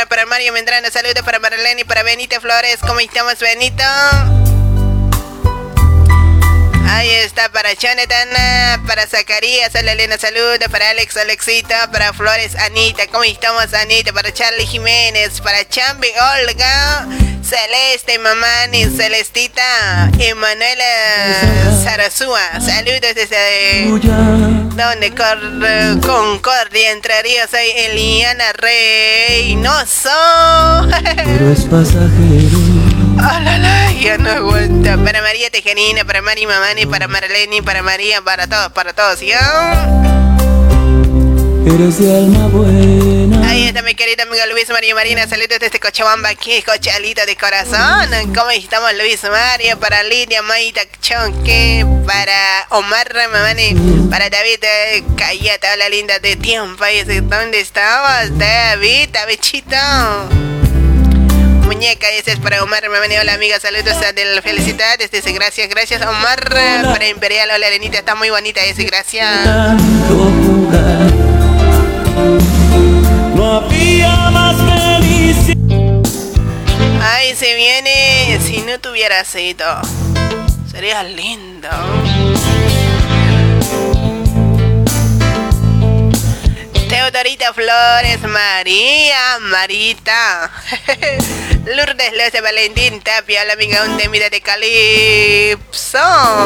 para 0.07 0.27
Mario 0.27 0.53
Mendrano, 0.53 0.91
saludos 0.91 1.23
para 1.23 1.39
Marlene 1.39 1.81
y 1.81 1.83
para 1.83 2.03
Benito 2.03 2.39
Flores. 2.39 2.77
¿Cómo 2.81 2.99
estamos, 2.99 3.39
Benito? 3.39 3.83
Ahí 6.87 7.09
está 7.09 7.51
para 7.51 7.73
Jonathan, 7.73 8.29
para 8.85 9.07
Zacarías, 9.07 9.73
hola 9.73 9.93
Elena, 9.93 10.19
saludos, 10.19 10.59
para 10.69 10.91
Alex, 10.91 11.17
Alexita, 11.17 11.89
para 11.91 12.13
Flores, 12.13 12.55
Anita, 12.57 13.07
¿cómo 13.07 13.23
estamos, 13.23 13.73
Anita? 13.73 14.13
Para 14.13 14.31
Charlie 14.31 14.67
Jiménez, 14.67 15.41
para 15.41 15.67
Chambi, 15.67 16.09
Olga, 16.41 17.07
Celeste, 17.49 18.19
Mamani, 18.19 18.85
Celestita, 18.95 20.11
Emanuela 20.19 20.83
Sarasúa. 21.83 22.61
Saludos 22.61 23.15
desde 23.15 23.89
donde 24.75 25.09
cor 25.15 25.99
Concordia 25.99 26.91
entre 26.91 27.23
ríos. 27.23 27.49
Soy 27.49 27.71
Eliana 27.75 28.53
Reynoso. 28.53 30.11
Pero 31.25 31.51
es 31.51 31.61
pasajero. 31.61 32.59
Oh, 33.17 33.39
la, 33.41 33.57
la, 33.57 33.91
ya 33.93 34.19
no 34.19 34.29
aguanta. 34.29 34.95
Para 35.03 35.23
María 35.23 35.49
Tejanina, 35.49 36.05
para 36.05 36.21
Mari 36.21 36.45
Mamani, 36.45 36.85
para 36.85 37.07
Marlene, 37.07 37.63
para 37.63 37.81
María, 37.81 38.21
para 38.21 38.45
todos, 38.45 38.71
para 38.73 38.93
todos, 38.93 39.21
¿ya? 39.21 39.89
Eres 41.65 41.99
de 41.99 42.15
alma 42.15 42.47
buena. 42.49 43.08
Ahí 43.49 43.65
está 43.65 43.81
mi 43.81 43.95
querida 43.95 44.23
amiga 44.23 44.45
Luis 44.45 44.69
María 44.69 44.93
Marina. 44.93 45.27
Saludos 45.27 45.57
desde 45.59 45.79
Cochabamba 45.79 46.29
aquí, 46.29 46.61
Cochalito 46.61 47.25
de 47.25 47.35
corazón. 47.35 48.07
¿Cómo 48.35 48.51
estamos, 48.51 48.93
Luis 48.93 49.23
María? 49.23 49.75
Para 49.75 50.03
Lidia 50.03 50.43
Maita 50.43 50.81
Chonque, 51.01 51.83
para 52.05 52.67
Omar 52.69 53.11
Mamani, 53.31 54.07
para 54.11 54.29
David 54.29 54.59
eh, 54.61 55.03
Cayeta, 55.17 55.75
la 55.77 55.89
linda 55.89 56.19
de 56.19 56.35
tiempo. 56.35 56.83
¿Dónde 57.23 57.59
estabas, 57.59 58.37
David? 58.37 59.09
Davidchito. 59.13 59.75
Muñeca, 61.63 62.07
ese 62.11 62.33
es 62.33 62.39
para 62.39 62.63
Omar, 62.63 62.87
me 62.87 62.99
venido 62.99 63.23
la 63.23 63.33
amiga, 63.33 63.59
saludos 63.59 63.95
del 64.13 64.41
felicidades, 64.43 65.09
dice 65.11 65.31
gracias, 65.31 65.69
gracias 65.69 66.01
Omar, 66.01 66.49
para 66.49 67.07
Imperial, 67.07 67.49
hola 67.53 67.67
Arenita, 67.67 67.99
está 67.99 68.15
muy 68.15 68.31
bonita 68.31 68.63
ese, 68.63 68.83
gracias. 68.83 69.27
No 73.39 73.59
había 73.59 74.29
más 74.31 74.57
felicidad. 74.57 76.03
Ay, 77.01 77.33
se 77.33 77.55
viene, 77.55 78.37
si 78.45 78.57
no 78.63 78.77
tuviera 78.81 79.23
ido, 79.33 79.65
sería 80.69 81.03
lindo. 81.03 81.69
Teodorita 86.89 87.53
Flores, 87.53 88.19
María, 88.27 89.39
Marita. 89.39 90.51
Lourdes 91.65 92.11
López 92.17 92.41
Valentín 92.43 92.99
Tapia, 92.99 93.45
la 93.45 93.53
amiga 93.53 93.85
un 93.85 93.95
temida 93.95 94.29
de 94.29 94.41
Calipso. 94.41 95.97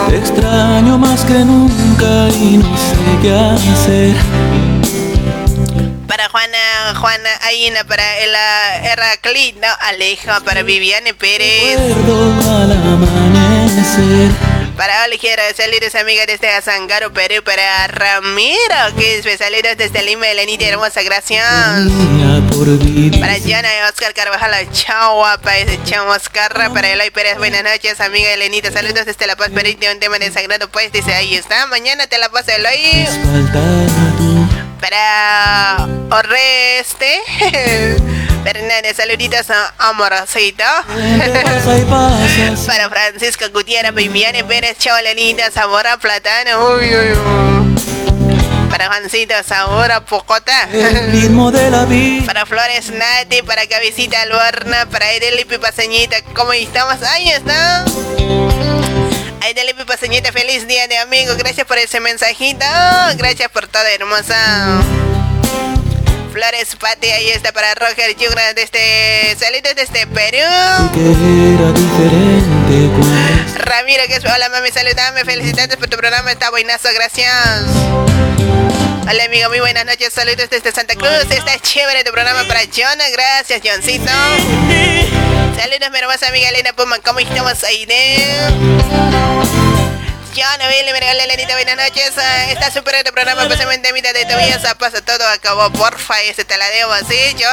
Te 0.10 0.18
extraño 0.18 1.00
más 1.00 1.26
que 1.26 1.40
nunca 1.40 2.30
y 2.30 2.58
no 2.58 2.78
sé 2.78 3.20
qué 3.24 3.34
hacer. 3.34 4.43
Para 6.14 6.30
Juana, 6.30 6.94
Juana 7.02 7.30
Aina, 7.42 7.84
para 7.86 8.20
el 8.20 8.36
Heraclito, 8.86 9.66
Aleja, 9.80 10.42
para 10.42 10.62
Viviane 10.62 11.16
Pérez. 11.16 11.76
Para 14.78 15.06
Oligera, 15.06 15.42
saludos 15.58 15.96
amiga 15.96 16.28
desde 16.28 16.52
Azangaro, 16.52 17.12
Perú. 17.14 17.44
Para 17.44 17.88
Ramiro, 17.88 18.76
que 18.96 19.18
es 19.18 19.40
saludos 19.40 19.76
desde 19.76 20.04
Lima, 20.04 20.28
Elenita 20.28 20.66
hermosa, 20.66 21.02
gracias. 21.02 21.48
Para 23.20 23.34
Jana 23.40 23.70
y 23.74 23.90
Oscar 23.90 24.14
Carvajal, 24.14 24.72
chao 24.72 25.16
guapa, 25.16 25.58
ese 25.58 25.80
chao 25.84 26.08
Oscar. 26.10 26.54
Para 26.76 26.92
Eloy 26.92 27.10
Pérez, 27.10 27.40
buenas 27.40 27.64
noches, 27.64 28.00
amiga 28.00 28.32
Elenita. 28.34 28.72
Saludos 28.72 29.08
desde 29.08 29.26
La 29.26 29.36
Paz, 29.36 29.50
Perú. 29.50 29.72
Un 29.92 30.00
tema 30.00 30.20
de 30.20 30.32
sagrado, 30.32 30.70
pues 30.70 30.92
dice 30.92 31.12
ahí 31.12 31.34
está. 31.34 31.66
Mañana 31.66 32.06
te 32.06 32.20
la 32.20 32.30
paso, 32.30 32.52
Eloy. 32.52 33.08
Para 34.84 35.88
Oreste. 36.12 37.22
Fernández, 38.44 38.98
saluditos 38.98 39.50
a 39.50 39.74
Amorosito. 39.78 40.66
Para 42.68 42.90
Francisco 42.90 43.46
Gutiérrez, 43.54 43.96
Viviane 43.96 44.44
Pérez, 44.44 44.78
Cholenita, 44.78 45.50
sabor 45.52 45.88
a 45.88 45.96
platano. 45.96 46.76
Uy, 46.76 46.94
uy, 46.94 47.12
uy. 47.14 48.70
Para 48.70 48.88
Juancito, 48.88 49.36
sabor 49.48 49.90
a 49.90 50.04
pocota. 50.04 50.68
ritmo 51.14 51.50
de 51.50 51.72
la 51.72 51.86
vida. 51.86 52.26
Para 52.34 52.46
Flores 52.46 52.92
Nati, 52.92 53.42
para 53.42 53.66
Cabecita 53.68 54.22
Alborna, 54.24 54.86
para 54.92 55.14
Edelipi 55.14 55.60
Paseñita, 55.60 56.18
¿cómo 56.36 56.52
estamos? 56.52 57.02
Ahí 57.04 57.30
está. 57.30 57.86
Edelipi 59.50 59.84
Paseñita, 59.84 60.32
feliz 60.32 60.68
día 60.68 60.88
de 60.88 60.98
amigo. 60.98 61.34
Gracias 61.38 61.68
por 61.68 61.78
ese 61.78 62.00
mensajito. 62.00 62.66
Gracias 63.18 63.50
por 63.52 63.68
todo, 63.68 63.84
hermosa. 63.84 64.82
Flores 66.34 66.76
Pati, 66.80 67.08
ahí 67.10 67.30
está 67.30 67.52
para 67.52 67.76
Roger 67.76 68.16
Yugra 68.18 68.56
desde 68.56 69.36
saludos 69.38 69.76
desde 69.76 70.08
Perú. 70.08 70.40
Que 70.92 71.12
era 71.54 71.72
diferente 71.72 72.90
cuando 72.92 73.60
Ramiro, 73.60 74.04
que 74.08 74.16
es 74.16 74.26
hola 74.26 74.50
mami, 74.50 74.72
saludame, 74.72 75.24
felicidades 75.26 75.78
por 75.78 75.88
tu 75.90 75.96
programa, 75.96 76.32
está 76.32 76.50
buenazo, 76.50 76.90
gracias. 76.96 77.32
Hola 79.08 79.26
amigo, 79.26 79.48
muy 79.50 79.60
buenas 79.60 79.86
noches, 79.86 80.12
saludos 80.12 80.50
desde 80.50 80.72
Santa 80.72 80.96
Cruz, 80.96 81.30
está 81.30 81.60
chévere 81.60 82.04
tu 82.04 82.12
programa 82.12 82.44
para 82.48 82.62
Jonah, 82.62 83.10
gracias 83.12 83.62
Johncito. 83.64 84.12
Saludos 85.56 85.92
mi 85.92 86.00
hermosa 86.00 86.30
amiga 86.30 86.50
Elena 86.50 86.74
Puma, 86.74 86.98
¿cómo 86.98 87.20
estamos 87.20 87.64
ahí? 87.64 87.86
No 90.34 90.68
vi, 90.68 90.92
me 90.92 91.00
regalé 91.00 91.28
Lenita, 91.28 91.54
buenas 91.54 91.76
noches. 91.76 92.14
Ah, 92.18 92.46
está 92.50 92.72
súper 92.72 92.96
este 92.96 93.12
programa, 93.12 93.44
especialmente 93.44 93.94
mitad 93.94 94.14
de 94.14 94.26
Tobias. 94.26 94.64
Pasa 94.80 95.00
todo, 95.06 95.28
acabó, 95.28 95.70
porfa, 95.70 96.20
ese 96.24 96.44
te 96.44 96.58
la 96.58 96.68
debo, 96.70 96.92
¿sí? 97.08 97.36
Yo 97.38 97.48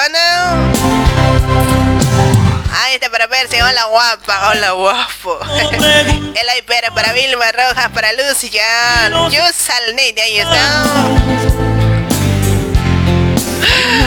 Ahí 2.72 2.94
está 2.94 3.10
para 3.10 3.26
verse, 3.26 3.62
hola 3.62 3.84
guapa, 3.84 4.48
hola 4.48 4.70
guapo. 4.70 5.40
El 5.52 6.64
Pérez 6.64 6.90
para 6.94 7.12
Vilma 7.12 7.52
Rojas, 7.52 7.90
para 7.92 8.14
Lucian. 8.14 9.30
Yo 9.30 9.42
Salnete, 9.52 10.22
ahí 10.22 10.38
está. 10.38 10.84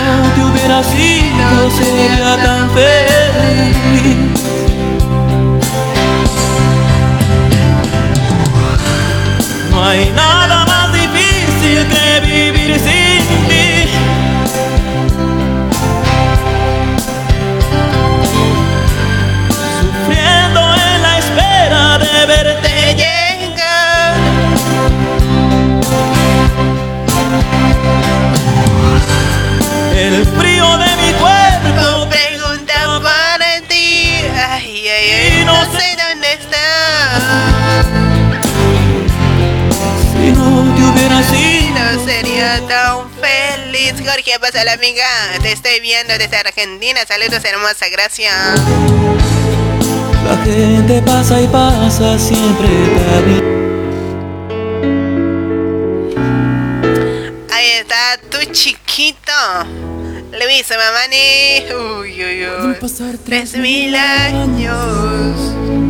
no 0.04 0.34
te 0.34 0.42
hubiera 0.42 0.84
sido, 0.84 1.70
sería 1.78 2.44
tan 2.44 2.74
feliz. 2.74 3.93
No 9.94 10.33
feliz. 44.14 44.26
Jorge, 44.26 44.40
pasa 44.40 44.64
la 44.64 44.74
amiga. 44.74 45.06
Te 45.42 45.52
estoy 45.52 45.80
viendo 45.80 46.18
desde 46.18 46.38
Argentina. 46.38 47.00
Saludos, 47.08 47.44
hermosa. 47.44 47.90
Gracias. 47.92 48.34
la 50.26 50.38
gente 50.46 51.02
pasa 51.02 51.42
y 51.42 51.48
pasa 51.48 52.20
siempre 52.20 52.68
también. 53.12 53.54
Ahí 57.52 57.72
está 57.80 58.20
tu 58.30 58.52
chiquito. 58.52 59.32
Luis 60.32 60.66
Mamani. 60.70 61.74
Uy, 62.00 62.24
uy, 62.24 62.48
uy. 62.48 63.18
Tres 63.26 63.56
mil 63.56 63.96
años. 63.96 65.83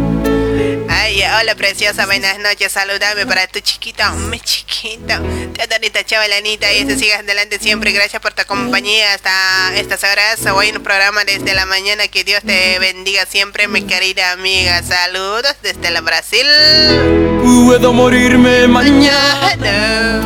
Ay, 0.95 1.23
hola 1.39 1.55
preciosa, 1.55 2.05
buenas 2.05 2.37
noches. 2.37 2.71
Saludame 2.71 3.25
para 3.25 3.47
tu 3.47 3.59
chiquito, 3.59 4.03
mi 4.29 4.39
chiquito. 4.39 5.15
Teodorita 5.53 6.05
chavalanita 6.05 6.71
y 6.71 6.85
se 6.85 6.97
sigas 6.99 7.21
adelante 7.21 7.57
siempre. 7.57 7.91
Gracias 7.91 8.21
por 8.21 8.33
tu 8.33 8.45
compañía 8.45 9.15
hasta 9.15 9.75
estas 9.75 10.03
horas. 10.03 10.45
Hoy 10.53 10.67
en 10.69 10.77
un 10.77 10.83
programa 10.83 11.25
desde 11.25 11.55
la 11.55 11.65
mañana. 11.65 12.07
Que 12.07 12.23
Dios 12.23 12.43
te 12.43 12.77
bendiga 12.77 13.25
siempre, 13.25 13.67
mi 13.67 13.81
querida 13.81 14.33
amiga. 14.33 14.83
Saludos 14.83 15.55
desde 15.63 15.87
el 15.87 15.99
Brasil. 16.01 16.45
Puedo 17.41 17.91
morirme 17.91 18.67
mañana. 18.67 20.21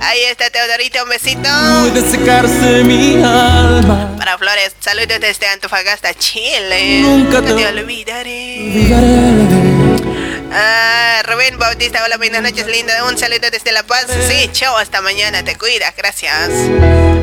Ahí 0.00 0.20
está 0.30 0.50
Teodorita, 0.50 1.02
un 1.02 1.08
besito. 1.08 1.48
Puede 1.92 2.10
secarse 2.10 2.84
mi 2.84 3.22
alma. 3.22 4.14
Para 4.18 4.38
Flores, 4.38 4.74
saludos 4.80 5.18
desde 5.20 5.46
Antofagasta, 5.48 6.14
Chile. 6.14 7.00
Nunca 7.02 7.42
te, 7.42 7.52
te 7.54 7.66
olvidaré. 7.66 8.58
Olvidaré. 8.60 9.75
Ah, 10.58 11.20
Rubén 11.26 11.58
Bautista, 11.58 12.02
hola, 12.02 12.16
buenas 12.16 12.40
noches, 12.40 12.66
linda. 12.66 13.04
Un 13.04 13.18
saludo 13.18 13.50
desde 13.50 13.72
La 13.72 13.82
Paz. 13.82 14.06
Sí, 14.26 14.48
chao, 14.52 14.74
hasta 14.78 15.02
mañana, 15.02 15.44
te 15.44 15.54
cuidas, 15.56 15.94
gracias. 15.94 16.48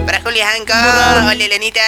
Para 0.05 0.21
Julia 0.21 0.51
Hanco, 0.51 0.71
hola 0.71 1.43
Elenita, 1.43 1.81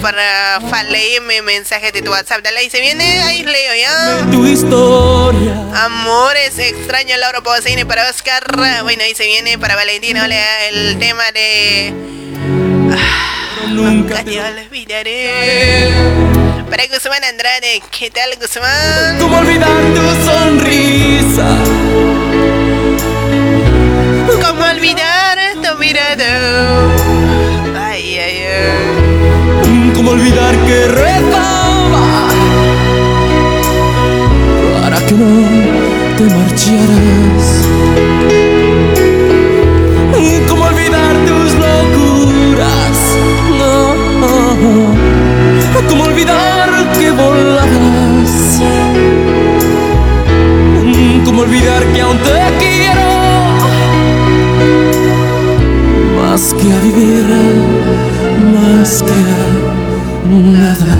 para 0.00 0.60
leerme 0.84 1.42
mensaje 1.42 1.90
de 1.90 2.00
tu 2.00 2.12
WhatsApp. 2.12 2.44
Dale, 2.44 2.60
ahí 2.60 2.70
se 2.70 2.80
viene, 2.80 3.22
ahí 3.22 3.42
leo 3.42 3.74
ya. 3.74 4.30
Tu 4.30 4.46
historia. 4.46 5.52
Amores, 5.74 6.56
extraño 6.60 7.16
Laura 7.16 7.40
Pocine 7.40 7.84
para 7.84 8.08
Oscar. 8.08 8.44
Bueno, 8.84 9.02
ahí 9.02 9.16
se 9.16 9.26
viene 9.26 9.58
para 9.58 9.74
Valentina, 9.74 10.22
hola, 10.22 10.66
el 10.66 10.96
tema 11.00 11.32
de. 11.32 11.92
Ah, 12.92 13.37
nunca 13.70 14.24
te 14.24 14.40
olvidaré. 14.40 15.90
Para 16.70 16.84
Guzmán 16.86 17.24
Andrade, 17.24 17.82
¿qué 17.90 18.10
tal 18.10 18.30
Guzmán? 18.40 19.18
¿Cómo 19.20 19.38
olvidar 19.38 19.68
tu 19.94 20.30
sonrisa? 20.30 21.58
¿Cómo 24.42 24.64
olvidar 24.64 25.38
tu 25.62 25.78
mirada? 25.78 26.30
Ay, 27.90 28.18
ay, 28.18 28.38
ay. 28.46 29.92
¿Cómo 29.94 30.10
olvidar 30.10 30.54
que 30.66 30.86
rezaba? 30.88 32.28
Para 34.80 34.98
que 35.06 35.14
no 35.14 35.48
te 36.16 36.24
marcharas. 36.24 37.68
¿Cómo 40.48 40.57
olvidar 46.18 46.92
que 46.94 47.10
volabas? 47.12 48.60
¿Cómo 51.24 51.42
olvidar 51.42 51.84
que 51.92 52.00
aún 52.00 52.18
te 52.18 52.40
quiero? 52.58 53.08
Más 56.16 56.54
que 56.54 56.72
a 56.72 56.78
vivir, 56.80 57.24
más 58.52 59.02
que 59.02 59.12
a 59.12 60.28
nada. 60.28 60.96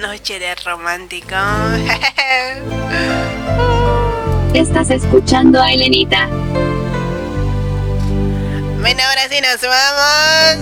Noche 0.00 0.38
de 0.38 0.54
romántico. 0.64 1.36
Estás 4.54 4.90
escuchando 4.90 5.60
a 5.60 5.72
Elenita. 5.72 6.28
Bueno, 8.82 9.02
ahora 9.08 9.28
sí 9.28 9.40
nos 9.40 9.60
vamos. 9.60 10.56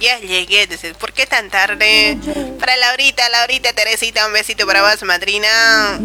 Ya 0.00 0.18
llegué, 0.20 0.68
¿por 1.00 1.12
qué 1.12 1.26
tan 1.26 1.50
tarde? 1.50 2.16
Para 2.60 2.76
Laurita, 2.76 3.28
Laurita, 3.28 3.72
Teresita, 3.72 4.24
un 4.24 4.32
besito 4.32 4.64
para 4.68 4.82
vos, 4.82 5.02
madrina. 5.02 5.98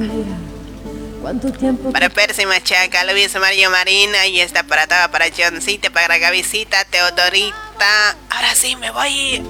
Para 1.93 2.09
Percy 2.09 2.47
Machaca, 2.47 3.03
Luis 3.03 3.35
Mario 3.35 3.69
Marina, 3.69 4.25
y 4.25 4.41
está 4.41 4.63
para 4.63 4.87
toda, 4.87 5.11
para 5.11 5.25
Johncita, 5.29 5.91
para 5.91 6.17
Gavisita, 6.17 6.83
Teodorita. 6.85 8.15
Ahora 8.31 8.55
sí 8.55 8.75
me 8.75 8.89
voy. 8.89 9.43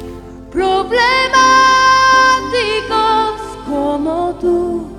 Problemáticos 0.52 3.40
como 3.66 4.38
tú, 4.42 4.92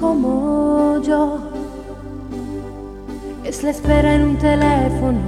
como 0.00 1.00
yo. 1.06 1.37
Es 3.48 3.62
la 3.62 3.70
espera 3.70 4.12
en 4.12 4.24
un 4.24 4.38
teléfono. 4.38 5.22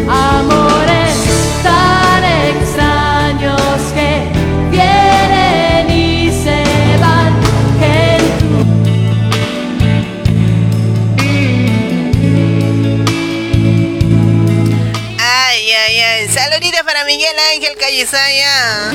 amores 0.09 1.16
tan 1.62 2.24
extraños 2.24 3.80
que 3.94 4.28
vienen 4.70 5.90
y 5.90 6.30
se 6.30 6.62
van. 7.01 7.34
Ay, 15.18 15.72
ay, 15.72 16.01
ay. 16.01 16.28
Saluditos 16.28 16.82
para 16.82 17.05
Miguel 17.05 17.36
Ángel 17.55 17.76
Callisaya. 17.78 18.92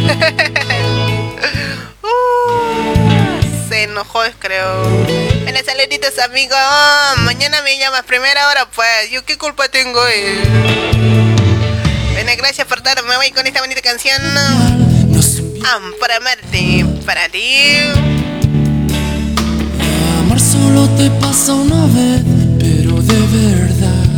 Uh, 2.02 3.68
se 3.68 3.84
enojó, 3.84 4.20
creo. 4.38 4.82
Bueno, 5.42 5.58
saluditos, 5.64 6.18
amigo. 6.18 6.56
mañana 7.18 7.62
me 7.62 7.78
llamas 7.78 8.04
primera 8.04 8.48
hora, 8.48 8.66
pues. 8.74 9.10
¿Yo 9.10 9.24
qué 9.24 9.36
culpa 9.36 9.68
tengo? 9.68 10.00
Eh? 10.08 11.30
Gracias 12.36 12.66
por 12.66 12.80
todo. 12.80 13.02
Me 13.06 13.16
voy 13.16 13.30
con 13.32 13.46
esta 13.46 13.60
bonita 13.60 13.80
canción. 13.82 14.20
Ah, 15.64 15.78
para 16.00 16.16
amarte, 16.16 16.86
para 17.04 17.28
ti. 17.28 17.76
Amar 20.20 20.40
solo 20.40 20.88
te 20.96 21.10
pasa 21.20 21.54
una 21.54 21.86
vez, 21.86 22.22
pero 22.58 23.02
de 23.02 23.20
verdad. 23.36 24.10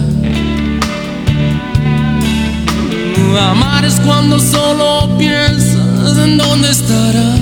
Amar 3.51 3.85
es 3.85 3.95
cuando 4.05 4.39
solo 4.39 5.02
dónde 6.39 6.71
estará. 6.71 7.35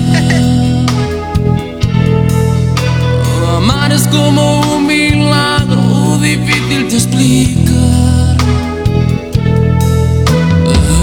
Amar 3.57 3.91
es 3.91 4.07
como 4.07 4.61
un 4.75 4.87
milagro 4.87 6.17
difícil 6.21 6.89
de 6.89 6.95
explicar. 6.95 8.37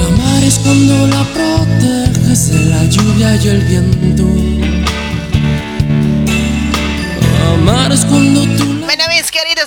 Amar 0.09 0.43
es 0.43 0.59
cuando 0.59 1.07
la 1.07 1.25
proteges 1.35 2.51
de 2.51 2.65
la 2.67 2.85
lluvia 2.85 3.37
y 3.37 3.49
el 3.49 3.61
viento. 3.65 4.25
Amar 7.55 7.93
es 7.93 8.05
cuando 8.05 8.43
tú 8.57 8.68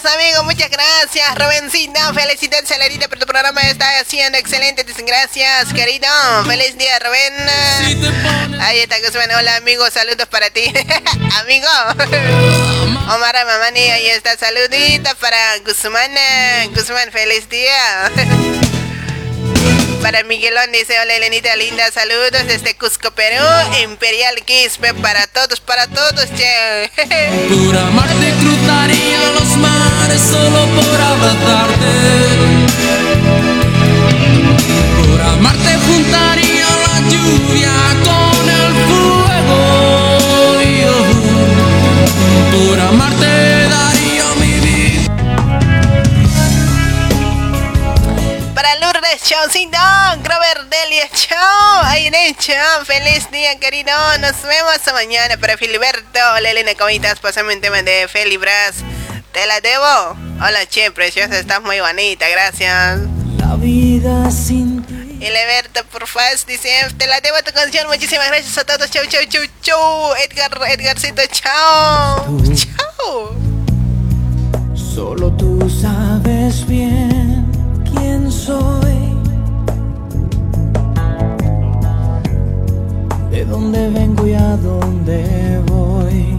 Queridos 0.02 0.20
amigos. 0.20 0.44
Muchas 0.46 0.70
gracias, 0.70 1.36
Rubencito. 1.38 2.00
Felicidades, 2.16 2.68
Celerita, 2.68 3.08
por 3.08 3.20
tu 3.20 3.26
programa. 3.28 3.62
Está 3.62 4.00
haciendo 4.00 4.38
excelente. 4.38 4.84
Gracias, 4.84 5.74
querido. 5.74 6.08
Feliz 6.48 6.76
día, 6.78 6.98
Rubén. 7.00 8.60
Ahí 8.62 8.80
está 8.80 8.98
Guzmán. 9.00 9.30
Hola, 9.38 9.58
amigo. 9.58 9.90
Saludos 9.92 10.28
para 10.28 10.50
ti. 10.50 10.74
amigo. 11.42 11.68
Omar 13.14 13.36
Mamani, 13.46 13.80
ahí 13.80 14.08
está. 14.08 14.36
Saluditos 14.38 15.14
para 15.16 15.58
Guzmán. 15.60 16.12
Guzmán, 16.74 17.12
feliz 17.12 17.48
día. 17.50 18.12
Para 20.02 20.24
Miguelón 20.24 20.72
dice, 20.72 21.00
hola 21.00 21.16
Elenita 21.16 21.56
linda, 21.56 21.92
saludos 21.92 22.48
desde 22.48 22.76
Cusco, 22.76 23.12
Perú, 23.12 23.46
Imperial 23.84 24.36
Quispe, 24.46 24.94
para 24.96 25.28
todos, 25.28 25.60
para 25.60 25.88
todos, 25.88 26.26
che. 26.36 26.92
Cruzaría 28.42 29.22
los 29.34 29.58
mares 29.58 30.22
solo 30.22 30.66
por 30.76 31.02
abrazarte. 31.02 31.92
Por 34.98 35.22
amarte 35.22 35.72
juntaría 35.86 36.68
la 36.86 36.96
lluvia 37.10 37.74
con 38.04 38.50
el 38.50 38.72
fuego. 38.88 39.60
Y 40.64 40.66
yo, 40.82 40.96
por 42.52 42.80
amarte 42.80 43.32
daría 43.70 44.28
mi 44.40 44.54
vida. 44.60 45.06
Para 48.56 48.76
Lourdes 48.78 49.22
Chaucito, 49.24 49.78
Delia, 50.92 51.10
chao. 51.14 51.84
Aire, 51.86 52.36
chao. 52.38 52.84
Feliz 52.84 53.32
día, 53.32 53.58
querido. 53.60 53.94
Nos 54.20 54.42
vemos 54.42 54.94
mañana. 54.94 55.38
Para 55.38 55.56
Filiberto, 55.56 56.20
hola 56.36 56.52
Elena, 56.52 56.72
¿cómo 56.78 56.90
estás? 56.90 57.18
Pásame 57.20 57.56
un 57.56 57.62
tema 57.62 57.82
de 57.82 58.10
Felibras. 58.10 58.76
¿Te 59.32 59.48
la 59.48 59.62
debo? 59.62 60.18
Hola, 60.46 60.66
che, 60.68 60.92
preciosa, 60.92 61.40
estás 61.40 61.62
muy 61.62 61.80
bonita, 61.80 62.28
gracias. 62.28 63.00
La 63.38 63.56
vida 63.56 64.30
sin 64.32 64.86
Y 65.22 65.30
Leberto, 65.30 65.86
por 65.86 66.08
favor, 66.08 66.38
dice, 66.46 66.70
te 66.98 67.08
la 67.08 67.22
debo 67.22 67.38
tu 67.42 67.54
canción. 67.54 67.88
Muchísimas 67.88 68.28
gracias 68.28 68.58
a 68.58 68.66
todos. 68.66 68.92
Chau, 68.92 69.06
chau, 69.06 69.24
chau, 69.30 69.44
chau. 69.62 70.14
Edgar, 70.16 70.52
Edgarcito, 70.72 71.22
chao. 71.32 72.38
Chao. 72.54 73.36
Solo 74.76 75.32
dónde 83.72 84.00
vengo 84.00 84.28
y 84.28 84.34
a 84.34 84.58
dónde 84.58 85.62
voy. 85.68 86.38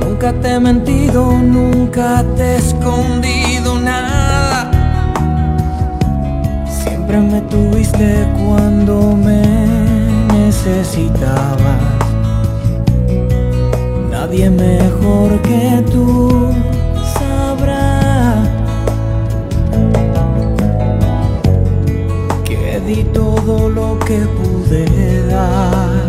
Nunca 0.00 0.32
te 0.40 0.54
he 0.54 0.60
mentido, 0.60 1.30
nunca 1.32 2.24
te 2.36 2.42
he 2.42 2.56
escondido 2.56 3.78
nada. 3.78 4.70
Siempre 6.66 7.20
me 7.20 7.42
tuviste 7.42 8.26
cuando 8.42 9.14
me 9.14 9.42
necesitabas. 10.32 11.82
Nadie 14.10 14.48
mejor 14.48 15.42
que 15.42 15.84
tú 15.92 16.50
di 22.86 23.02
todo 23.12 23.68
lo 23.68 23.98
que 23.98 24.18
pude 24.38 25.26
dar. 25.26 26.05